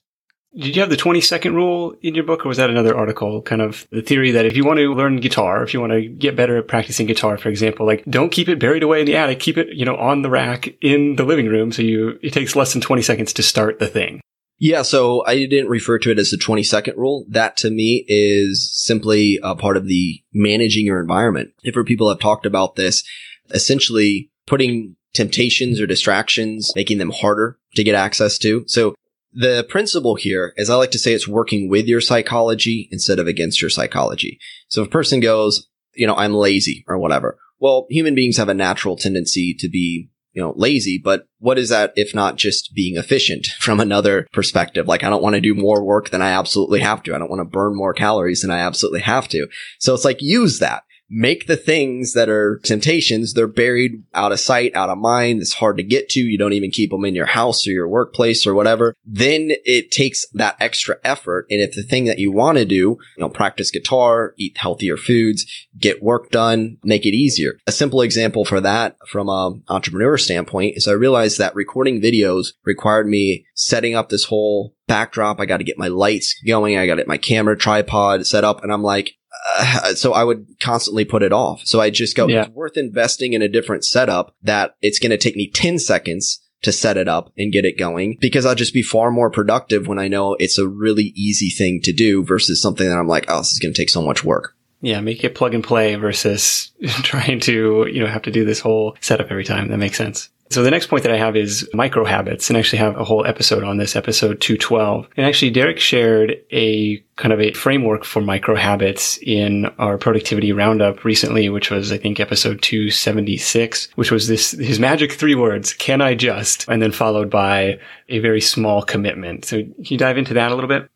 Did 0.53 0.75
you 0.75 0.81
have 0.81 0.89
the 0.89 0.97
20 0.97 1.21
second 1.21 1.55
rule 1.55 1.95
in 2.01 2.13
your 2.13 2.25
book, 2.25 2.45
or 2.45 2.49
was 2.49 2.57
that 2.57 2.69
another 2.69 2.95
article? 2.95 3.41
Kind 3.41 3.61
of 3.61 3.87
the 3.89 4.01
theory 4.01 4.31
that 4.31 4.45
if 4.45 4.57
you 4.57 4.65
want 4.65 4.79
to 4.79 4.93
learn 4.93 5.21
guitar, 5.21 5.63
if 5.63 5.73
you 5.73 5.79
want 5.79 5.93
to 5.93 6.07
get 6.09 6.35
better 6.35 6.57
at 6.57 6.67
practicing 6.67 7.07
guitar, 7.07 7.37
for 7.37 7.47
example, 7.47 7.85
like 7.85 8.03
don't 8.05 8.31
keep 8.33 8.49
it 8.49 8.59
buried 8.59 8.83
away 8.83 8.99
in 8.99 9.05
the 9.05 9.15
attic, 9.15 9.39
keep 9.39 9.57
it, 9.57 9.69
you 9.71 9.85
know, 9.85 9.95
on 9.95 10.23
the 10.23 10.29
rack 10.29 10.75
in 10.81 11.15
the 11.15 11.23
living 11.23 11.47
room. 11.47 11.71
So 11.71 11.81
you, 11.81 12.19
it 12.21 12.33
takes 12.33 12.55
less 12.55 12.73
than 12.73 12.81
20 12.81 13.01
seconds 13.01 13.31
to 13.33 13.43
start 13.43 13.79
the 13.79 13.87
thing. 13.87 14.19
Yeah, 14.59 14.81
so 14.81 15.25
I 15.25 15.45
didn't 15.45 15.69
refer 15.69 15.97
to 15.99 16.11
it 16.11 16.19
as 16.19 16.31
the 16.31 16.37
20 16.37 16.63
second 16.63 16.97
rule. 16.97 17.25
That 17.29 17.55
to 17.57 17.71
me 17.71 18.05
is 18.09 18.71
simply 18.75 19.39
a 19.41 19.55
part 19.55 19.77
of 19.77 19.87
the 19.87 20.21
managing 20.33 20.85
your 20.85 20.99
environment. 20.99 21.53
Different 21.63 21.87
people 21.87 22.09
have 22.09 22.19
talked 22.19 22.45
about 22.45 22.75
this, 22.75 23.03
essentially 23.51 24.29
putting 24.45 24.97
temptations 25.13 25.79
or 25.79 25.87
distractions, 25.87 26.73
making 26.75 26.97
them 26.97 27.11
harder 27.11 27.57
to 27.75 27.83
get 27.83 27.95
access 27.95 28.37
to. 28.39 28.63
So 28.67 28.95
the 29.33 29.65
principle 29.69 30.15
here 30.15 30.53
is 30.57 30.69
I 30.69 30.75
like 30.75 30.91
to 30.91 30.99
say 30.99 31.13
it's 31.13 31.27
working 31.27 31.69
with 31.69 31.87
your 31.87 32.01
psychology 32.01 32.89
instead 32.91 33.19
of 33.19 33.27
against 33.27 33.61
your 33.61 33.69
psychology. 33.69 34.39
So 34.67 34.81
if 34.81 34.87
a 34.87 34.91
person 34.91 35.19
goes, 35.19 35.67
you 35.95 36.07
know, 36.07 36.15
I'm 36.15 36.33
lazy 36.33 36.83
or 36.87 36.97
whatever. 36.97 37.37
Well, 37.59 37.85
human 37.89 38.15
beings 38.15 38.37
have 38.37 38.49
a 38.49 38.53
natural 38.53 38.95
tendency 38.95 39.53
to 39.59 39.69
be, 39.69 40.09
you 40.33 40.41
know, 40.41 40.53
lazy, 40.55 40.99
but 41.01 41.27
what 41.39 41.59
is 41.59 41.69
that 41.69 41.93
if 41.95 42.15
not 42.15 42.37
just 42.37 42.73
being 42.73 42.97
efficient 42.97 43.47
from 43.59 43.79
another 43.79 44.27
perspective? 44.33 44.87
Like 44.87 45.03
I 45.03 45.09
don't 45.09 45.23
want 45.23 45.35
to 45.35 45.41
do 45.41 45.53
more 45.53 45.83
work 45.83 46.09
than 46.09 46.21
I 46.21 46.31
absolutely 46.31 46.79
have 46.81 47.03
to. 47.03 47.15
I 47.15 47.17
don't 47.17 47.29
want 47.29 47.41
to 47.41 47.45
burn 47.45 47.75
more 47.75 47.93
calories 47.93 48.41
than 48.41 48.51
I 48.51 48.59
absolutely 48.59 49.01
have 49.01 49.27
to. 49.29 49.47
So 49.79 49.93
it's 49.93 50.05
like 50.05 50.21
use 50.21 50.59
that 50.59 50.83
make 51.11 51.45
the 51.45 51.57
things 51.57 52.13
that 52.13 52.29
are 52.29 52.59
temptations, 52.63 53.33
they're 53.33 53.47
buried 53.47 54.03
out 54.13 54.31
of 54.31 54.39
sight, 54.39 54.73
out 54.75 54.89
of 54.89 54.97
mind. 54.97 55.41
It's 55.41 55.53
hard 55.53 55.77
to 55.77 55.83
get 55.83 56.09
to. 56.09 56.21
You 56.21 56.37
don't 56.37 56.53
even 56.53 56.71
keep 56.71 56.89
them 56.89 57.05
in 57.05 57.13
your 57.13 57.25
house 57.25 57.67
or 57.67 57.71
your 57.71 57.87
workplace 57.87 58.47
or 58.47 58.55
whatever. 58.55 58.95
Then 59.05 59.51
it 59.65 59.91
takes 59.91 60.25
that 60.33 60.55
extra 60.59 60.95
effort. 61.03 61.45
And 61.49 61.61
if 61.61 61.73
the 61.73 61.83
thing 61.83 62.05
that 62.05 62.19
you 62.19 62.31
want 62.31 62.57
to 62.57 62.65
do, 62.65 62.75
you 62.75 62.97
know, 63.17 63.29
practice 63.29 63.69
guitar, 63.69 64.33
eat 64.37 64.57
healthier 64.57 64.97
foods, 64.97 65.45
get 65.77 66.01
work 66.01 66.31
done, 66.31 66.77
make 66.83 67.05
it 67.05 67.13
easier. 67.13 67.57
A 67.67 67.71
simple 67.71 68.01
example 68.01 68.45
for 68.45 68.61
that 68.61 68.95
from 69.07 69.27
an 69.27 69.63
entrepreneur 69.67 70.17
standpoint 70.17 70.77
is 70.77 70.87
I 70.87 70.93
realized 70.93 71.37
that 71.39 71.55
recording 71.55 72.01
videos 72.01 72.47
required 72.63 73.07
me 73.07 73.45
setting 73.53 73.95
up 73.95 74.09
this 74.09 74.25
whole 74.25 74.73
backdrop. 74.91 75.39
I 75.39 75.45
got 75.45 75.57
to 75.57 75.63
get 75.63 75.77
my 75.77 75.87
lights 75.87 76.35
going. 76.45 76.77
I 76.77 76.85
got 76.85 76.95
to 76.95 77.01
get 77.01 77.07
my 77.07 77.17
camera 77.17 77.57
tripod 77.57 78.27
set 78.27 78.43
up. 78.43 78.61
And 78.61 78.73
I'm 78.73 78.83
like, 78.83 79.13
uh, 79.57 79.93
so 79.93 80.13
I 80.13 80.23
would 80.23 80.45
constantly 80.59 81.05
put 81.05 81.23
it 81.23 81.31
off. 81.31 81.61
So 81.63 81.79
I 81.79 81.89
just 81.89 82.17
go, 82.17 82.27
yeah. 82.27 82.43
it's 82.43 82.51
worth 82.51 82.75
investing 82.75 83.33
in 83.33 83.41
a 83.41 83.47
different 83.47 83.85
setup 83.85 84.35
that 84.43 84.75
it's 84.81 84.99
going 84.99 85.11
to 85.11 85.17
take 85.17 85.37
me 85.37 85.49
10 85.49 85.79
seconds 85.79 86.41
to 86.63 86.71
set 86.71 86.97
it 86.97 87.07
up 87.07 87.31
and 87.37 87.53
get 87.53 87.65
it 87.65 87.79
going 87.79 88.17
because 88.19 88.45
I'll 88.45 88.53
just 88.53 88.73
be 88.73 88.83
far 88.83 89.09
more 89.11 89.31
productive 89.31 89.87
when 89.87 89.97
I 89.97 90.07
know 90.07 90.35
it's 90.35 90.59
a 90.59 90.67
really 90.67 91.13
easy 91.15 91.49
thing 91.49 91.81
to 91.83 91.93
do 91.93 92.23
versus 92.23 92.61
something 92.61 92.87
that 92.87 92.97
I'm 92.97 93.07
like, 93.07 93.25
oh, 93.29 93.39
this 93.39 93.51
is 93.51 93.59
going 93.59 93.73
to 93.73 93.81
take 93.81 93.89
so 93.89 94.01
much 94.01 94.23
work. 94.23 94.55
Yeah, 94.81 94.99
make 94.99 95.23
it 95.23 95.35
plug 95.35 95.53
and 95.53 95.63
play 95.63 95.95
versus 95.95 96.71
trying 97.03 97.39
to, 97.41 97.87
you 97.89 98.01
know, 98.01 98.07
have 98.07 98.23
to 98.23 98.31
do 98.31 98.45
this 98.45 98.59
whole 98.59 98.97
setup 98.99 99.31
every 99.31 99.45
time. 99.45 99.69
That 99.69 99.77
makes 99.77 99.97
sense. 99.97 100.29
So 100.51 100.63
the 100.63 100.71
next 100.71 100.87
point 100.87 101.03
that 101.03 101.13
I 101.13 101.17
have 101.17 101.37
is 101.37 101.69
micro 101.73 102.03
habits 102.03 102.49
and 102.49 102.57
actually 102.57 102.79
have 102.79 102.97
a 102.97 103.05
whole 103.05 103.25
episode 103.25 103.63
on 103.63 103.77
this, 103.77 103.95
episode 103.95 104.41
212. 104.41 105.07
And 105.15 105.25
actually 105.25 105.49
Derek 105.51 105.79
shared 105.79 106.35
a 106.51 106.97
kind 107.15 107.31
of 107.31 107.39
a 107.39 107.53
framework 107.53 108.03
for 108.03 108.21
micro 108.21 108.55
habits 108.55 109.17
in 109.21 109.67
our 109.77 109.97
productivity 109.97 110.51
roundup 110.51 111.05
recently, 111.05 111.47
which 111.47 111.71
was, 111.71 111.93
I 111.93 111.97
think, 111.97 112.19
episode 112.19 112.61
276, 112.61 113.89
which 113.95 114.11
was 114.11 114.27
this, 114.27 114.51
his 114.51 114.77
magic 114.77 115.13
three 115.13 115.35
words, 115.35 115.73
can 115.73 116.01
I 116.01 116.15
just, 116.15 116.67
and 116.67 116.81
then 116.81 116.91
followed 116.91 117.29
by 117.29 117.79
a 118.09 118.19
very 118.19 118.41
small 118.41 118.81
commitment. 118.81 119.45
So 119.45 119.61
can 119.61 119.73
you 119.85 119.97
dive 119.97 120.17
into 120.17 120.33
that 120.33 120.51
a 120.51 120.55
little 120.55 120.67
bit? 120.67 120.89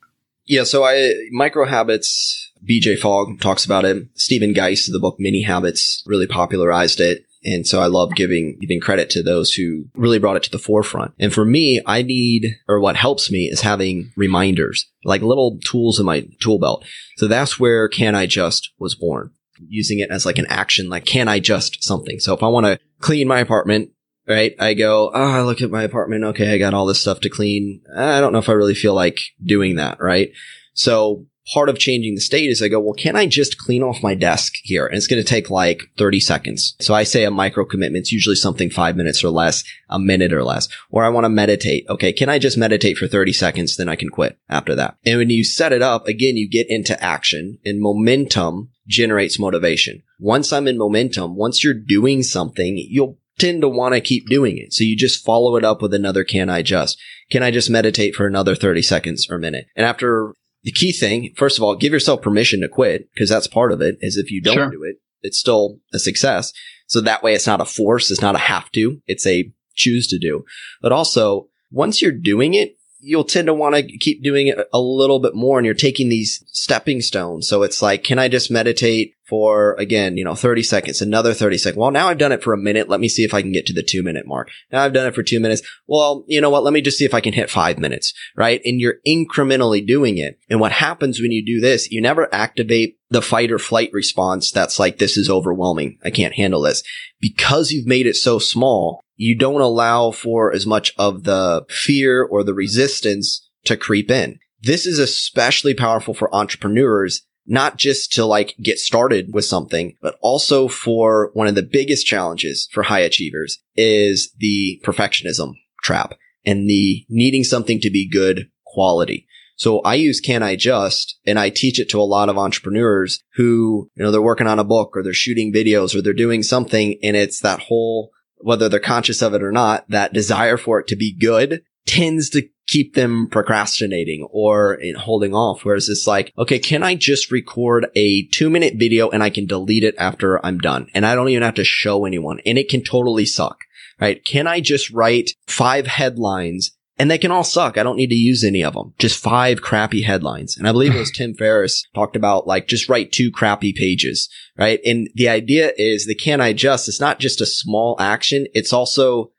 Yeah. 0.45 0.65
So 0.65 0.83
I, 0.83 1.13
micro 1.31 1.65
habits, 1.65 2.51
BJ 2.69 2.99
Fogg 2.99 3.39
talks 3.39 3.63
about 3.63 3.85
it. 3.85 4.05
Stephen 4.15 4.51
Guise, 4.51 4.87
the 4.91 4.99
book 4.99 5.15
Mini 5.17 5.43
Habits, 5.43 6.03
really 6.05 6.27
popularized 6.27 6.99
it. 6.99 7.25
And 7.45 7.67
so 7.67 7.79
I 7.79 7.85
love 7.85 8.15
giving, 8.15 8.57
giving 8.59 8.79
credit 8.79 9.09
to 9.11 9.21
those 9.23 9.53
who 9.53 9.85
really 9.93 10.19
brought 10.19 10.35
it 10.35 10.43
to 10.43 10.51
the 10.51 10.57
forefront. 10.59 11.13
And 11.19 11.31
for 11.31 11.45
me, 11.45 11.79
I 11.85 12.01
need, 12.01 12.55
or 12.67 12.79
what 12.79 12.95
helps 12.95 13.31
me 13.31 13.45
is 13.45 13.61
having 13.61 14.11
reminders, 14.17 14.91
like 15.03 15.21
little 15.21 15.59
tools 15.63 15.99
in 15.99 16.05
my 16.05 16.27
tool 16.39 16.57
belt. 16.59 16.83
So 17.17 17.27
that's 17.27 17.59
where 17.59 17.87
Can 17.87 18.15
I 18.15 18.25
Just 18.25 18.71
was 18.79 18.95
born. 18.95 19.31
using 19.67 19.99
it 19.99 20.09
as 20.09 20.25
like 20.25 20.37
an 20.37 20.47
action, 20.49 20.89
like, 20.89 21.05
can 21.05 21.27
I 21.27 21.39
just 21.39 21.83
something? 21.83 22.19
So 22.19 22.33
if 22.33 22.43
I 22.43 22.47
want 22.47 22.65
to 22.65 22.79
clean 22.99 23.27
my 23.27 23.39
apartment, 23.39 23.91
right? 24.27 24.55
I 24.59 24.73
go, 24.73 25.11
oh, 25.13 25.31
I 25.31 25.41
look 25.41 25.61
at 25.61 25.69
my 25.69 25.83
apartment. 25.83 26.23
Okay. 26.23 26.53
I 26.53 26.57
got 26.57 26.73
all 26.73 26.85
this 26.85 26.99
stuff 26.99 27.21
to 27.21 27.29
clean. 27.29 27.81
I 27.95 28.19
don't 28.19 28.33
know 28.33 28.39
if 28.39 28.49
I 28.49 28.53
really 28.53 28.75
feel 28.75 28.93
like 28.93 29.19
doing 29.43 29.75
that. 29.75 30.01
Right. 30.01 30.31
So 30.73 31.27
part 31.53 31.69
of 31.69 31.77
changing 31.77 32.15
the 32.15 32.21
state 32.21 32.49
is 32.49 32.61
I 32.61 32.67
go, 32.67 32.79
well, 32.79 32.93
can 32.93 33.15
I 33.15 33.27
just 33.27 33.57
clean 33.57 33.83
off 33.83 34.03
my 34.03 34.15
desk 34.15 34.53
here? 34.63 34.85
And 34.85 34.97
it's 34.97 35.07
going 35.07 35.21
to 35.21 35.27
take 35.27 35.49
like 35.49 35.83
30 35.97 36.19
seconds. 36.19 36.75
So 36.79 36.93
I 36.93 37.03
say 37.03 37.23
a 37.23 37.31
micro 37.31 37.65
commitment. 37.65 38.03
It's 38.03 38.11
usually 38.11 38.35
something 38.35 38.69
five 38.69 38.95
minutes 38.95 39.23
or 39.23 39.29
less, 39.29 39.63
a 39.89 39.99
minute 39.99 40.33
or 40.33 40.43
less. 40.43 40.67
Or 40.89 41.03
I 41.03 41.09
want 41.09 41.25
to 41.25 41.29
meditate. 41.29 41.85
Okay. 41.89 42.13
Can 42.13 42.29
I 42.29 42.39
just 42.39 42.57
meditate 42.57 42.97
for 42.97 43.07
30 43.07 43.33
seconds? 43.33 43.77
Then 43.77 43.89
I 43.89 43.95
can 43.95 44.09
quit 44.09 44.37
after 44.49 44.75
that. 44.75 44.97
And 45.05 45.19
when 45.19 45.29
you 45.29 45.43
set 45.43 45.73
it 45.73 45.81
up, 45.81 46.07
again, 46.07 46.37
you 46.37 46.49
get 46.49 46.67
into 46.69 47.01
action 47.03 47.59
and 47.63 47.81
momentum 47.81 48.69
generates 48.87 49.39
motivation. 49.39 50.03
Once 50.19 50.53
I'm 50.53 50.67
in 50.67 50.77
momentum, 50.77 51.35
once 51.35 51.63
you're 51.63 51.73
doing 51.73 52.23
something, 52.23 52.77
you'll 52.77 53.17
tend 53.37 53.61
to 53.61 53.67
want 53.67 53.93
to 53.93 54.01
keep 54.01 54.27
doing 54.27 54.57
it. 54.57 54.73
So 54.73 54.83
you 54.83 54.95
just 54.95 55.25
follow 55.25 55.57
it 55.57 55.65
up 55.65 55.81
with 55.81 55.93
another 55.93 56.23
can 56.23 56.49
I 56.49 56.61
just? 56.61 56.99
Can 57.29 57.43
I 57.43 57.51
just 57.51 57.69
meditate 57.69 58.15
for 58.15 58.25
another 58.25 58.55
30 58.55 58.81
seconds 58.81 59.27
or 59.29 59.37
minute? 59.37 59.65
And 59.75 59.85
after 59.85 60.33
the 60.65 60.71
key 60.71 60.91
thing, 60.91 61.31
first 61.37 61.57
of 61.57 61.63
all, 61.63 61.75
give 61.75 61.93
yourself 61.93 62.23
permission 62.23 62.61
to 62.61 62.67
quit 62.67 63.07
because 63.13 63.29
that's 63.29 63.47
part 63.47 63.71
of 63.71 63.81
it. 63.81 63.97
Is 64.01 64.17
if 64.17 64.31
you 64.31 64.41
don't 64.41 64.55
sure. 64.55 64.71
do 64.71 64.83
it, 64.83 64.97
it's 65.21 65.37
still 65.37 65.79
a 65.93 65.99
success. 65.99 66.51
So 66.87 67.01
that 67.01 67.23
way 67.23 67.35
it's 67.35 67.47
not 67.47 67.61
a 67.61 67.65
force. 67.65 68.09
It's 68.09 68.21
not 68.21 68.35
a 68.35 68.39
have 68.39 68.71
to. 68.71 68.99
It's 69.05 69.27
a 69.27 69.51
choose 69.75 70.07
to 70.07 70.17
do. 70.17 70.43
But 70.81 70.91
also 70.91 71.49
once 71.71 72.01
you're 72.01 72.11
doing 72.11 72.55
it, 72.55 72.77
you'll 73.05 73.23
tend 73.23 73.45
to 73.45 73.53
want 73.53 73.75
to 73.75 73.97
keep 73.99 74.23
doing 74.23 74.47
it 74.47 74.57
a 74.73 74.79
little 74.79 75.19
bit 75.19 75.35
more 75.35 75.59
and 75.59 75.65
you're 75.65 75.75
taking 75.75 76.09
these 76.09 76.43
stepping 76.47 77.01
stones. 77.01 77.47
So 77.47 77.61
it's 77.61 77.81
like, 77.81 78.03
can 78.03 78.17
I 78.17 78.27
just 78.27 78.49
meditate 78.49 79.15
for 79.27 79.73
again, 79.73 80.17
you 80.17 80.23
know, 80.23 80.35
30 80.35 80.63
seconds, 80.63 81.01
another 81.01 81.33
30 81.33 81.57
seconds. 81.57 81.79
Well, 81.79 81.91
now 81.91 82.07
I've 82.07 82.17
done 82.17 82.31
it 82.31 82.43
for 82.43 82.53
a 82.53 82.57
minute. 82.57 82.89
Let 82.89 82.99
me 82.99 83.09
see 83.09 83.23
if 83.23 83.33
I 83.33 83.41
can 83.41 83.51
get 83.51 83.65
to 83.67 83.73
the 83.73 83.83
two 83.83 84.03
minute 84.03 84.27
mark. 84.27 84.49
Now 84.71 84.83
I've 84.83 84.93
done 84.93 85.07
it 85.07 85.15
for 85.15 85.23
two 85.23 85.39
minutes. 85.39 85.61
Well, 85.87 86.23
you 86.27 86.41
know 86.41 86.49
what? 86.49 86.63
Let 86.63 86.73
me 86.73 86.81
just 86.81 86.97
see 86.97 87.05
if 87.05 87.13
I 87.13 87.21
can 87.21 87.33
hit 87.33 87.49
five 87.49 87.79
minutes, 87.79 88.13
right? 88.35 88.61
And 88.63 88.79
you're 88.79 88.99
incrementally 89.07 89.85
doing 89.85 90.17
it. 90.17 90.39
And 90.49 90.59
what 90.59 90.71
happens 90.71 91.19
when 91.19 91.31
you 91.31 91.43
do 91.45 91.59
this, 91.59 91.91
you 91.91 92.01
never 92.01 92.33
activate 92.33 92.97
the 93.09 93.21
fight 93.21 93.51
or 93.51 93.59
flight 93.59 93.89
response 93.93 94.51
that's 94.51 94.79
like, 94.79 94.97
this 94.97 95.17
is 95.17 95.29
overwhelming. 95.29 95.97
I 96.03 96.09
can't 96.09 96.35
handle 96.35 96.61
this. 96.61 96.83
Because 97.19 97.71
you've 97.71 97.87
made 97.87 98.07
it 98.07 98.15
so 98.15 98.39
small, 98.39 99.01
you 99.15 99.37
don't 99.37 99.61
allow 99.61 100.11
for 100.11 100.53
as 100.53 100.65
much 100.65 100.93
of 100.97 101.23
the 101.23 101.65
fear 101.69 102.23
or 102.23 102.43
the 102.43 102.53
resistance 102.53 103.49
to 103.65 103.77
creep 103.77 104.11
in. 104.11 104.39
This 104.61 104.85
is 104.85 104.99
especially 104.99 105.73
powerful 105.73 106.13
for 106.13 106.33
entrepreneurs 106.33 107.25
not 107.47 107.77
just 107.77 108.11
to 108.13 108.25
like 108.25 108.55
get 108.61 108.79
started 108.79 109.33
with 109.33 109.45
something, 109.45 109.95
but 110.01 110.17
also 110.21 110.67
for 110.67 111.29
one 111.33 111.47
of 111.47 111.55
the 111.55 111.61
biggest 111.61 112.05
challenges 112.05 112.67
for 112.71 112.83
high 112.83 113.01
achievers 113.01 113.59
is 113.75 114.33
the 114.39 114.81
perfectionism 114.83 115.53
trap 115.83 116.13
and 116.45 116.69
the 116.69 117.05
needing 117.09 117.43
something 117.43 117.79
to 117.81 117.91
be 117.91 118.09
good 118.09 118.49
quality. 118.65 119.27
So 119.57 119.79
I 119.81 119.95
use 119.95 120.19
Can 120.19 120.43
I 120.43 120.55
Just 120.55 121.19
and 121.25 121.39
I 121.39 121.49
teach 121.49 121.79
it 121.79 121.89
to 121.89 121.99
a 121.99 122.03
lot 122.03 122.27
of 122.27 122.37
entrepreneurs 122.37 123.23
who, 123.35 123.89
you 123.95 124.03
know, 124.03 124.11
they're 124.11 124.21
working 124.21 124.47
on 124.47 124.59
a 124.59 124.65
book 124.65 124.91
or 124.95 125.03
they're 125.03 125.13
shooting 125.13 125.53
videos 125.53 125.95
or 125.95 126.01
they're 126.01 126.13
doing 126.13 126.43
something 126.43 126.97
and 127.01 127.15
it's 127.15 127.39
that 127.41 127.61
whole, 127.61 128.11
whether 128.39 128.69
they're 128.69 128.79
conscious 128.79 129.21
of 129.21 129.33
it 129.33 129.43
or 129.43 129.51
not, 129.51 129.85
that 129.89 130.13
desire 130.13 130.57
for 130.57 130.79
it 130.79 130.87
to 130.87 130.95
be 130.95 131.13
good 131.13 131.61
tends 131.85 132.29
to 132.31 132.47
keep 132.67 132.95
them 132.95 133.27
procrastinating 133.29 134.27
or 134.31 134.79
eh, 134.81 134.93
holding 134.97 135.33
off. 135.33 135.63
Whereas 135.63 135.89
it's 135.89 136.07
like, 136.07 136.33
okay, 136.37 136.59
can 136.59 136.83
I 136.83 136.95
just 136.95 137.31
record 137.31 137.87
a 137.95 138.27
two 138.27 138.49
minute 138.49 138.73
video 138.77 139.09
and 139.09 139.21
I 139.21 139.29
can 139.29 139.45
delete 139.45 139.83
it 139.83 139.95
after 139.97 140.43
I'm 140.45 140.57
done? 140.57 140.87
And 140.93 141.05
I 141.05 141.15
don't 141.15 141.29
even 141.29 141.43
have 141.43 141.55
to 141.55 141.63
show 141.63 142.05
anyone 142.05 142.39
and 142.45 142.57
it 142.57 142.69
can 142.69 142.83
totally 142.83 143.25
suck, 143.25 143.59
right? 143.99 144.23
Can 144.25 144.47
I 144.47 144.61
just 144.61 144.89
write 144.89 145.31
five 145.47 145.87
headlines 145.87 146.74
and 146.97 147.11
they 147.11 147.17
can 147.17 147.31
all 147.31 147.43
suck. 147.43 147.77
I 147.77 147.83
don't 147.83 147.97
need 147.97 148.09
to 148.09 148.15
use 148.15 148.43
any 148.43 148.63
of 148.63 148.73
them. 148.73 148.93
Just 148.97 149.21
five 149.21 149.61
crappy 149.61 150.03
headlines. 150.03 150.57
And 150.57 150.67
I 150.67 150.71
believe 150.71 150.95
it 150.95 150.99
was 150.99 151.11
Tim 151.15 151.33
Ferriss 151.33 151.85
talked 151.93 152.15
about 152.15 152.47
like 152.47 152.67
just 152.67 152.89
write 152.89 153.11
two 153.11 153.31
crappy 153.31 153.73
pages, 153.73 154.29
right? 154.57 154.79
And 154.85 155.09
the 155.15 155.29
idea 155.29 155.73
is 155.77 156.05
the 156.05 156.15
can 156.15 156.41
I 156.41 156.53
just, 156.53 156.87
it's 156.87 157.01
not 157.01 157.19
just 157.19 157.41
a 157.41 157.45
small 157.45 157.95
action. 157.99 158.47
It's 158.53 158.73
also 158.73 159.31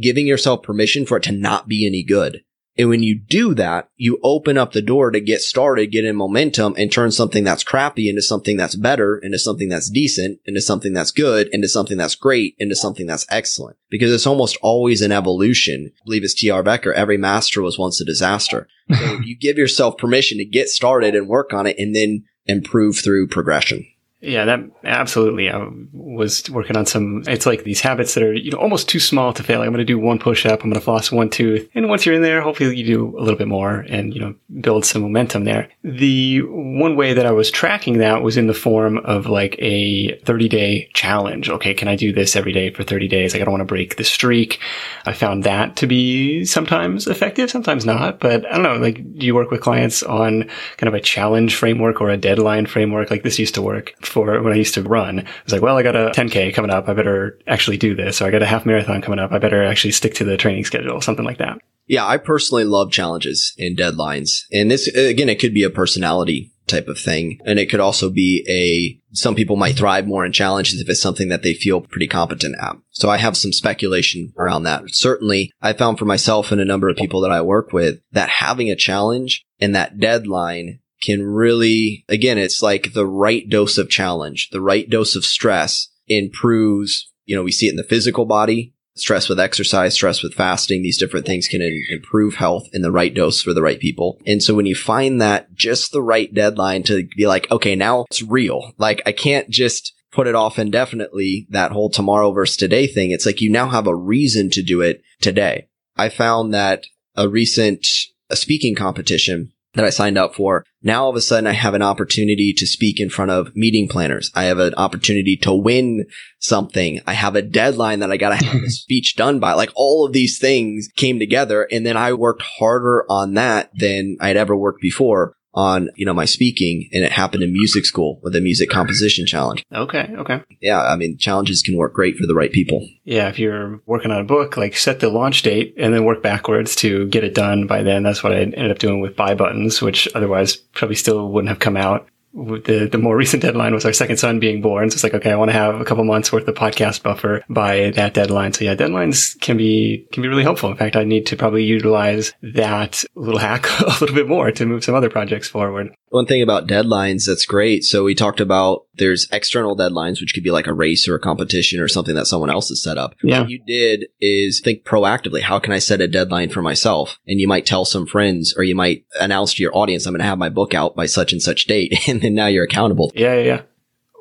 giving 0.00 0.26
yourself 0.26 0.62
permission 0.62 1.06
for 1.06 1.16
it 1.16 1.22
to 1.24 1.32
not 1.32 1.68
be 1.68 1.86
any 1.86 2.02
good. 2.02 2.42
And 2.76 2.88
when 2.88 3.02
you 3.02 3.18
do 3.18 3.54
that, 3.54 3.88
you 3.96 4.18
open 4.22 4.58
up 4.58 4.72
the 4.72 4.82
door 4.82 5.10
to 5.10 5.20
get 5.20 5.40
started, 5.40 5.92
get 5.92 6.04
in 6.04 6.16
momentum 6.16 6.74
and 6.76 6.90
turn 6.90 7.12
something 7.12 7.44
that's 7.44 7.62
crappy 7.62 8.08
into 8.08 8.22
something 8.22 8.56
that's 8.56 8.74
better, 8.74 9.16
into 9.18 9.38
something 9.38 9.68
that's 9.68 9.88
decent, 9.88 10.40
into 10.44 10.60
something 10.60 10.92
that's 10.92 11.12
good, 11.12 11.48
into 11.52 11.68
something 11.68 11.96
that's 11.96 12.16
great, 12.16 12.56
into 12.58 12.74
something 12.74 13.06
that's 13.06 13.26
excellent. 13.30 13.76
Because 13.90 14.12
it's 14.12 14.26
almost 14.26 14.58
always 14.60 15.02
an 15.02 15.12
evolution. 15.12 15.92
I 15.94 16.04
believe 16.04 16.24
it's 16.24 16.34
T. 16.34 16.48
Harv 16.48 16.66
Eker. 16.66 16.92
Every 16.92 17.16
master 17.16 17.62
was 17.62 17.78
once 17.78 18.00
a 18.00 18.04
disaster. 18.04 18.66
So 18.92 19.20
you 19.24 19.36
give 19.38 19.56
yourself 19.56 19.96
permission 19.96 20.38
to 20.38 20.44
get 20.44 20.68
started 20.68 21.14
and 21.14 21.28
work 21.28 21.52
on 21.52 21.66
it 21.66 21.78
and 21.78 21.94
then 21.94 22.24
improve 22.46 22.98
through 22.98 23.28
progression. 23.28 23.86
Yeah, 24.24 24.46
that 24.46 24.60
absolutely. 24.84 25.50
I 25.50 25.68
was 25.92 26.48
working 26.48 26.76
on 26.76 26.86
some, 26.86 27.24
it's 27.26 27.44
like 27.44 27.64
these 27.64 27.80
habits 27.80 28.14
that 28.14 28.22
are, 28.22 28.32
you 28.32 28.50
know, 28.50 28.58
almost 28.58 28.88
too 28.88 29.00
small 29.00 29.32
to 29.34 29.42
fail. 29.42 29.58
Like 29.58 29.66
I'm 29.66 29.72
going 29.72 29.86
to 29.86 29.92
do 29.92 29.98
one 29.98 30.18
push 30.18 30.46
up. 30.46 30.62
I'm 30.62 30.70
going 30.70 30.80
to 30.80 30.84
floss 30.84 31.12
one 31.12 31.28
tooth. 31.28 31.68
And 31.74 31.88
once 31.88 32.06
you're 32.06 32.14
in 32.14 32.22
there, 32.22 32.40
hopefully 32.40 32.76
you 32.76 32.86
do 32.86 33.18
a 33.18 33.20
little 33.20 33.36
bit 33.36 33.48
more 33.48 33.80
and, 33.88 34.14
you 34.14 34.20
know, 34.20 34.34
build 34.60 34.86
some 34.86 35.02
momentum 35.02 35.44
there. 35.44 35.68
The 35.82 36.40
one 36.40 36.96
way 36.96 37.12
that 37.12 37.26
I 37.26 37.32
was 37.32 37.50
tracking 37.50 37.98
that 37.98 38.22
was 38.22 38.36
in 38.36 38.46
the 38.46 38.54
form 38.54 38.98
of 38.98 39.26
like 39.26 39.56
a 39.58 40.16
30 40.20 40.48
day 40.48 40.90
challenge. 40.94 41.50
Okay. 41.50 41.74
Can 41.74 41.88
I 41.88 41.96
do 41.96 42.12
this 42.12 42.34
every 42.34 42.52
day 42.52 42.70
for 42.70 42.82
30 42.82 43.08
days? 43.08 43.34
Like 43.34 43.42
I 43.42 43.44
don't 43.44 43.52
want 43.52 43.62
to 43.62 43.66
break 43.66 43.96
the 43.96 44.04
streak. 44.04 44.58
I 45.04 45.12
found 45.12 45.44
that 45.44 45.76
to 45.76 45.86
be 45.86 46.46
sometimes 46.46 47.06
effective, 47.06 47.50
sometimes 47.50 47.84
not. 47.84 48.20
But 48.20 48.46
I 48.46 48.54
don't 48.54 48.62
know, 48.62 48.76
like 48.76 49.18
do 49.18 49.26
you 49.26 49.34
work 49.34 49.50
with 49.50 49.60
clients 49.60 50.02
on 50.02 50.48
kind 50.78 50.88
of 50.88 50.94
a 50.94 51.00
challenge 51.00 51.56
framework 51.56 52.00
or 52.00 52.08
a 52.08 52.16
deadline 52.16 52.64
framework? 52.64 53.10
Like 53.10 53.22
this 53.22 53.38
used 53.38 53.54
to 53.56 53.62
work 53.62 53.92
for 54.14 54.42
when 54.42 54.52
I 54.52 54.56
used 54.56 54.74
to 54.74 54.82
run. 54.82 55.20
I 55.20 55.26
was 55.44 55.52
like, 55.52 55.60
well, 55.60 55.76
I 55.76 55.82
got 55.82 55.96
a 55.96 56.10
10K 56.10 56.54
coming 56.54 56.70
up. 56.70 56.88
I 56.88 56.94
better 56.94 57.38
actually 57.46 57.76
do 57.76 57.94
this. 57.94 58.22
Or 58.22 58.26
I 58.26 58.30
got 58.30 58.42
a 58.42 58.46
half 58.46 58.64
marathon 58.64 59.02
coming 59.02 59.18
up. 59.18 59.32
I 59.32 59.38
better 59.38 59.62
actually 59.62 59.92
stick 59.92 60.14
to 60.14 60.24
the 60.24 60.36
training 60.36 60.64
schedule, 60.64 61.00
something 61.00 61.24
like 61.24 61.38
that. 61.38 61.58
Yeah, 61.86 62.06
I 62.06 62.16
personally 62.16 62.64
love 62.64 62.90
challenges 62.90 63.54
and 63.58 63.76
deadlines. 63.76 64.44
And 64.50 64.70
this, 64.70 64.88
again, 64.88 65.28
it 65.28 65.38
could 65.38 65.52
be 65.52 65.64
a 65.64 65.70
personality 65.70 66.52
type 66.66 66.88
of 66.88 66.98
thing. 66.98 67.38
And 67.44 67.58
it 67.58 67.68
could 67.68 67.80
also 67.80 68.08
be 68.08 68.42
a, 68.48 69.14
some 69.14 69.34
people 69.34 69.56
might 69.56 69.76
thrive 69.76 70.06
more 70.06 70.24
in 70.24 70.32
challenges 70.32 70.80
if 70.80 70.88
it's 70.88 71.02
something 71.02 71.28
that 71.28 71.42
they 71.42 71.52
feel 71.52 71.82
pretty 71.82 72.06
competent 72.06 72.56
at. 72.60 72.76
So 72.90 73.10
I 73.10 73.18
have 73.18 73.36
some 73.36 73.52
speculation 73.52 74.32
around 74.38 74.62
that. 74.62 74.84
Certainly 74.86 75.52
I 75.60 75.74
found 75.74 75.98
for 75.98 76.06
myself 76.06 76.52
and 76.52 76.60
a 76.60 76.64
number 76.64 76.88
of 76.88 76.96
people 76.96 77.20
that 77.20 77.32
I 77.32 77.42
work 77.42 77.72
with 77.72 78.00
that 78.12 78.30
having 78.30 78.70
a 78.70 78.76
challenge 78.76 79.44
and 79.60 79.74
that 79.74 79.98
deadline 79.98 80.80
can 81.04 81.22
really, 81.22 82.04
again, 82.08 82.38
it's 82.38 82.62
like 82.62 82.92
the 82.92 83.06
right 83.06 83.48
dose 83.48 83.78
of 83.78 83.90
challenge, 83.90 84.50
the 84.50 84.60
right 84.60 84.88
dose 84.88 85.16
of 85.16 85.24
stress 85.24 85.88
improves, 86.06 87.12
you 87.24 87.36
know, 87.36 87.42
we 87.42 87.52
see 87.52 87.66
it 87.66 87.70
in 87.70 87.76
the 87.76 87.84
physical 87.84 88.24
body, 88.24 88.74
stress 88.96 89.28
with 89.28 89.40
exercise, 89.40 89.94
stress 89.94 90.22
with 90.22 90.34
fasting, 90.34 90.82
these 90.82 90.98
different 90.98 91.26
things 91.26 91.48
can 91.48 91.60
in- 91.60 91.84
improve 91.90 92.36
health 92.36 92.68
in 92.72 92.82
the 92.82 92.92
right 92.92 93.14
dose 93.14 93.42
for 93.42 93.52
the 93.52 93.62
right 93.62 93.80
people. 93.80 94.20
And 94.26 94.42
so 94.42 94.54
when 94.54 94.66
you 94.66 94.74
find 94.74 95.20
that 95.20 95.52
just 95.54 95.92
the 95.92 96.02
right 96.02 96.32
deadline 96.32 96.82
to 96.84 97.06
be 97.16 97.26
like, 97.26 97.50
okay, 97.50 97.74
now 97.74 98.04
it's 98.10 98.22
real. 98.22 98.72
Like 98.78 99.02
I 99.06 99.12
can't 99.12 99.48
just 99.50 99.92
put 100.12 100.26
it 100.28 100.36
off 100.36 100.58
indefinitely, 100.58 101.48
that 101.50 101.72
whole 101.72 101.90
tomorrow 101.90 102.30
versus 102.30 102.56
today 102.56 102.86
thing. 102.86 103.10
It's 103.10 103.26
like 103.26 103.40
you 103.40 103.50
now 103.50 103.68
have 103.68 103.88
a 103.88 103.96
reason 103.96 104.48
to 104.50 104.62
do 104.62 104.80
it 104.80 105.02
today. 105.20 105.68
I 105.96 106.08
found 106.08 106.54
that 106.54 106.86
a 107.16 107.28
recent 107.28 107.86
a 108.30 108.36
speaking 108.36 108.74
competition 108.74 109.52
that 109.74 109.84
I 109.84 109.90
signed 109.90 110.18
up 110.18 110.34
for. 110.34 110.64
Now 110.82 111.04
all 111.04 111.10
of 111.10 111.16
a 111.16 111.20
sudden 111.20 111.46
I 111.46 111.52
have 111.52 111.74
an 111.74 111.82
opportunity 111.82 112.52
to 112.56 112.66
speak 112.66 113.00
in 113.00 113.10
front 113.10 113.30
of 113.30 113.54
meeting 113.54 113.88
planners. 113.88 114.30
I 114.34 114.44
have 114.44 114.58
an 114.58 114.74
opportunity 114.74 115.36
to 115.42 115.52
win 115.52 116.06
something. 116.38 117.00
I 117.06 117.12
have 117.12 117.36
a 117.36 117.42
deadline 117.42 118.00
that 118.00 118.10
I 118.10 118.16
got 118.16 118.38
to 118.38 118.44
have 118.44 118.62
a 118.62 118.70
speech 118.70 119.16
done 119.16 119.40
by. 119.40 119.54
Like 119.54 119.70
all 119.74 120.06
of 120.06 120.12
these 120.12 120.38
things 120.38 120.88
came 120.96 121.18
together 121.18 121.68
and 121.70 121.84
then 121.84 121.96
I 121.96 122.12
worked 122.12 122.42
harder 122.58 123.04
on 123.08 123.34
that 123.34 123.70
than 123.74 124.16
I'd 124.20 124.36
ever 124.36 124.56
worked 124.56 124.80
before 124.80 125.34
on, 125.54 125.88
you 125.94 126.04
know, 126.04 126.12
my 126.14 126.24
speaking 126.24 126.88
and 126.92 127.04
it 127.04 127.12
happened 127.12 127.42
in 127.42 127.52
music 127.52 127.84
school 127.84 128.20
with 128.22 128.34
a 128.34 128.40
music 128.40 128.68
composition 128.68 129.26
challenge. 129.26 129.64
Okay. 129.72 130.12
Okay. 130.18 130.42
Yeah. 130.60 130.82
I 130.82 130.96
mean, 130.96 131.16
challenges 131.16 131.62
can 131.62 131.76
work 131.76 131.94
great 131.94 132.16
for 132.16 132.26
the 132.26 132.34
right 132.34 132.52
people. 132.52 132.86
Yeah. 133.04 133.28
If 133.28 133.38
you're 133.38 133.80
working 133.86 134.10
on 134.10 134.20
a 134.20 134.24
book, 134.24 134.56
like 134.56 134.76
set 134.76 135.00
the 135.00 135.08
launch 135.08 135.42
date 135.42 135.74
and 135.78 135.94
then 135.94 136.04
work 136.04 136.22
backwards 136.22 136.74
to 136.76 137.06
get 137.06 137.24
it 137.24 137.34
done 137.34 137.66
by 137.66 137.82
then. 137.82 138.02
That's 138.02 138.22
what 138.22 138.32
I 138.32 138.40
ended 138.40 138.70
up 138.70 138.78
doing 138.78 139.00
with 139.00 139.16
buy 139.16 139.34
buttons, 139.34 139.80
which 139.80 140.08
otherwise 140.14 140.56
probably 140.56 140.96
still 140.96 141.28
wouldn't 141.30 141.48
have 141.48 141.60
come 141.60 141.76
out 141.76 142.08
the, 142.34 142.88
the 142.90 142.98
more 142.98 143.16
recent 143.16 143.42
deadline 143.42 143.74
was 143.74 143.84
our 143.84 143.92
second 143.92 144.16
son 144.16 144.40
being 144.40 144.60
born. 144.60 144.90
So 144.90 144.94
it's 144.94 145.04
like, 145.04 145.14
okay, 145.14 145.30
I 145.30 145.36
want 145.36 145.50
to 145.50 145.56
have 145.56 145.80
a 145.80 145.84
couple 145.84 146.04
months 146.04 146.32
worth 146.32 146.48
of 146.48 146.54
podcast 146.54 147.02
buffer 147.02 147.44
by 147.48 147.90
that 147.90 148.14
deadline. 148.14 148.52
So 148.52 148.64
yeah, 148.64 148.74
deadlines 148.74 149.40
can 149.40 149.56
be, 149.56 150.06
can 150.12 150.22
be 150.22 150.28
really 150.28 150.42
helpful. 150.42 150.70
In 150.70 150.76
fact, 150.76 150.96
I 150.96 151.04
need 151.04 151.26
to 151.26 151.36
probably 151.36 151.64
utilize 151.64 152.32
that 152.42 153.04
little 153.14 153.38
hack 153.38 153.66
a 153.80 153.86
little 154.00 154.14
bit 154.14 154.28
more 154.28 154.50
to 154.50 154.66
move 154.66 154.84
some 154.84 154.94
other 154.94 155.10
projects 155.10 155.48
forward. 155.48 155.94
One 156.08 156.26
thing 156.26 156.42
about 156.42 156.68
deadlines 156.68 157.26
that's 157.26 157.46
great. 157.46 157.84
So 157.84 158.04
we 158.04 158.14
talked 158.14 158.40
about 158.40 158.86
there's 158.94 159.26
external 159.32 159.76
deadlines, 159.76 160.20
which 160.20 160.32
could 160.32 160.44
be 160.44 160.52
like 160.52 160.68
a 160.68 160.72
race 160.72 161.08
or 161.08 161.16
a 161.16 161.20
competition 161.20 161.80
or 161.80 161.88
something 161.88 162.14
that 162.14 162.26
someone 162.26 162.50
else 162.50 162.68
has 162.68 162.82
set 162.82 162.98
up. 162.98 163.14
Yeah. 163.22 163.40
What 163.40 163.50
you 163.50 163.60
did 163.66 164.06
is 164.20 164.60
think 164.60 164.84
proactively. 164.84 165.40
How 165.40 165.58
can 165.58 165.72
I 165.72 165.80
set 165.80 166.00
a 166.00 166.06
deadline 166.06 166.50
for 166.50 166.62
myself? 166.62 167.18
And 167.26 167.40
you 167.40 167.48
might 167.48 167.66
tell 167.66 167.84
some 167.84 168.06
friends 168.06 168.54
or 168.56 168.62
you 168.62 168.76
might 168.76 169.04
announce 169.20 169.54
to 169.54 169.62
your 169.62 169.76
audience, 169.76 170.06
I'm 170.06 170.12
going 170.12 170.20
to 170.20 170.26
have 170.26 170.38
my 170.38 170.48
book 170.48 170.72
out 170.72 170.94
by 170.94 171.06
such 171.06 171.32
and 171.32 171.42
such 171.42 171.64
date. 171.64 171.92
And 172.14 172.23
then 172.24 172.34
now 172.34 172.46
you're 172.46 172.64
accountable. 172.64 173.12
Yeah, 173.14 173.34
yeah, 173.34 173.42
yeah. 173.42 173.62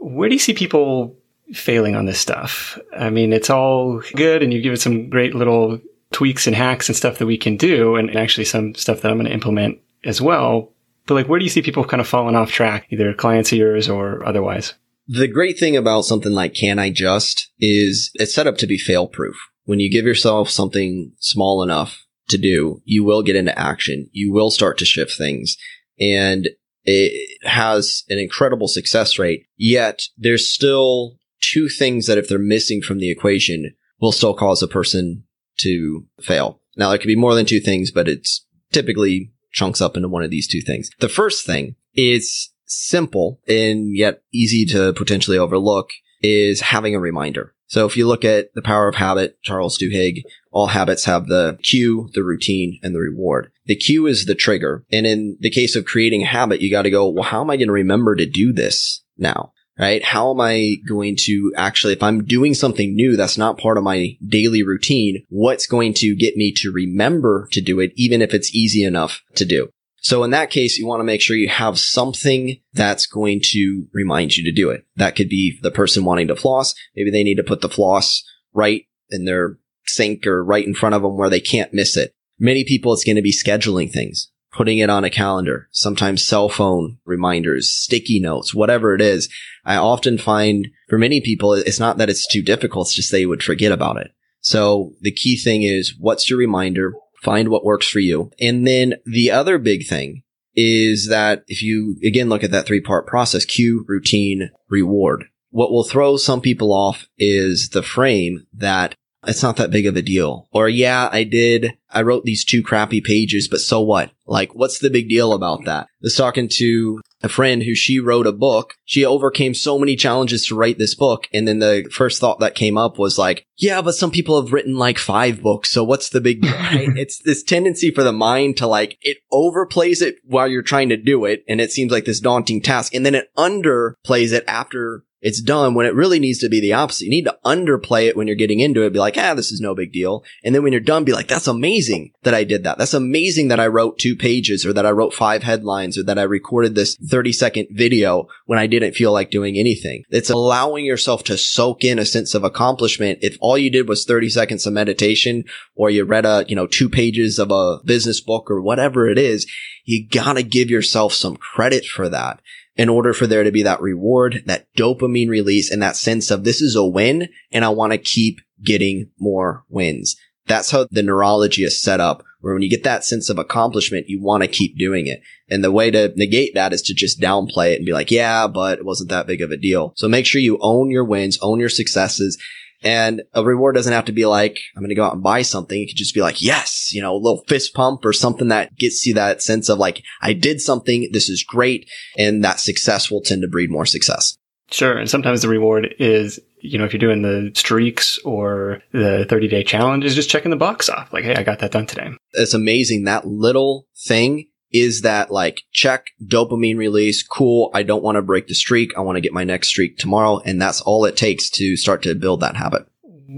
Where 0.01 0.30
do 0.30 0.36
you 0.36 0.39
see 0.39 0.54
people 0.54 1.16
failing 1.54 1.95
on 1.95 2.06
this 2.06 2.20
stuff? 2.20 2.78
I 2.97 3.10
mean, 3.10 3.34
it's 3.34 3.49
all 3.49 4.01
good 4.16 4.43
and 4.43 4.54
you've 4.54 4.64
given 4.64 4.78
some 4.78 5.10
great 5.10 5.34
little 5.34 5.80
tweaks 6.12 6.47
and 6.47 6.56
hacks 6.56 6.89
and 6.89 6.95
stuff 6.95 7.18
that 7.18 7.26
we 7.26 7.38
can 7.38 7.58
do 7.58 7.95
and 7.95 8.16
actually 8.16 8.45
some 8.45 8.76
stuff 8.76 9.01
that 9.01 9.12
I'm 9.12 9.18
going 9.18 9.28
to 9.28 9.34
implement 9.34 9.80
as 10.04 10.22
well. 10.22 10.72
But 11.06 11.16
like, 11.16 11.28
where 11.28 11.39
do 11.39 11.45
you 11.45 11.49
see 11.49 11.62
people 11.62 11.84
kind 11.84 12.01
of 12.01 12.08
falling 12.08 12.36
off 12.36 12.51
track, 12.51 12.88
either 12.89 13.14
clients 13.14 13.51
of 13.51 13.58
yours 13.58 13.89
or 13.89 14.26
otherwise? 14.26 14.74
The 15.08 15.28
great 15.28 15.60
thing 15.60 15.76
about 15.76 16.04
something 16.04 16.32
like 16.32 16.54
Can 16.54 16.80
I 16.80 16.89
Just 16.89 17.51
is 17.60 18.12
it's 18.16 18.34
set 18.34 18.47
up 18.47 18.58
to 18.60 18.68
be 18.68 18.78
fail 18.78 19.08
proof. 19.08 19.36
When 19.66 19.80
you 19.80 19.91
give 19.91 20.06
yourself 20.06 20.49
something 20.49 21.12
small 21.20 21.62
enough 21.62 22.06
to 22.30 22.38
do, 22.38 22.82
you 22.86 23.04
will 23.04 23.22
get 23.22 23.36
into 23.36 23.58
action. 23.58 24.10
You 24.12 24.32
will 24.32 24.49
start 24.49 24.78
to 24.78 24.86
shift 24.86 25.18
things 25.18 25.58
and 25.99 26.49
it 26.86 27.40
has 27.44 28.04
an 28.10 28.20
incredible 28.20 28.68
success 28.68 29.18
rate. 29.18 29.46
Yet 29.58 30.04
there's 30.18 30.52
still 30.52 31.18
two 31.42 31.70
things 31.70 32.08
that 32.08 32.18
if 32.18 32.28
they're 32.28 32.40
missing 32.40 32.82
from 32.82 33.00
the 33.00 33.12
equation 33.12 33.74
will 34.00 34.12
still 34.12 34.34
cause 34.34 34.62
a 34.62 34.68
person 34.68 35.24
to 35.60 36.06
fail. 36.22 36.60
Now 36.76 36.90
there 36.90 36.98
could 36.98 37.08
be 37.08 37.16
more 37.16 37.36
than 37.36 37.46
two 37.46 37.60
things, 37.60 37.92
but 37.92 38.08
it's 38.08 38.46
typically 38.72 39.32
chunks 39.52 39.82
up 39.82 39.96
into 39.96 40.10
one 40.10 40.24
of 40.24 40.32
these 40.32 40.48
two 40.48 40.62
things. 40.62 40.90
The 41.00 41.10
first 41.10 41.46
thing 41.46 41.76
is 41.94 42.50
simple 42.66 43.40
and 43.48 43.96
yet 43.96 44.24
easy 44.34 44.66
to 44.66 44.94
potentially 44.94 45.38
overlook 45.38 45.92
is 46.22 46.62
having 46.62 46.96
a 46.96 47.00
reminder. 47.00 47.54
So 47.74 47.88
if 47.88 47.97
you 47.97 48.05
look 48.05 48.24
at 48.24 48.53
the 48.53 48.61
power 48.61 48.88
of 48.88 48.93
habit, 48.93 49.41
Charles 49.41 49.80
Duhigg, 49.80 50.21
all 50.51 50.67
habits 50.67 51.05
have 51.05 51.26
the 51.26 51.57
cue, 51.63 52.07
the 52.13 52.24
routine, 52.24 52.80
and 52.84 52.93
the 52.93 52.99
reward. 52.99 53.51
The 53.65 53.76
cue 53.76 54.05
is 54.05 54.26
the 54.26 54.36
trigger. 54.36 54.86
And 54.91 55.07
in 55.07 55.38
the 55.39 55.49
case 55.49 55.76
of 55.76 55.84
creating 55.84 56.21
a 56.21 56.28
habit, 56.28 56.61
you 56.61 56.69
got 56.69 56.84
to 56.84 56.91
go, 56.91 57.09
well, 57.09 57.24
how 57.24 57.41
am 57.41 57.49
I 57.49 57.57
going 57.57 57.69
to 57.69 57.74
remember 57.74 58.15
to 58.15 58.28
do 58.28 58.53
this 58.53 59.03
now? 59.17 59.53
Right? 59.80 60.03
How 60.03 60.30
am 60.30 60.39
I 60.39 60.76
going 60.88 61.15
to 61.21 61.51
actually, 61.57 61.93
if 61.93 62.03
I'm 62.03 62.26
doing 62.26 62.53
something 62.53 62.93
new 62.93 63.17
that's 63.17 63.39
not 63.39 63.57
part 63.57 63.80
of 63.80 63.84
my 63.84 64.17
daily 64.24 64.61
routine, 64.61 65.26
what's 65.30 65.65
going 65.65 65.95
to 65.95 66.15
get 66.15 66.36
me 66.36 66.53
to 66.57 66.71
remember 66.71 67.47
to 67.53 67.59
do 67.59 67.80
it, 67.80 67.91
even 67.95 68.21
if 68.21 68.36
it's 68.36 68.53
easy 68.53 68.84
enough 68.84 69.24
to 69.34 69.45
do? 69.45 69.69
So 70.04 70.24
in 70.26 70.32
that 70.32 70.49
case, 70.49 70.78
you 70.78 70.86
want 70.86 70.99
to 70.99 71.06
make 71.06 71.22
sure 71.22 71.38
you 71.38 71.47
have 71.47 71.80
something 71.80 72.60
that's 72.74 73.08
going 73.08 73.39
to 73.51 73.88
remind 73.93 74.36
you 74.36 74.43
to 74.43 74.51
do 74.51 74.70
it. 74.70 74.86
That 74.97 75.16
could 75.16 75.30
be 75.30 75.58
the 75.62 75.72
person 75.72 76.04
wanting 76.04 76.28
to 76.28 76.36
floss. 76.36 76.76
Maybe 76.93 77.10
they 77.10 77.24
need 77.24 77.38
to 77.38 77.43
put 77.43 77.62
the 77.62 77.70
floss 77.70 78.22
right 78.54 78.84
in 79.10 79.24
their 79.24 79.58
sink 79.86 80.28
or 80.28 80.43
right 80.43 80.66
in 80.66 80.76
front 80.76 80.93
of 80.93 81.04
them 81.04 81.16
where 81.16 81.30
they 81.30 81.39
can't 81.39 81.74
miss 81.74 81.95
it. 81.95 82.14
Many 82.38 82.66
people, 82.66 82.91
it's 82.91 83.06
going 83.06 83.16
to 83.16 83.22
be 83.22 83.32
scheduling 83.32 83.89
things, 83.89 84.30
putting 84.51 84.80
it 84.80 84.89
on 84.89 85.06
a 85.06 85.10
calendar, 85.10 85.70
sometimes 85.72 86.28
cell 86.28 86.49
phone 86.49 86.97
reminders, 87.06 87.70
sticky 87.72 88.20
notes, 88.20 88.54
whatever 88.54 88.93
it 88.93 89.01
is. 89.01 89.30
I 89.64 89.78
often 89.78 90.18
find 90.18 90.68
for 90.89 90.97
many 90.97 91.22
people, 91.22 91.54
it's 91.54 91.80
not 91.80 91.97
that 91.99 92.10
it's 92.10 92.28
too 92.28 92.41
difficult. 92.41 92.88
It's 92.88 92.95
just 92.95 93.12
they 93.14 93.26
would 93.26 93.41
forget 93.41 93.72
about 93.72 93.97
it. 93.97 94.12
So 94.41 94.95
the 94.99 95.14
key 95.14 95.38
thing 95.38 95.64
is 95.64 95.95
what's 95.97 96.30
your 96.30 96.39
reminder? 96.39 96.93
Find 97.24 97.49
what 97.49 97.63
works 97.63 97.88
for 97.88 97.99
you. 97.99 98.32
And 98.39 98.67
then 98.67 98.95
the 99.05 99.32
other 99.32 99.57
big 99.57 99.88
thing 99.88 100.24
is 100.55 101.07
that 101.09 101.43
if 101.47 101.63
you 101.63 101.97
again 102.03 102.30
look 102.30 102.43
at 102.43 102.51
that 102.51 102.65
three 102.65 102.82
part 102.82 103.07
process, 103.07 103.45
cue, 103.45 103.86
routine, 103.88 104.51
reward, 104.69 105.26
what 105.49 105.71
will 105.71 105.84
throw 105.84 106.17
some 106.17 106.41
people 106.41 106.74
off 106.74 107.07
is 107.17 107.69
the 107.69 107.84
frame 107.84 108.45
that 108.53 108.95
it's 109.26 109.43
not 109.43 109.57
that 109.57 109.71
big 109.71 109.86
of 109.86 109.95
a 109.95 110.01
deal. 110.01 110.47
Or 110.51 110.67
yeah, 110.69 111.09
I 111.11 111.24
did. 111.24 111.78
I 111.89 112.01
wrote 112.01 112.24
these 112.26 112.43
two 112.43 112.63
crappy 112.63 113.01
pages, 113.01 113.47
but 113.47 113.59
so 113.59 113.82
what? 113.82 114.11
Like, 114.26 114.55
what's 114.55 114.80
the 114.80 114.89
big 114.89 115.09
deal 115.09 115.34
about 115.34 115.65
that? 115.65 115.84
I 115.86 115.88
was 116.01 116.15
talking 116.15 116.49
to 116.53 117.01
a 117.21 117.30
friend 117.30 117.63
who 117.63 117.76
she 117.76 117.99
wrote 117.99 118.28
a 118.28 118.32
book. 118.32 118.74
She 118.84 119.05
overcame 119.05 119.53
so 119.53 119.80
many 119.80 119.95
challenges 119.95 120.45
to 120.47 120.55
write 120.55 120.78
this 120.78 120.95
book. 120.95 121.28
And 121.32 121.47
then 121.47 121.59
the 121.59 121.89
first 121.91 122.19
thought 122.19 122.39
that 122.39 122.55
came 122.55 122.78
up 122.78 122.97
was 122.97 123.17
like, 123.17 123.45
yeah, 123.57 123.82
but 123.82 123.95
some 123.95 124.11
people 124.11 124.41
have 124.41 124.51
written 124.51 124.78
like 124.78 124.97
five 124.97 125.41
books. 125.41 125.71
So 125.71 125.84
what's 125.84 126.09
the 126.09 126.21
big 126.21 126.41
deal? 126.41 126.51
Right? 126.51 126.89
it's 126.95 127.19
this 127.19 127.43
tendency 127.43 127.91
for 127.91 128.03
the 128.03 128.11
mind 128.11 128.57
to 128.57 128.67
like, 128.67 128.97
it 129.01 129.17
overplays 129.32 130.01
it 130.01 130.15
while 130.24 130.47
you're 130.47 130.61
trying 130.61 130.89
to 130.89 130.97
do 130.97 131.26
it. 131.26 131.43
And 131.47 131.61
it 131.61 131.71
seems 131.71 131.91
like 131.91 132.05
this 132.05 132.19
daunting 132.19 132.61
task. 132.61 132.93
And 132.93 133.05
then 133.05 133.15
it 133.15 133.30
underplays 133.38 134.34
it 134.34 134.43
after 134.47 135.05
it's 135.24 135.41
done 135.41 135.74
when 135.74 135.86
it 135.86 135.95
really 135.95 136.19
needs 136.19 136.39
to 136.39 136.49
be 136.49 136.59
the 136.59 136.74
opposite. 136.74 137.05
You 137.05 137.09
need 137.09 137.24
to 137.24 137.39
underplay 137.45 138.07
it 138.07 138.17
when 138.17 138.28
you're 138.28 138.36
getting 138.36 138.59
into 138.59 138.84
it. 138.84 138.91
Be 138.91 138.99
like, 138.99 139.17
ah, 139.17 139.34
this 139.34 139.53
is 139.53 139.61
no 139.61 139.74
big 139.74 139.93
deal. 139.93 140.26
And 140.43 140.53
then 140.53 140.63
when 140.63 140.74
you're 140.74 140.82
done, 140.82 141.05
be 141.05 141.13
like, 141.13 141.30
that's 141.30 141.47
amazing 141.47 142.11
that 142.24 142.34
I 142.34 142.43
did 142.43 142.65
that. 142.65 142.78
That's 142.78 142.93
amazing 142.93 143.47
that 143.47 143.59
I 143.59 143.67
wrote 143.67 143.97
two 143.97 144.17
pages 144.17 144.65
or 144.65 144.74
that 144.74 144.86
I 144.86 144.91
wrote 144.91 145.13
five 145.13 145.41
headlines 145.41 145.97
or 145.97 146.03
that 146.03 146.19
I 146.19 146.24
recorded 146.24 146.76
this 146.76 146.97
30 146.97 147.32
second 147.32 147.67
video 147.71 148.28
when 148.47 148.59
I 148.59 148.67
didn't 148.67 148.95
feel 148.95 149.13
like 149.13 149.32
doing 149.32 149.57
anything. 149.57 150.03
It's 150.09 150.30
allowing 150.30 150.84
yourself 150.84 151.24
to 151.26 151.38
soak 151.38 151.86
in 151.86 151.99
a 151.99 152.05
sense 152.05 152.36
of 152.36 152.43
accomplishment. 152.43 153.19
If 153.21 153.38
all 153.39 153.57
you 153.57 153.69
did 153.69 153.88
was 153.88 154.03
30 154.03 154.30
seconds 154.30 154.67
of 154.67 154.74
meditation 154.74 155.45
or 155.76 155.89
you 155.89 156.03
read 156.03 156.26
a, 156.26 156.43
you 156.49 156.55
know, 156.57 156.67
two 156.67 156.89
pages 156.89 157.39
of 157.39 157.49
a 157.49 157.80
business 157.86 158.19
book 158.19 158.51
or 158.51 158.61
whatever 158.61 159.07
it 159.07 159.17
is, 159.17 159.49
you 159.86 160.05
gotta 160.05 160.43
give 160.43 160.69
yourself 160.69 161.13
some 161.13 161.38
credit 161.38 161.86
for 161.86 162.09
that 162.09 162.41
in 162.76 162.89
order 162.89 163.13
for 163.13 163.28
there 163.28 163.43
to 163.43 163.51
be 163.51 163.63
that 163.63 163.82
reward, 163.82 164.43
that 164.45 164.67
dopamine 164.76 165.30
release 165.30 165.71
and 165.71 165.82
that 165.82 165.95
sense 165.95 166.32
of 166.32 166.43
this 166.43 166.61
is 166.61 166.76
a 166.76 166.86
win 166.86 167.30
and 167.51 167.63
I 167.63 167.69
want 167.69 167.93
to 167.93 167.97
keep 167.97 168.39
getting 168.63 169.11
more 169.19 169.63
wins. 169.69 170.15
That's 170.47 170.71
how 170.71 170.88
the 170.91 171.03
neurology 171.03 171.63
is 171.63 171.82
set 171.82 171.99
up 171.99 172.24
where 172.43 172.53
when 172.53 172.61
you 172.61 172.69
get 172.69 172.84
that 172.84 173.05
sense 173.05 173.30
of 173.30 173.39
accomplishment, 173.39 174.09
you 174.09 174.21
want 174.21 174.43
to 174.43 174.49
keep 174.49 174.78
doing 174.78 175.07
it. 175.07 175.21
And 175.49 175.63
the 175.63 175.71
way 175.71 175.89
to 175.91 176.11
negate 176.17 176.53
that 176.55 176.74
is 176.74 176.82
to 176.84 176.93
just 176.93 177.21
downplay 177.21 177.71
it 177.71 177.78
and 177.78 177.86
be 177.86 177.93
like, 177.93 178.11
yeah, 178.11 178.47
but 178.47 178.80
it 178.80 178.86
wasn't 178.86 179.11
that 179.11 179.28
big 179.28 179.41
of 179.41 179.51
a 179.51 179.57
deal. 179.57 179.93
So 179.95 180.09
make 180.09 180.26
sure 180.26 180.41
you 180.41 180.57
own 180.59 180.91
your 180.91 181.05
wins, 181.05 181.39
own 181.41 181.61
your 181.61 181.69
successes 181.69 182.38
and 182.84 183.22
a 183.34 183.44
reward 183.44 183.76
doesn't 183.76 183.94
have 183.94 184.06
to 184.06 184.12
be 184.12 184.26
like, 184.26 184.60
I'm 184.76 184.82
going 184.82 184.90
to 184.90 184.96
go 184.96 185.06
out 185.06 185.14
and 185.14 185.24
buy 185.24 185.42
something. 185.42 185.82
It 185.82 185.88
could 185.88 185.98
just 185.98 186.14
be 186.14 186.22
like, 186.22 186.42
yes, 186.42 186.94
you 186.94 187.02
know, 187.02 187.14
a 187.14 187.18
little 187.18 187.44
fist 187.48 187.74
pump 187.74 188.06
or 188.06 188.14
something 188.14 188.50
that 188.50 188.76
gets 188.76 189.06
you 189.06 189.14
that 189.16 189.42
sense 189.42 189.70
of 189.70 189.78
like, 189.78 190.04
I 190.22 190.34
did 190.34 190.62
something. 190.62 191.10
This 191.12 191.30
is 191.30 191.44
great. 191.44 191.90
And 192.18 192.44
that 192.44 192.60
success 192.60 193.10
will 193.10 193.22
tend 193.22 193.42
to 193.42 193.48
breed 193.48 193.72
more 193.72 193.86
success. 193.86 194.38
Sure. 194.72 194.98
And 194.98 195.10
sometimes 195.10 195.42
the 195.42 195.50
reward 195.50 195.96
is, 196.00 196.40
you 196.60 196.78
know, 196.78 196.86
if 196.86 196.94
you're 196.94 197.00
doing 197.00 197.22
the 197.22 197.52
streaks 197.54 198.18
or 198.20 198.82
the 198.92 199.26
30 199.30 199.48
day 199.48 199.64
challenge 199.64 200.04
is 200.04 200.16
just 200.16 200.30
checking 200.30 200.52
the 200.52 200.58
box 200.58 200.90
off. 200.90 201.14
Like, 201.14 201.24
Hey, 201.24 201.36
I 201.36 201.44
got 201.44 201.60
that 201.60 201.72
done 201.72 201.86
today. 201.86 202.10
It's 202.34 202.54
amazing. 202.54 203.04
That 203.04 203.28
little 203.28 203.88
thing 204.08 204.48
is 204.74 205.01
that 205.03 205.32
like 205.32 205.63
check 205.71 206.07
dopamine 206.21 206.78
release. 206.78 207.24
Cool. 207.24 207.69
I 207.74 207.84
don't 207.84 208.03
want 208.03 208.15
to 208.15 208.21
break 208.21 208.47
the 208.47 208.55
streak. 208.55 208.91
I 208.97 209.01
want 209.01 209.15
to 209.15 209.21
get 209.21 209.32
my 209.32 209.43
next 209.43 209.69
streak 209.69 209.97
tomorrow. 209.97 210.39
And 210.39 210.61
that's 210.61 210.82
all 210.82 211.05
it 211.05 211.15
takes 211.15 211.49
to 211.51 211.78
start 211.78 212.01
to 212.03 212.15
build 212.15 212.41
that 212.41 212.57
habit. 212.57 212.88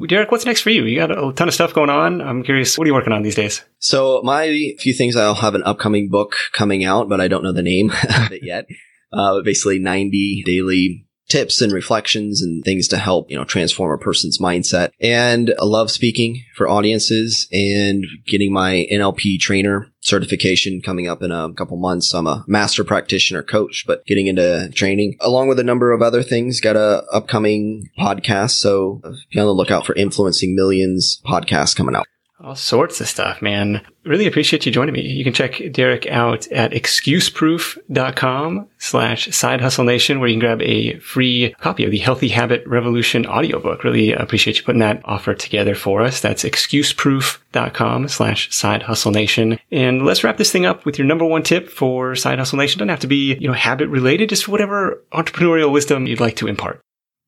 Derek, 0.08 0.32
what's 0.32 0.46
next 0.46 0.62
for 0.62 0.72
you? 0.72 0.84
You 0.86 0.98
got 0.98 1.12
a 1.12 1.32
ton 1.34 1.48
of 1.48 1.54
stuff 1.54 1.74
going 1.74 1.90
on. 1.90 2.22
I'm 2.22 2.44
curious, 2.44 2.78
what 2.78 2.86
are 2.86 2.90
you 2.90 2.94
working 2.94 3.14
on 3.14 3.22
these 3.22 3.36
days? 3.36 3.64
So 3.80 4.22
my 4.24 4.74
few 4.80 4.94
things, 4.94 5.16
I'll 5.16 5.36
have 5.36 5.56
an 5.56 5.64
upcoming 5.64 6.10
book 6.10 6.36
coming 6.54 6.84
out, 6.84 7.08
but 7.08 7.22
I 7.22 7.28
don't 7.28 7.44
know 7.44 7.54
the 7.54 7.62
name 7.62 7.92
of 8.10 8.32
it 8.32 8.44
yet. 8.44 8.66
Uh, 9.14 9.42
basically 9.42 9.80
90 9.80 10.44
daily 10.46 11.05
tips 11.30 11.62
and 11.62 11.72
reflections 11.72 12.42
and 12.42 12.64
things 12.64 12.88
to 12.90 12.98
help, 12.98 13.30
you 13.30 13.38
know, 13.38 13.44
transform 13.44 13.92
a 13.92 14.02
person's 14.02 14.40
mindset. 14.40 14.92
And 15.00 15.54
I 15.60 15.66
love 15.66 15.92
speaking 15.92 16.44
for 16.56 16.68
audiences 16.70 17.48
and 17.52 18.06
getting 18.28 18.54
my 18.54 18.88
NLP 18.92 19.40
trainer 19.40 19.88
certification 20.02 20.82
coming 20.82 21.08
up 21.08 21.24
in 21.24 21.32
a 21.32 21.52
couple 21.54 21.78
months. 21.78 22.14
I'm 22.14 22.28
a 22.28 22.46
master 22.48 22.84
practitioner 22.84 23.42
coach, 23.42 23.86
but 23.88 24.06
getting 24.06 24.28
into 24.28 24.70
training 24.76 25.18
along 25.20 25.48
with 25.48 25.60
a 25.60 25.64
number 25.64 25.92
of 25.92 26.02
other 26.02 26.22
things. 26.22 26.62
Got 26.62 26.76
a 26.76 27.04
upcoming 27.12 27.90
podcast. 27.98 28.52
So 28.52 29.02
be 29.32 29.40
on 29.40 29.48
the 29.48 29.54
lookout 29.54 29.86
for 29.86 29.96
influencing 29.96 30.56
millions 30.56 31.22
podcast 31.26 31.76
coming 31.76 31.96
out. 31.96 32.06
All 32.38 32.56
sorts 32.56 33.00
of 33.00 33.08
stuff, 33.08 33.42
man. 33.42 33.82
Really 34.04 34.28
appreciate 34.28 34.66
you 34.66 34.72
joining 34.72 34.94
me. 34.94 35.02
You 35.02 35.24
can 35.24 35.32
check 35.34 35.62
Derek 35.72 36.06
out 36.08 36.48
at 36.50 36.72
excuseproof.com 36.72 38.68
slash 38.78 39.34
side 39.34 39.62
hustle 39.62 39.86
nation, 39.86 40.20
where 40.20 40.28
you 40.28 40.34
can 40.36 40.42
grab 40.42 40.62
a 40.62 41.00
free 41.00 41.56
copy 41.62 41.86
of 41.86 41.92
the 41.92 41.98
Healthy 41.98 42.28
Habit 42.28 42.68
Revolution 42.68 43.26
audiobook. 43.26 43.86
Really 43.86 44.12
appreciate 44.12 44.58
you 44.58 44.64
putting 44.64 44.82
that 44.82 45.02
offer 45.06 45.34
together 45.34 45.76
for 45.76 46.02
us. 46.02 46.20
That's 46.20 46.44
excuseproof.com 46.44 48.10
slash 48.10 48.54
side 48.54 48.84
hustle 48.84 49.12
nation. 49.12 49.58
And 49.72 50.06
let's 50.06 50.24
wrap 50.26 50.36
this 50.36 50.52
thing 50.52 50.66
up 50.66 50.86
with 50.86 50.98
your 51.00 51.08
number 51.08 51.26
one 51.26 51.44
tip 51.44 51.70
for 51.70 52.16
side 52.16 52.38
hustle 52.38 52.58
nation. 52.58 52.80
Doesn't 52.80 52.90
have 52.90 53.00
to 53.00 53.08
be, 53.08 53.36
you 53.36 53.48
know, 53.48 53.54
habit 53.54 53.88
related, 53.88 54.28
just 54.28 54.50
whatever 54.50 55.02
entrepreneurial 55.14 55.72
wisdom 55.72 56.06
you'd 56.06 56.20
like 56.20 56.36
to 56.36 56.48
impart. 56.48 56.82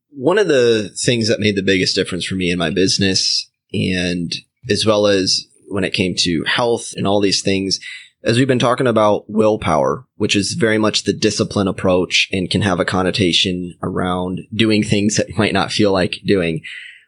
One 0.09 0.37
of 0.37 0.49
the 0.49 0.89
things 0.89 1.29
that 1.29 1.39
made 1.39 1.55
the 1.55 1.63
biggest 1.63 1.95
difference 1.95 2.25
for 2.25 2.35
me 2.35 2.51
in 2.51 2.59
my 2.59 2.71
business 2.71 3.49
and 3.71 4.35
as 4.69 4.85
well 4.85 5.07
as 5.07 5.47
when 5.67 5.83
it 5.83 5.93
came 5.93 6.15
to 6.19 6.43
health 6.45 6.93
and 6.95 7.07
all 7.07 7.21
these 7.21 7.41
things. 7.41 7.79
As 8.23 8.37
we've 8.37 8.47
been 8.47 8.59
talking 8.59 8.87
about 8.87 9.29
willpower, 9.29 10.05
which 10.15 10.35
is 10.35 10.53
very 10.53 10.77
much 10.77 11.03
the 11.03 11.13
discipline 11.13 11.67
approach 11.67 12.27
and 12.31 12.49
can 12.49 12.61
have 12.61 12.79
a 12.79 12.85
connotation 12.85 13.75
around 13.83 14.41
doing 14.53 14.83
things 14.83 15.15
that 15.15 15.29
you 15.29 15.35
might 15.37 15.53
not 15.53 15.71
feel 15.71 15.91
like 15.91 16.15
doing. 16.25 16.61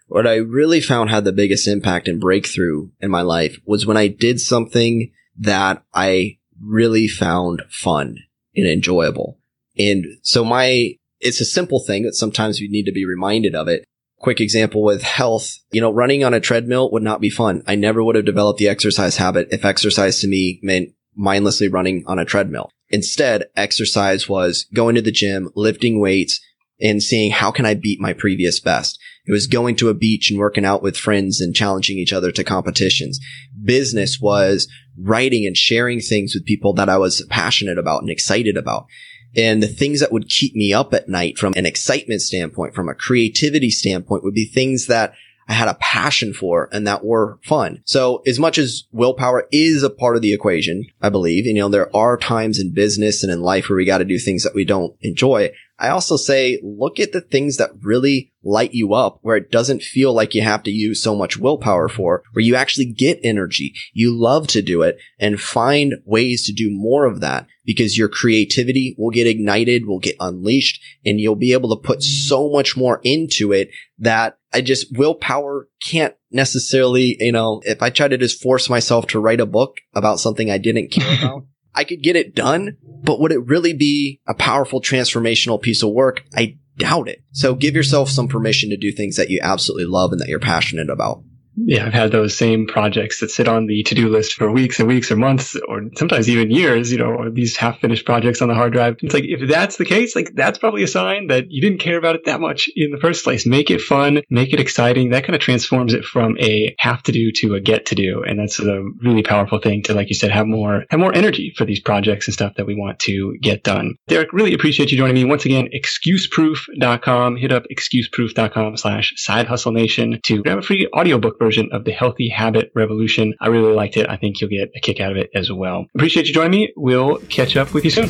What 0.07 0.27
I 0.27 0.35
really 0.35 0.81
found 0.81 1.09
had 1.09 1.23
the 1.23 1.31
biggest 1.31 1.67
impact 1.67 2.07
and 2.07 2.21
breakthrough 2.21 2.89
in 2.99 3.11
my 3.11 3.21
life 3.21 3.57
was 3.65 3.85
when 3.85 3.97
I 3.97 4.07
did 4.07 4.39
something 4.39 5.11
that 5.37 5.83
I 5.93 6.37
really 6.61 7.07
found 7.07 7.63
fun 7.69 8.17
and 8.55 8.67
enjoyable. 8.67 9.39
And 9.77 10.05
so 10.21 10.43
my, 10.43 10.93
it's 11.19 11.41
a 11.41 11.45
simple 11.45 11.83
thing 11.85 12.03
that 12.03 12.15
sometimes 12.15 12.59
we 12.59 12.67
need 12.67 12.85
to 12.85 12.91
be 12.91 13.05
reminded 13.05 13.55
of 13.55 13.67
it 13.67 13.83
quick 14.19 14.41
example 14.41 14.83
with 14.83 15.01
health, 15.01 15.57
you 15.71 15.81
know, 15.81 15.91
running 15.91 16.23
on 16.23 16.33
a 16.33 16.39
treadmill 16.39 16.91
would 16.91 17.03
not 17.03 17.21
be 17.21 17.29
fun. 17.29 17.63
I 17.67 17.75
never 17.75 18.03
would 18.03 18.15
have 18.15 18.25
developed 18.25 18.59
the 18.59 18.69
exercise 18.69 19.17
habit 19.17 19.47
if 19.51 19.65
exercise 19.65 20.19
to 20.21 20.27
me 20.27 20.59
meant 20.61 20.89
mindlessly 21.15 21.67
running 21.67 22.03
on 22.05 22.19
a 22.19 22.25
treadmill. 22.25 22.69
Instead, 22.89 23.45
exercise 23.55 24.27
was 24.27 24.65
going 24.73 24.95
to 24.95 25.01
the 25.01 25.11
gym, 25.11 25.49
lifting 25.55 25.99
weights, 25.99 26.39
and 26.81 27.03
seeing 27.03 27.31
how 27.31 27.51
can 27.51 27.65
I 27.65 27.73
beat 27.73 27.99
my 27.99 28.13
previous 28.13 28.59
best. 28.59 28.99
It 29.25 29.31
was 29.31 29.47
going 29.47 29.75
to 29.77 29.89
a 29.89 29.93
beach 29.93 30.31
and 30.31 30.39
working 30.39 30.65
out 30.65 30.81
with 30.81 30.97
friends 30.97 31.41
and 31.41 31.55
challenging 31.55 31.97
each 31.97 32.13
other 32.13 32.31
to 32.31 32.43
competitions. 32.43 33.19
Business 33.63 34.19
was 34.19 34.67
writing 34.97 35.45
and 35.45 35.55
sharing 35.55 35.99
things 35.99 36.33
with 36.33 36.45
people 36.45 36.73
that 36.73 36.89
I 36.89 36.97
was 36.97 37.25
passionate 37.29 37.77
about 37.77 38.01
and 38.01 38.09
excited 38.09 38.57
about. 38.57 38.87
And 39.35 39.61
the 39.61 39.67
things 39.67 39.99
that 39.99 40.11
would 40.11 40.29
keep 40.29 40.55
me 40.55 40.73
up 40.73 40.93
at 40.93 41.07
night 41.07 41.37
from 41.37 41.53
an 41.55 41.65
excitement 41.65 42.21
standpoint, 42.21 42.73
from 42.73 42.89
a 42.89 42.95
creativity 42.95 43.69
standpoint 43.69 44.23
would 44.23 44.33
be 44.33 44.45
things 44.45 44.87
that 44.87 45.13
I 45.47 45.53
had 45.53 45.67
a 45.67 45.77
passion 45.81 46.33
for 46.33 46.69
and 46.71 46.85
that 46.85 47.03
were 47.03 47.39
fun. 47.43 47.81
So 47.83 48.21
as 48.27 48.37
much 48.37 48.59
as 48.59 48.83
willpower 48.91 49.47
is 49.51 49.81
a 49.81 49.89
part 49.89 50.15
of 50.15 50.21
the 50.21 50.31
equation, 50.31 50.85
I 51.01 51.09
believe, 51.09 51.47
you 51.47 51.55
know, 51.55 51.69
there 51.69 51.95
are 51.95 52.17
times 52.17 52.59
in 52.59 52.71
business 52.71 53.23
and 53.23 53.31
in 53.31 53.41
life 53.41 53.67
where 53.67 53.77
we 53.77 53.85
got 53.85 53.97
to 53.97 54.05
do 54.05 54.19
things 54.19 54.43
that 54.43 54.53
we 54.53 54.63
don't 54.63 54.95
enjoy. 55.01 55.51
I 55.79 55.89
also 55.89 56.17
say 56.17 56.59
look 56.61 56.99
at 56.99 57.13
the 57.13 57.21
things 57.21 57.57
that 57.57 57.71
really 57.81 58.31
light 58.43 58.73
you 58.73 58.93
up 58.93 59.19
where 59.21 59.37
it 59.37 59.51
doesn't 59.51 59.81
feel 59.81 60.13
like 60.13 60.35
you 60.35 60.41
have 60.41 60.63
to 60.63 60.71
use 60.71 61.01
so 61.01 61.15
much 61.15 61.37
willpower 61.37 61.87
for, 61.87 62.23
where 62.33 62.43
you 62.43 62.55
actually 62.55 62.85
get 62.85 63.19
energy. 63.23 63.73
You 63.93 64.13
love 64.13 64.47
to 64.47 64.61
do 64.61 64.81
it 64.81 64.97
and 65.19 65.39
find 65.39 65.95
ways 66.05 66.45
to 66.45 66.53
do 66.53 66.69
more 66.71 67.05
of 67.05 67.21
that 67.21 67.47
because 67.65 67.97
your 67.97 68.09
creativity 68.09 68.95
will 68.97 69.11
get 69.11 69.27
ignited, 69.27 69.85
will 69.85 69.99
get 69.99 70.15
unleashed 70.19 70.81
and 71.05 71.19
you'll 71.19 71.35
be 71.35 71.53
able 71.53 71.75
to 71.75 71.87
put 71.87 72.03
so 72.03 72.49
much 72.49 72.75
more 72.75 72.99
into 73.03 73.53
it 73.53 73.69
that 73.99 74.37
I 74.53 74.61
just 74.61 74.97
willpower 74.97 75.67
can't 75.83 76.15
necessarily, 76.31 77.15
you 77.19 77.31
know, 77.31 77.61
if 77.65 77.81
I 77.81 77.89
try 77.89 78.07
to 78.07 78.17
just 78.17 78.41
force 78.41 78.69
myself 78.69 79.07
to 79.07 79.19
write 79.19 79.39
a 79.39 79.45
book 79.45 79.77
about 79.93 80.19
something 80.19 80.49
I 80.49 80.57
didn't 80.57 80.91
care 80.91 81.17
about, 81.23 81.45
I 81.73 81.83
could 81.83 82.01
get 82.01 82.15
it 82.15 82.35
done, 82.35 82.77
but 82.83 83.19
would 83.19 83.31
it 83.31 83.45
really 83.45 83.73
be 83.73 84.19
a 84.27 84.33
powerful 84.33 84.81
transformational 84.81 85.61
piece 85.61 85.83
of 85.83 85.91
work? 85.91 86.23
I 86.35 86.57
doubt 86.77 87.07
it. 87.09 87.23
So 87.31 87.55
give 87.55 87.75
yourself 87.75 88.09
some 88.09 88.27
permission 88.27 88.69
to 88.69 88.77
do 88.77 88.91
things 88.91 89.17
that 89.17 89.29
you 89.29 89.39
absolutely 89.41 89.85
love 89.85 90.11
and 90.11 90.19
that 90.21 90.29
you're 90.29 90.39
passionate 90.39 90.89
about 90.89 91.23
yeah, 91.65 91.85
I've 91.85 91.93
had 91.93 92.11
those 92.11 92.37
same 92.37 92.67
projects 92.67 93.19
that 93.19 93.31
sit 93.31 93.47
on 93.47 93.67
the 93.67 93.83
to-do 93.83 94.09
list 94.09 94.33
for 94.33 94.51
weeks 94.51 94.79
and 94.79 94.87
weeks 94.87 95.11
or 95.11 95.15
months 95.15 95.55
or 95.67 95.81
sometimes 95.95 96.29
even 96.29 96.51
years, 96.51 96.91
you 96.91 96.97
know, 96.97 97.05
or 97.05 97.29
these 97.29 97.57
half-finished 97.57 98.05
projects 98.05 98.41
on 98.41 98.47
the 98.47 98.55
hard 98.55 98.73
drive. 98.73 98.97
It's 99.01 99.13
like, 99.13 99.25
if 99.25 99.47
that's 99.49 99.77
the 99.77 99.85
case, 99.85 100.15
like 100.15 100.31
that's 100.35 100.57
probably 100.57 100.83
a 100.83 100.87
sign 100.87 101.27
that 101.27 101.51
you 101.51 101.61
didn't 101.61 101.79
care 101.79 101.97
about 101.97 102.15
it 102.15 102.25
that 102.25 102.39
much 102.39 102.69
in 102.75 102.91
the 102.91 102.97
first 102.97 103.23
place. 103.23 103.45
Make 103.45 103.69
it 103.69 103.81
fun, 103.81 104.21
make 104.29 104.53
it 104.53 104.59
exciting. 104.59 105.09
That 105.09 105.23
kind 105.23 105.35
of 105.35 105.41
transforms 105.41 105.93
it 105.93 106.05
from 106.05 106.37
a 106.39 106.75
have 106.79 107.03
to 107.03 107.11
do 107.11 107.31
to 107.33 107.55
a 107.55 107.59
get 107.59 107.87
to 107.87 107.95
do. 107.95 108.23
And 108.23 108.39
that's 108.39 108.59
a 108.59 108.83
really 109.01 109.23
powerful 109.23 109.59
thing 109.59 109.83
to, 109.83 109.93
like 109.93 110.09
you 110.09 110.15
said, 110.15 110.31
have 110.31 110.47
more, 110.47 110.85
have 110.89 110.99
more 110.99 111.13
energy 111.13 111.53
for 111.57 111.65
these 111.65 111.79
projects 111.79 112.27
and 112.27 112.33
stuff 112.33 112.53
that 112.55 112.65
we 112.65 112.75
want 112.75 112.99
to 112.99 113.37
get 113.41 113.63
done. 113.63 113.95
Derek, 114.07 114.33
really 114.33 114.53
appreciate 114.53 114.91
you 114.91 114.97
joining 114.97 115.15
me 115.15 115.25
once 115.25 115.45
again. 115.45 115.69
Excuseproof.com. 115.73 117.35
Hit 117.37 117.51
up 117.51 117.65
excuseproof.com 117.71 118.77
slash 118.77 119.13
side 119.17 119.47
hustle 119.47 119.71
nation 119.71 120.19
to 120.23 120.41
grab 120.43 120.59
a 120.59 120.61
free 120.61 120.87
audiobook 120.95 121.37
version 121.37 121.48
version 121.49 121.69
of 121.71 121.83
the 121.83 121.91
Healthy 121.91 122.29
Habit 122.29 122.71
Revolution. 122.75 123.33
I 123.41 123.47
really 123.47 123.73
liked 123.73 123.97
it. 123.97 124.07
I 124.07 124.17
think 124.17 124.39
you'll 124.39 124.51
get 124.51 124.69
a 124.75 124.79
kick 124.79 124.99
out 124.99 125.09
of 125.09 125.17
it 125.17 125.31
as 125.33 125.51
well. 125.51 125.87
Appreciate 125.95 126.27
you 126.27 126.33
joining 126.33 126.51
me. 126.51 126.73
We'll 126.75 127.17
catch 127.27 127.57
up 127.57 127.73
with 127.73 127.83
you 127.85 127.89
soon. 127.89 128.07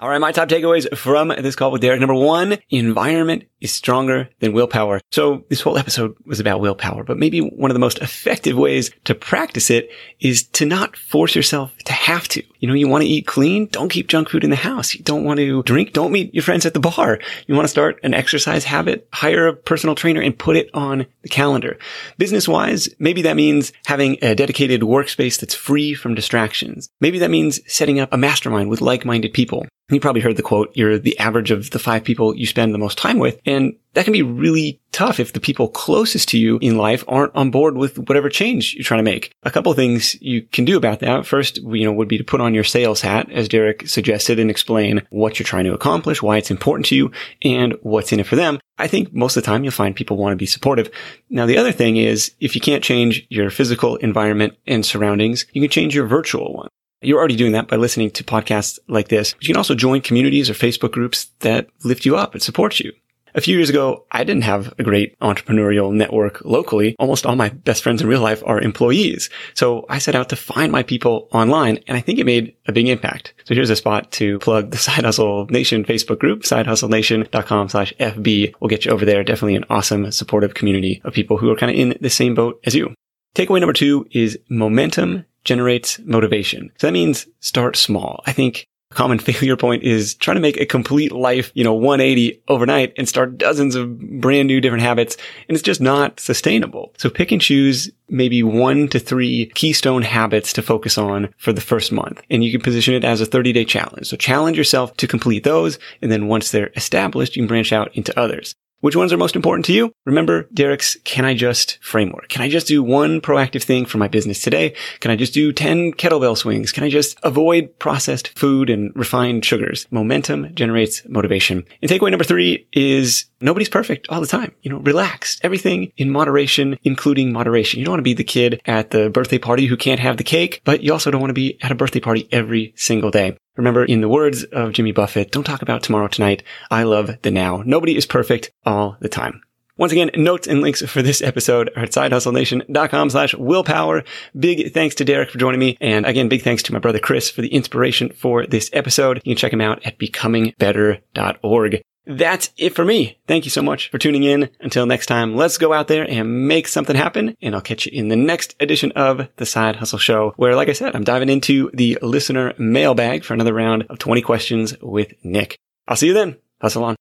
All 0.00 0.08
right, 0.08 0.18
my 0.18 0.32
top 0.32 0.48
takeaways 0.48 0.98
from 0.98 1.28
this 1.28 1.54
call 1.54 1.70
with 1.70 1.80
Derek. 1.80 2.00
Number 2.00 2.16
one, 2.16 2.58
environment 2.70 3.44
is 3.62 3.72
stronger 3.72 4.28
than 4.40 4.52
willpower. 4.52 5.00
So 5.10 5.44
this 5.48 5.60
whole 5.60 5.78
episode 5.78 6.14
was 6.26 6.40
about 6.40 6.60
willpower, 6.60 7.04
but 7.04 7.18
maybe 7.18 7.40
one 7.40 7.70
of 7.70 7.74
the 7.74 7.80
most 7.80 7.98
effective 7.98 8.56
ways 8.56 8.90
to 9.04 9.14
practice 9.14 9.70
it 9.70 9.90
is 10.20 10.42
to 10.48 10.66
not 10.66 10.96
force 10.96 11.34
yourself 11.34 11.72
to 11.84 11.92
have 11.92 12.28
to. 12.28 12.42
You 12.58 12.68
know, 12.68 12.74
you 12.74 12.88
want 12.88 13.02
to 13.02 13.08
eat 13.08 13.26
clean? 13.26 13.66
Don't 13.66 13.88
keep 13.88 14.08
junk 14.08 14.28
food 14.28 14.44
in 14.44 14.50
the 14.50 14.56
house. 14.56 14.94
You 14.94 15.02
don't 15.02 15.24
want 15.24 15.38
to 15.38 15.62
drink? 15.62 15.92
Don't 15.92 16.12
meet 16.12 16.34
your 16.34 16.42
friends 16.42 16.66
at 16.66 16.74
the 16.74 16.80
bar. 16.80 17.18
You 17.46 17.54
want 17.54 17.64
to 17.64 17.70
start 17.70 17.98
an 18.02 18.14
exercise 18.14 18.64
habit? 18.64 19.08
Hire 19.12 19.48
a 19.48 19.56
personal 19.56 19.94
trainer 19.94 20.20
and 20.20 20.38
put 20.38 20.56
it 20.56 20.70
on 20.74 21.06
the 21.22 21.28
calendar. 21.28 21.78
Business 22.18 22.46
wise, 22.48 22.88
maybe 22.98 23.22
that 23.22 23.36
means 23.36 23.72
having 23.86 24.18
a 24.22 24.34
dedicated 24.34 24.82
workspace 24.82 25.40
that's 25.40 25.54
free 25.54 25.94
from 25.94 26.14
distractions. 26.14 26.88
Maybe 27.00 27.18
that 27.20 27.30
means 27.30 27.60
setting 27.72 28.00
up 28.00 28.12
a 28.12 28.18
mastermind 28.18 28.70
with 28.70 28.80
like-minded 28.80 29.32
people. 29.32 29.66
You 29.90 30.00
probably 30.00 30.22
heard 30.22 30.36
the 30.36 30.42
quote, 30.42 30.70
you're 30.74 30.98
the 30.98 31.18
average 31.18 31.50
of 31.50 31.70
the 31.70 31.78
five 31.78 32.02
people 32.02 32.34
you 32.34 32.46
spend 32.46 32.72
the 32.72 32.78
most 32.78 32.96
time 32.96 33.18
with. 33.18 33.38
And 33.52 33.76
that 33.94 34.04
can 34.04 34.12
be 34.12 34.22
really 34.22 34.80
tough 34.92 35.20
if 35.20 35.34
the 35.34 35.40
people 35.40 35.68
closest 35.68 36.30
to 36.30 36.38
you 36.38 36.58
in 36.62 36.78
life 36.78 37.04
aren't 37.06 37.34
on 37.34 37.50
board 37.50 37.76
with 37.76 37.98
whatever 37.98 38.30
change 38.30 38.74
you're 38.74 38.84
trying 38.84 39.04
to 39.04 39.10
make. 39.10 39.30
A 39.42 39.50
couple 39.50 39.72
things 39.74 40.20
you 40.22 40.42
can 40.42 40.64
do 40.64 40.78
about 40.78 41.00
that. 41.00 41.26
First, 41.26 41.58
you 41.58 41.84
know, 41.84 41.92
would 41.92 42.08
be 42.08 42.16
to 42.16 42.24
put 42.24 42.40
on 42.40 42.54
your 42.54 42.64
sales 42.64 43.02
hat, 43.02 43.30
as 43.30 43.48
Derek 43.48 43.86
suggested, 43.86 44.38
and 44.38 44.50
explain 44.50 45.02
what 45.10 45.38
you're 45.38 45.44
trying 45.44 45.64
to 45.64 45.74
accomplish, 45.74 46.22
why 46.22 46.38
it's 46.38 46.50
important 46.50 46.86
to 46.86 46.96
you, 46.96 47.10
and 47.42 47.74
what's 47.82 48.12
in 48.12 48.20
it 48.20 48.26
for 48.26 48.36
them. 48.36 48.58
I 48.78 48.86
think 48.86 49.12
most 49.12 49.36
of 49.36 49.42
the 49.42 49.46
time 49.46 49.64
you'll 49.64 49.72
find 49.72 49.94
people 49.94 50.16
want 50.16 50.32
to 50.32 50.36
be 50.36 50.46
supportive. 50.46 50.90
Now, 51.28 51.44
the 51.44 51.58
other 51.58 51.72
thing 51.72 51.98
is 51.98 52.32
if 52.40 52.54
you 52.54 52.60
can't 52.60 52.82
change 52.82 53.26
your 53.28 53.50
physical 53.50 53.96
environment 53.96 54.56
and 54.66 54.86
surroundings, 54.86 55.44
you 55.52 55.60
can 55.60 55.70
change 55.70 55.94
your 55.94 56.06
virtual 56.06 56.54
one. 56.54 56.68
You're 57.02 57.18
already 57.18 57.36
doing 57.36 57.52
that 57.52 57.68
by 57.68 57.76
listening 57.76 58.12
to 58.12 58.24
podcasts 58.24 58.78
like 58.88 59.08
this. 59.08 59.34
But 59.34 59.42
you 59.42 59.48
can 59.48 59.58
also 59.58 59.74
join 59.74 60.00
communities 60.00 60.48
or 60.48 60.54
Facebook 60.54 60.92
groups 60.92 61.26
that 61.40 61.68
lift 61.84 62.06
you 62.06 62.16
up 62.16 62.32
and 62.32 62.42
support 62.42 62.80
you. 62.80 62.92
A 63.34 63.40
few 63.40 63.56
years 63.56 63.70
ago, 63.70 64.04
I 64.12 64.24
didn't 64.24 64.44
have 64.44 64.74
a 64.78 64.82
great 64.82 65.18
entrepreneurial 65.20 65.90
network 65.90 66.44
locally. 66.44 66.94
Almost 66.98 67.24
all 67.24 67.34
my 67.34 67.48
best 67.48 67.82
friends 67.82 68.02
in 68.02 68.08
real 68.08 68.20
life 68.20 68.42
are 68.44 68.60
employees. 68.60 69.30
So 69.54 69.86
I 69.88 69.98
set 69.98 70.14
out 70.14 70.28
to 70.30 70.36
find 70.36 70.70
my 70.70 70.82
people 70.82 71.28
online 71.32 71.78
and 71.86 71.96
I 71.96 72.02
think 72.02 72.18
it 72.18 72.26
made 72.26 72.54
a 72.66 72.72
big 72.72 72.88
impact. 72.88 73.32
So 73.44 73.54
here's 73.54 73.70
a 73.70 73.76
spot 73.76 74.12
to 74.12 74.38
plug 74.40 74.70
the 74.70 74.76
Side 74.82 75.04
Hustle 75.04 75.46
Nation 75.46 75.84
Facebook 75.84 76.18
group, 76.18 76.42
sidehustlenation.com 76.42 77.70
slash 77.70 77.94
FB. 77.98 78.54
We'll 78.60 78.68
get 78.68 78.84
you 78.84 78.90
over 78.90 79.06
there. 79.06 79.24
Definitely 79.24 79.56
an 79.56 79.64
awesome 79.70 80.12
supportive 80.12 80.52
community 80.52 81.00
of 81.04 81.14
people 81.14 81.38
who 81.38 81.50
are 81.50 81.56
kind 81.56 81.70
of 81.70 81.78
in 81.78 81.96
the 82.02 82.10
same 82.10 82.34
boat 82.34 82.60
as 82.64 82.74
you. 82.74 82.94
Takeaway 83.34 83.60
number 83.60 83.72
two 83.72 84.06
is 84.10 84.38
momentum 84.50 85.24
generates 85.44 85.98
motivation. 86.00 86.70
So 86.78 86.86
that 86.86 86.92
means 86.92 87.26
start 87.40 87.76
small. 87.76 88.22
I 88.26 88.32
think 88.32 88.66
a 88.92 88.96
common 88.96 89.18
failure 89.32 89.56
point 89.56 89.82
is 89.82 90.14
trying 90.14 90.36
to 90.36 90.40
make 90.40 90.60
a 90.60 90.66
complete 90.66 91.12
life, 91.12 91.50
you 91.54 91.64
know, 91.64 91.74
180 91.74 92.42
overnight 92.48 92.92
and 92.96 93.08
start 93.08 93.38
dozens 93.38 93.74
of 93.74 93.98
brand 94.20 94.46
new 94.48 94.60
different 94.60 94.84
habits. 94.84 95.16
And 95.48 95.56
it's 95.56 95.62
just 95.62 95.80
not 95.80 96.20
sustainable. 96.20 96.94
So 96.98 97.10
pick 97.10 97.32
and 97.32 97.40
choose 97.40 97.90
maybe 98.08 98.42
one 98.42 98.88
to 98.88 98.98
three 98.98 99.46
keystone 99.54 100.02
habits 100.02 100.52
to 100.52 100.62
focus 100.62 100.98
on 100.98 101.32
for 101.38 101.52
the 101.52 101.60
first 101.60 101.92
month. 101.92 102.22
And 102.30 102.44
you 102.44 102.52
can 102.52 102.60
position 102.60 102.94
it 102.94 103.04
as 103.04 103.20
a 103.20 103.26
30 103.26 103.52
day 103.52 103.64
challenge. 103.64 104.06
So 104.06 104.16
challenge 104.16 104.56
yourself 104.56 104.96
to 104.98 105.06
complete 105.06 105.44
those. 105.44 105.78
And 106.00 106.12
then 106.12 106.28
once 106.28 106.50
they're 106.50 106.70
established, 106.76 107.36
you 107.36 107.42
can 107.42 107.48
branch 107.48 107.72
out 107.72 107.94
into 107.96 108.18
others. 108.18 108.54
Which 108.82 108.96
ones 108.96 109.12
are 109.12 109.16
most 109.16 109.36
important 109.36 109.64
to 109.66 109.72
you? 109.72 109.94
Remember 110.06 110.48
Derek's 110.52 110.96
Can 111.04 111.24
I 111.24 111.34
Just 111.34 111.78
framework. 111.80 112.28
Can 112.28 112.42
I 112.42 112.48
just 112.48 112.66
do 112.66 112.82
one 112.82 113.20
proactive 113.20 113.62
thing 113.62 113.86
for 113.86 113.98
my 113.98 114.08
business 114.08 114.40
today? 114.40 114.74
Can 114.98 115.12
I 115.12 115.14
just 115.14 115.32
do 115.32 115.52
10 115.52 115.92
kettlebell 115.92 116.36
swings? 116.36 116.72
Can 116.72 116.82
I 116.82 116.90
just 116.90 117.16
avoid 117.22 117.78
processed 117.78 118.36
food 118.36 118.68
and 118.68 118.90
refined 118.96 119.44
sugars? 119.44 119.86
Momentum 119.92 120.52
generates 120.56 121.08
motivation. 121.08 121.64
And 121.80 121.88
takeaway 121.88 122.10
number 122.10 122.24
three 122.24 122.66
is 122.72 123.26
nobody's 123.40 123.68
perfect 123.68 124.08
all 124.08 124.20
the 124.20 124.26
time. 124.26 124.52
You 124.62 124.72
know, 124.72 124.78
relax. 124.78 125.38
Everything 125.44 125.92
in 125.96 126.10
moderation, 126.10 126.76
including 126.82 127.32
moderation. 127.32 127.78
You 127.78 127.84
don't 127.84 127.92
want 127.92 128.00
to 128.00 128.02
be 128.02 128.14
the 128.14 128.24
kid 128.24 128.60
at 128.66 128.90
the 128.90 129.10
birthday 129.10 129.38
party 129.38 129.66
who 129.66 129.76
can't 129.76 130.00
have 130.00 130.16
the 130.16 130.24
cake, 130.24 130.60
but 130.64 130.82
you 130.82 130.92
also 130.92 131.12
don't 131.12 131.20
want 131.20 131.30
to 131.30 131.34
be 131.34 131.56
at 131.62 131.70
a 131.70 131.76
birthday 131.76 132.00
party 132.00 132.28
every 132.32 132.72
single 132.74 133.12
day. 133.12 133.36
Remember, 133.56 133.84
in 133.84 134.00
the 134.00 134.08
words 134.08 134.44
of 134.44 134.72
Jimmy 134.72 134.92
Buffett, 134.92 135.30
don't 135.30 135.44
talk 135.44 135.62
about 135.62 135.82
tomorrow 135.82 136.08
tonight. 136.08 136.42
I 136.70 136.84
love 136.84 137.10
the 137.22 137.30
now. 137.30 137.62
Nobody 137.66 137.96
is 137.96 138.06
perfect 138.06 138.50
all 138.64 138.96
the 139.00 139.08
time. 139.08 139.42
Once 139.76 139.92
again, 139.92 140.10
notes 140.14 140.46
and 140.46 140.60
links 140.60 140.82
for 140.82 141.02
this 141.02 141.22
episode 141.22 141.70
are 141.76 141.84
at 141.84 141.90
sidehustlenation.com 141.90 143.10
slash 143.10 143.34
willpower. 143.34 144.04
Big 144.38 144.72
thanks 144.72 144.94
to 144.96 145.04
Derek 145.04 145.30
for 145.30 145.38
joining 145.38 145.60
me. 145.60 145.76
And 145.80 146.04
again, 146.06 146.28
big 146.28 146.42
thanks 146.42 146.62
to 146.64 146.72
my 146.72 146.78
brother 146.78 146.98
Chris 146.98 147.30
for 147.30 147.40
the 147.40 147.52
inspiration 147.52 148.10
for 148.10 148.46
this 148.46 148.70
episode. 148.72 149.22
You 149.24 149.34
can 149.34 149.38
check 149.38 149.52
him 149.52 149.62
out 149.62 149.84
at 149.86 149.98
becomingbetter.org. 149.98 151.82
That's 152.04 152.50
it 152.56 152.74
for 152.74 152.84
me. 152.84 153.18
Thank 153.28 153.44
you 153.44 153.50
so 153.50 153.62
much 153.62 153.88
for 153.90 153.98
tuning 153.98 154.24
in. 154.24 154.50
Until 154.60 154.86
next 154.86 155.06
time, 155.06 155.36
let's 155.36 155.58
go 155.58 155.72
out 155.72 155.88
there 155.88 156.08
and 156.08 156.48
make 156.48 156.66
something 156.66 156.96
happen. 156.96 157.36
And 157.40 157.54
I'll 157.54 157.60
catch 157.60 157.86
you 157.86 157.92
in 157.92 158.08
the 158.08 158.16
next 158.16 158.56
edition 158.58 158.90
of 158.92 159.28
the 159.36 159.46
Side 159.46 159.76
Hustle 159.76 160.00
Show, 160.00 160.32
where, 160.36 160.56
like 160.56 160.68
I 160.68 160.72
said, 160.72 160.96
I'm 160.96 161.04
diving 161.04 161.28
into 161.28 161.70
the 161.72 161.98
listener 162.02 162.54
mailbag 162.58 163.22
for 163.24 163.34
another 163.34 163.54
round 163.54 163.84
of 163.88 163.98
20 163.98 164.20
questions 164.22 164.74
with 164.80 165.12
Nick. 165.22 165.56
I'll 165.86 165.96
see 165.96 166.08
you 166.08 166.14
then. 166.14 166.36
Hustle 166.60 166.84
on. 166.84 166.96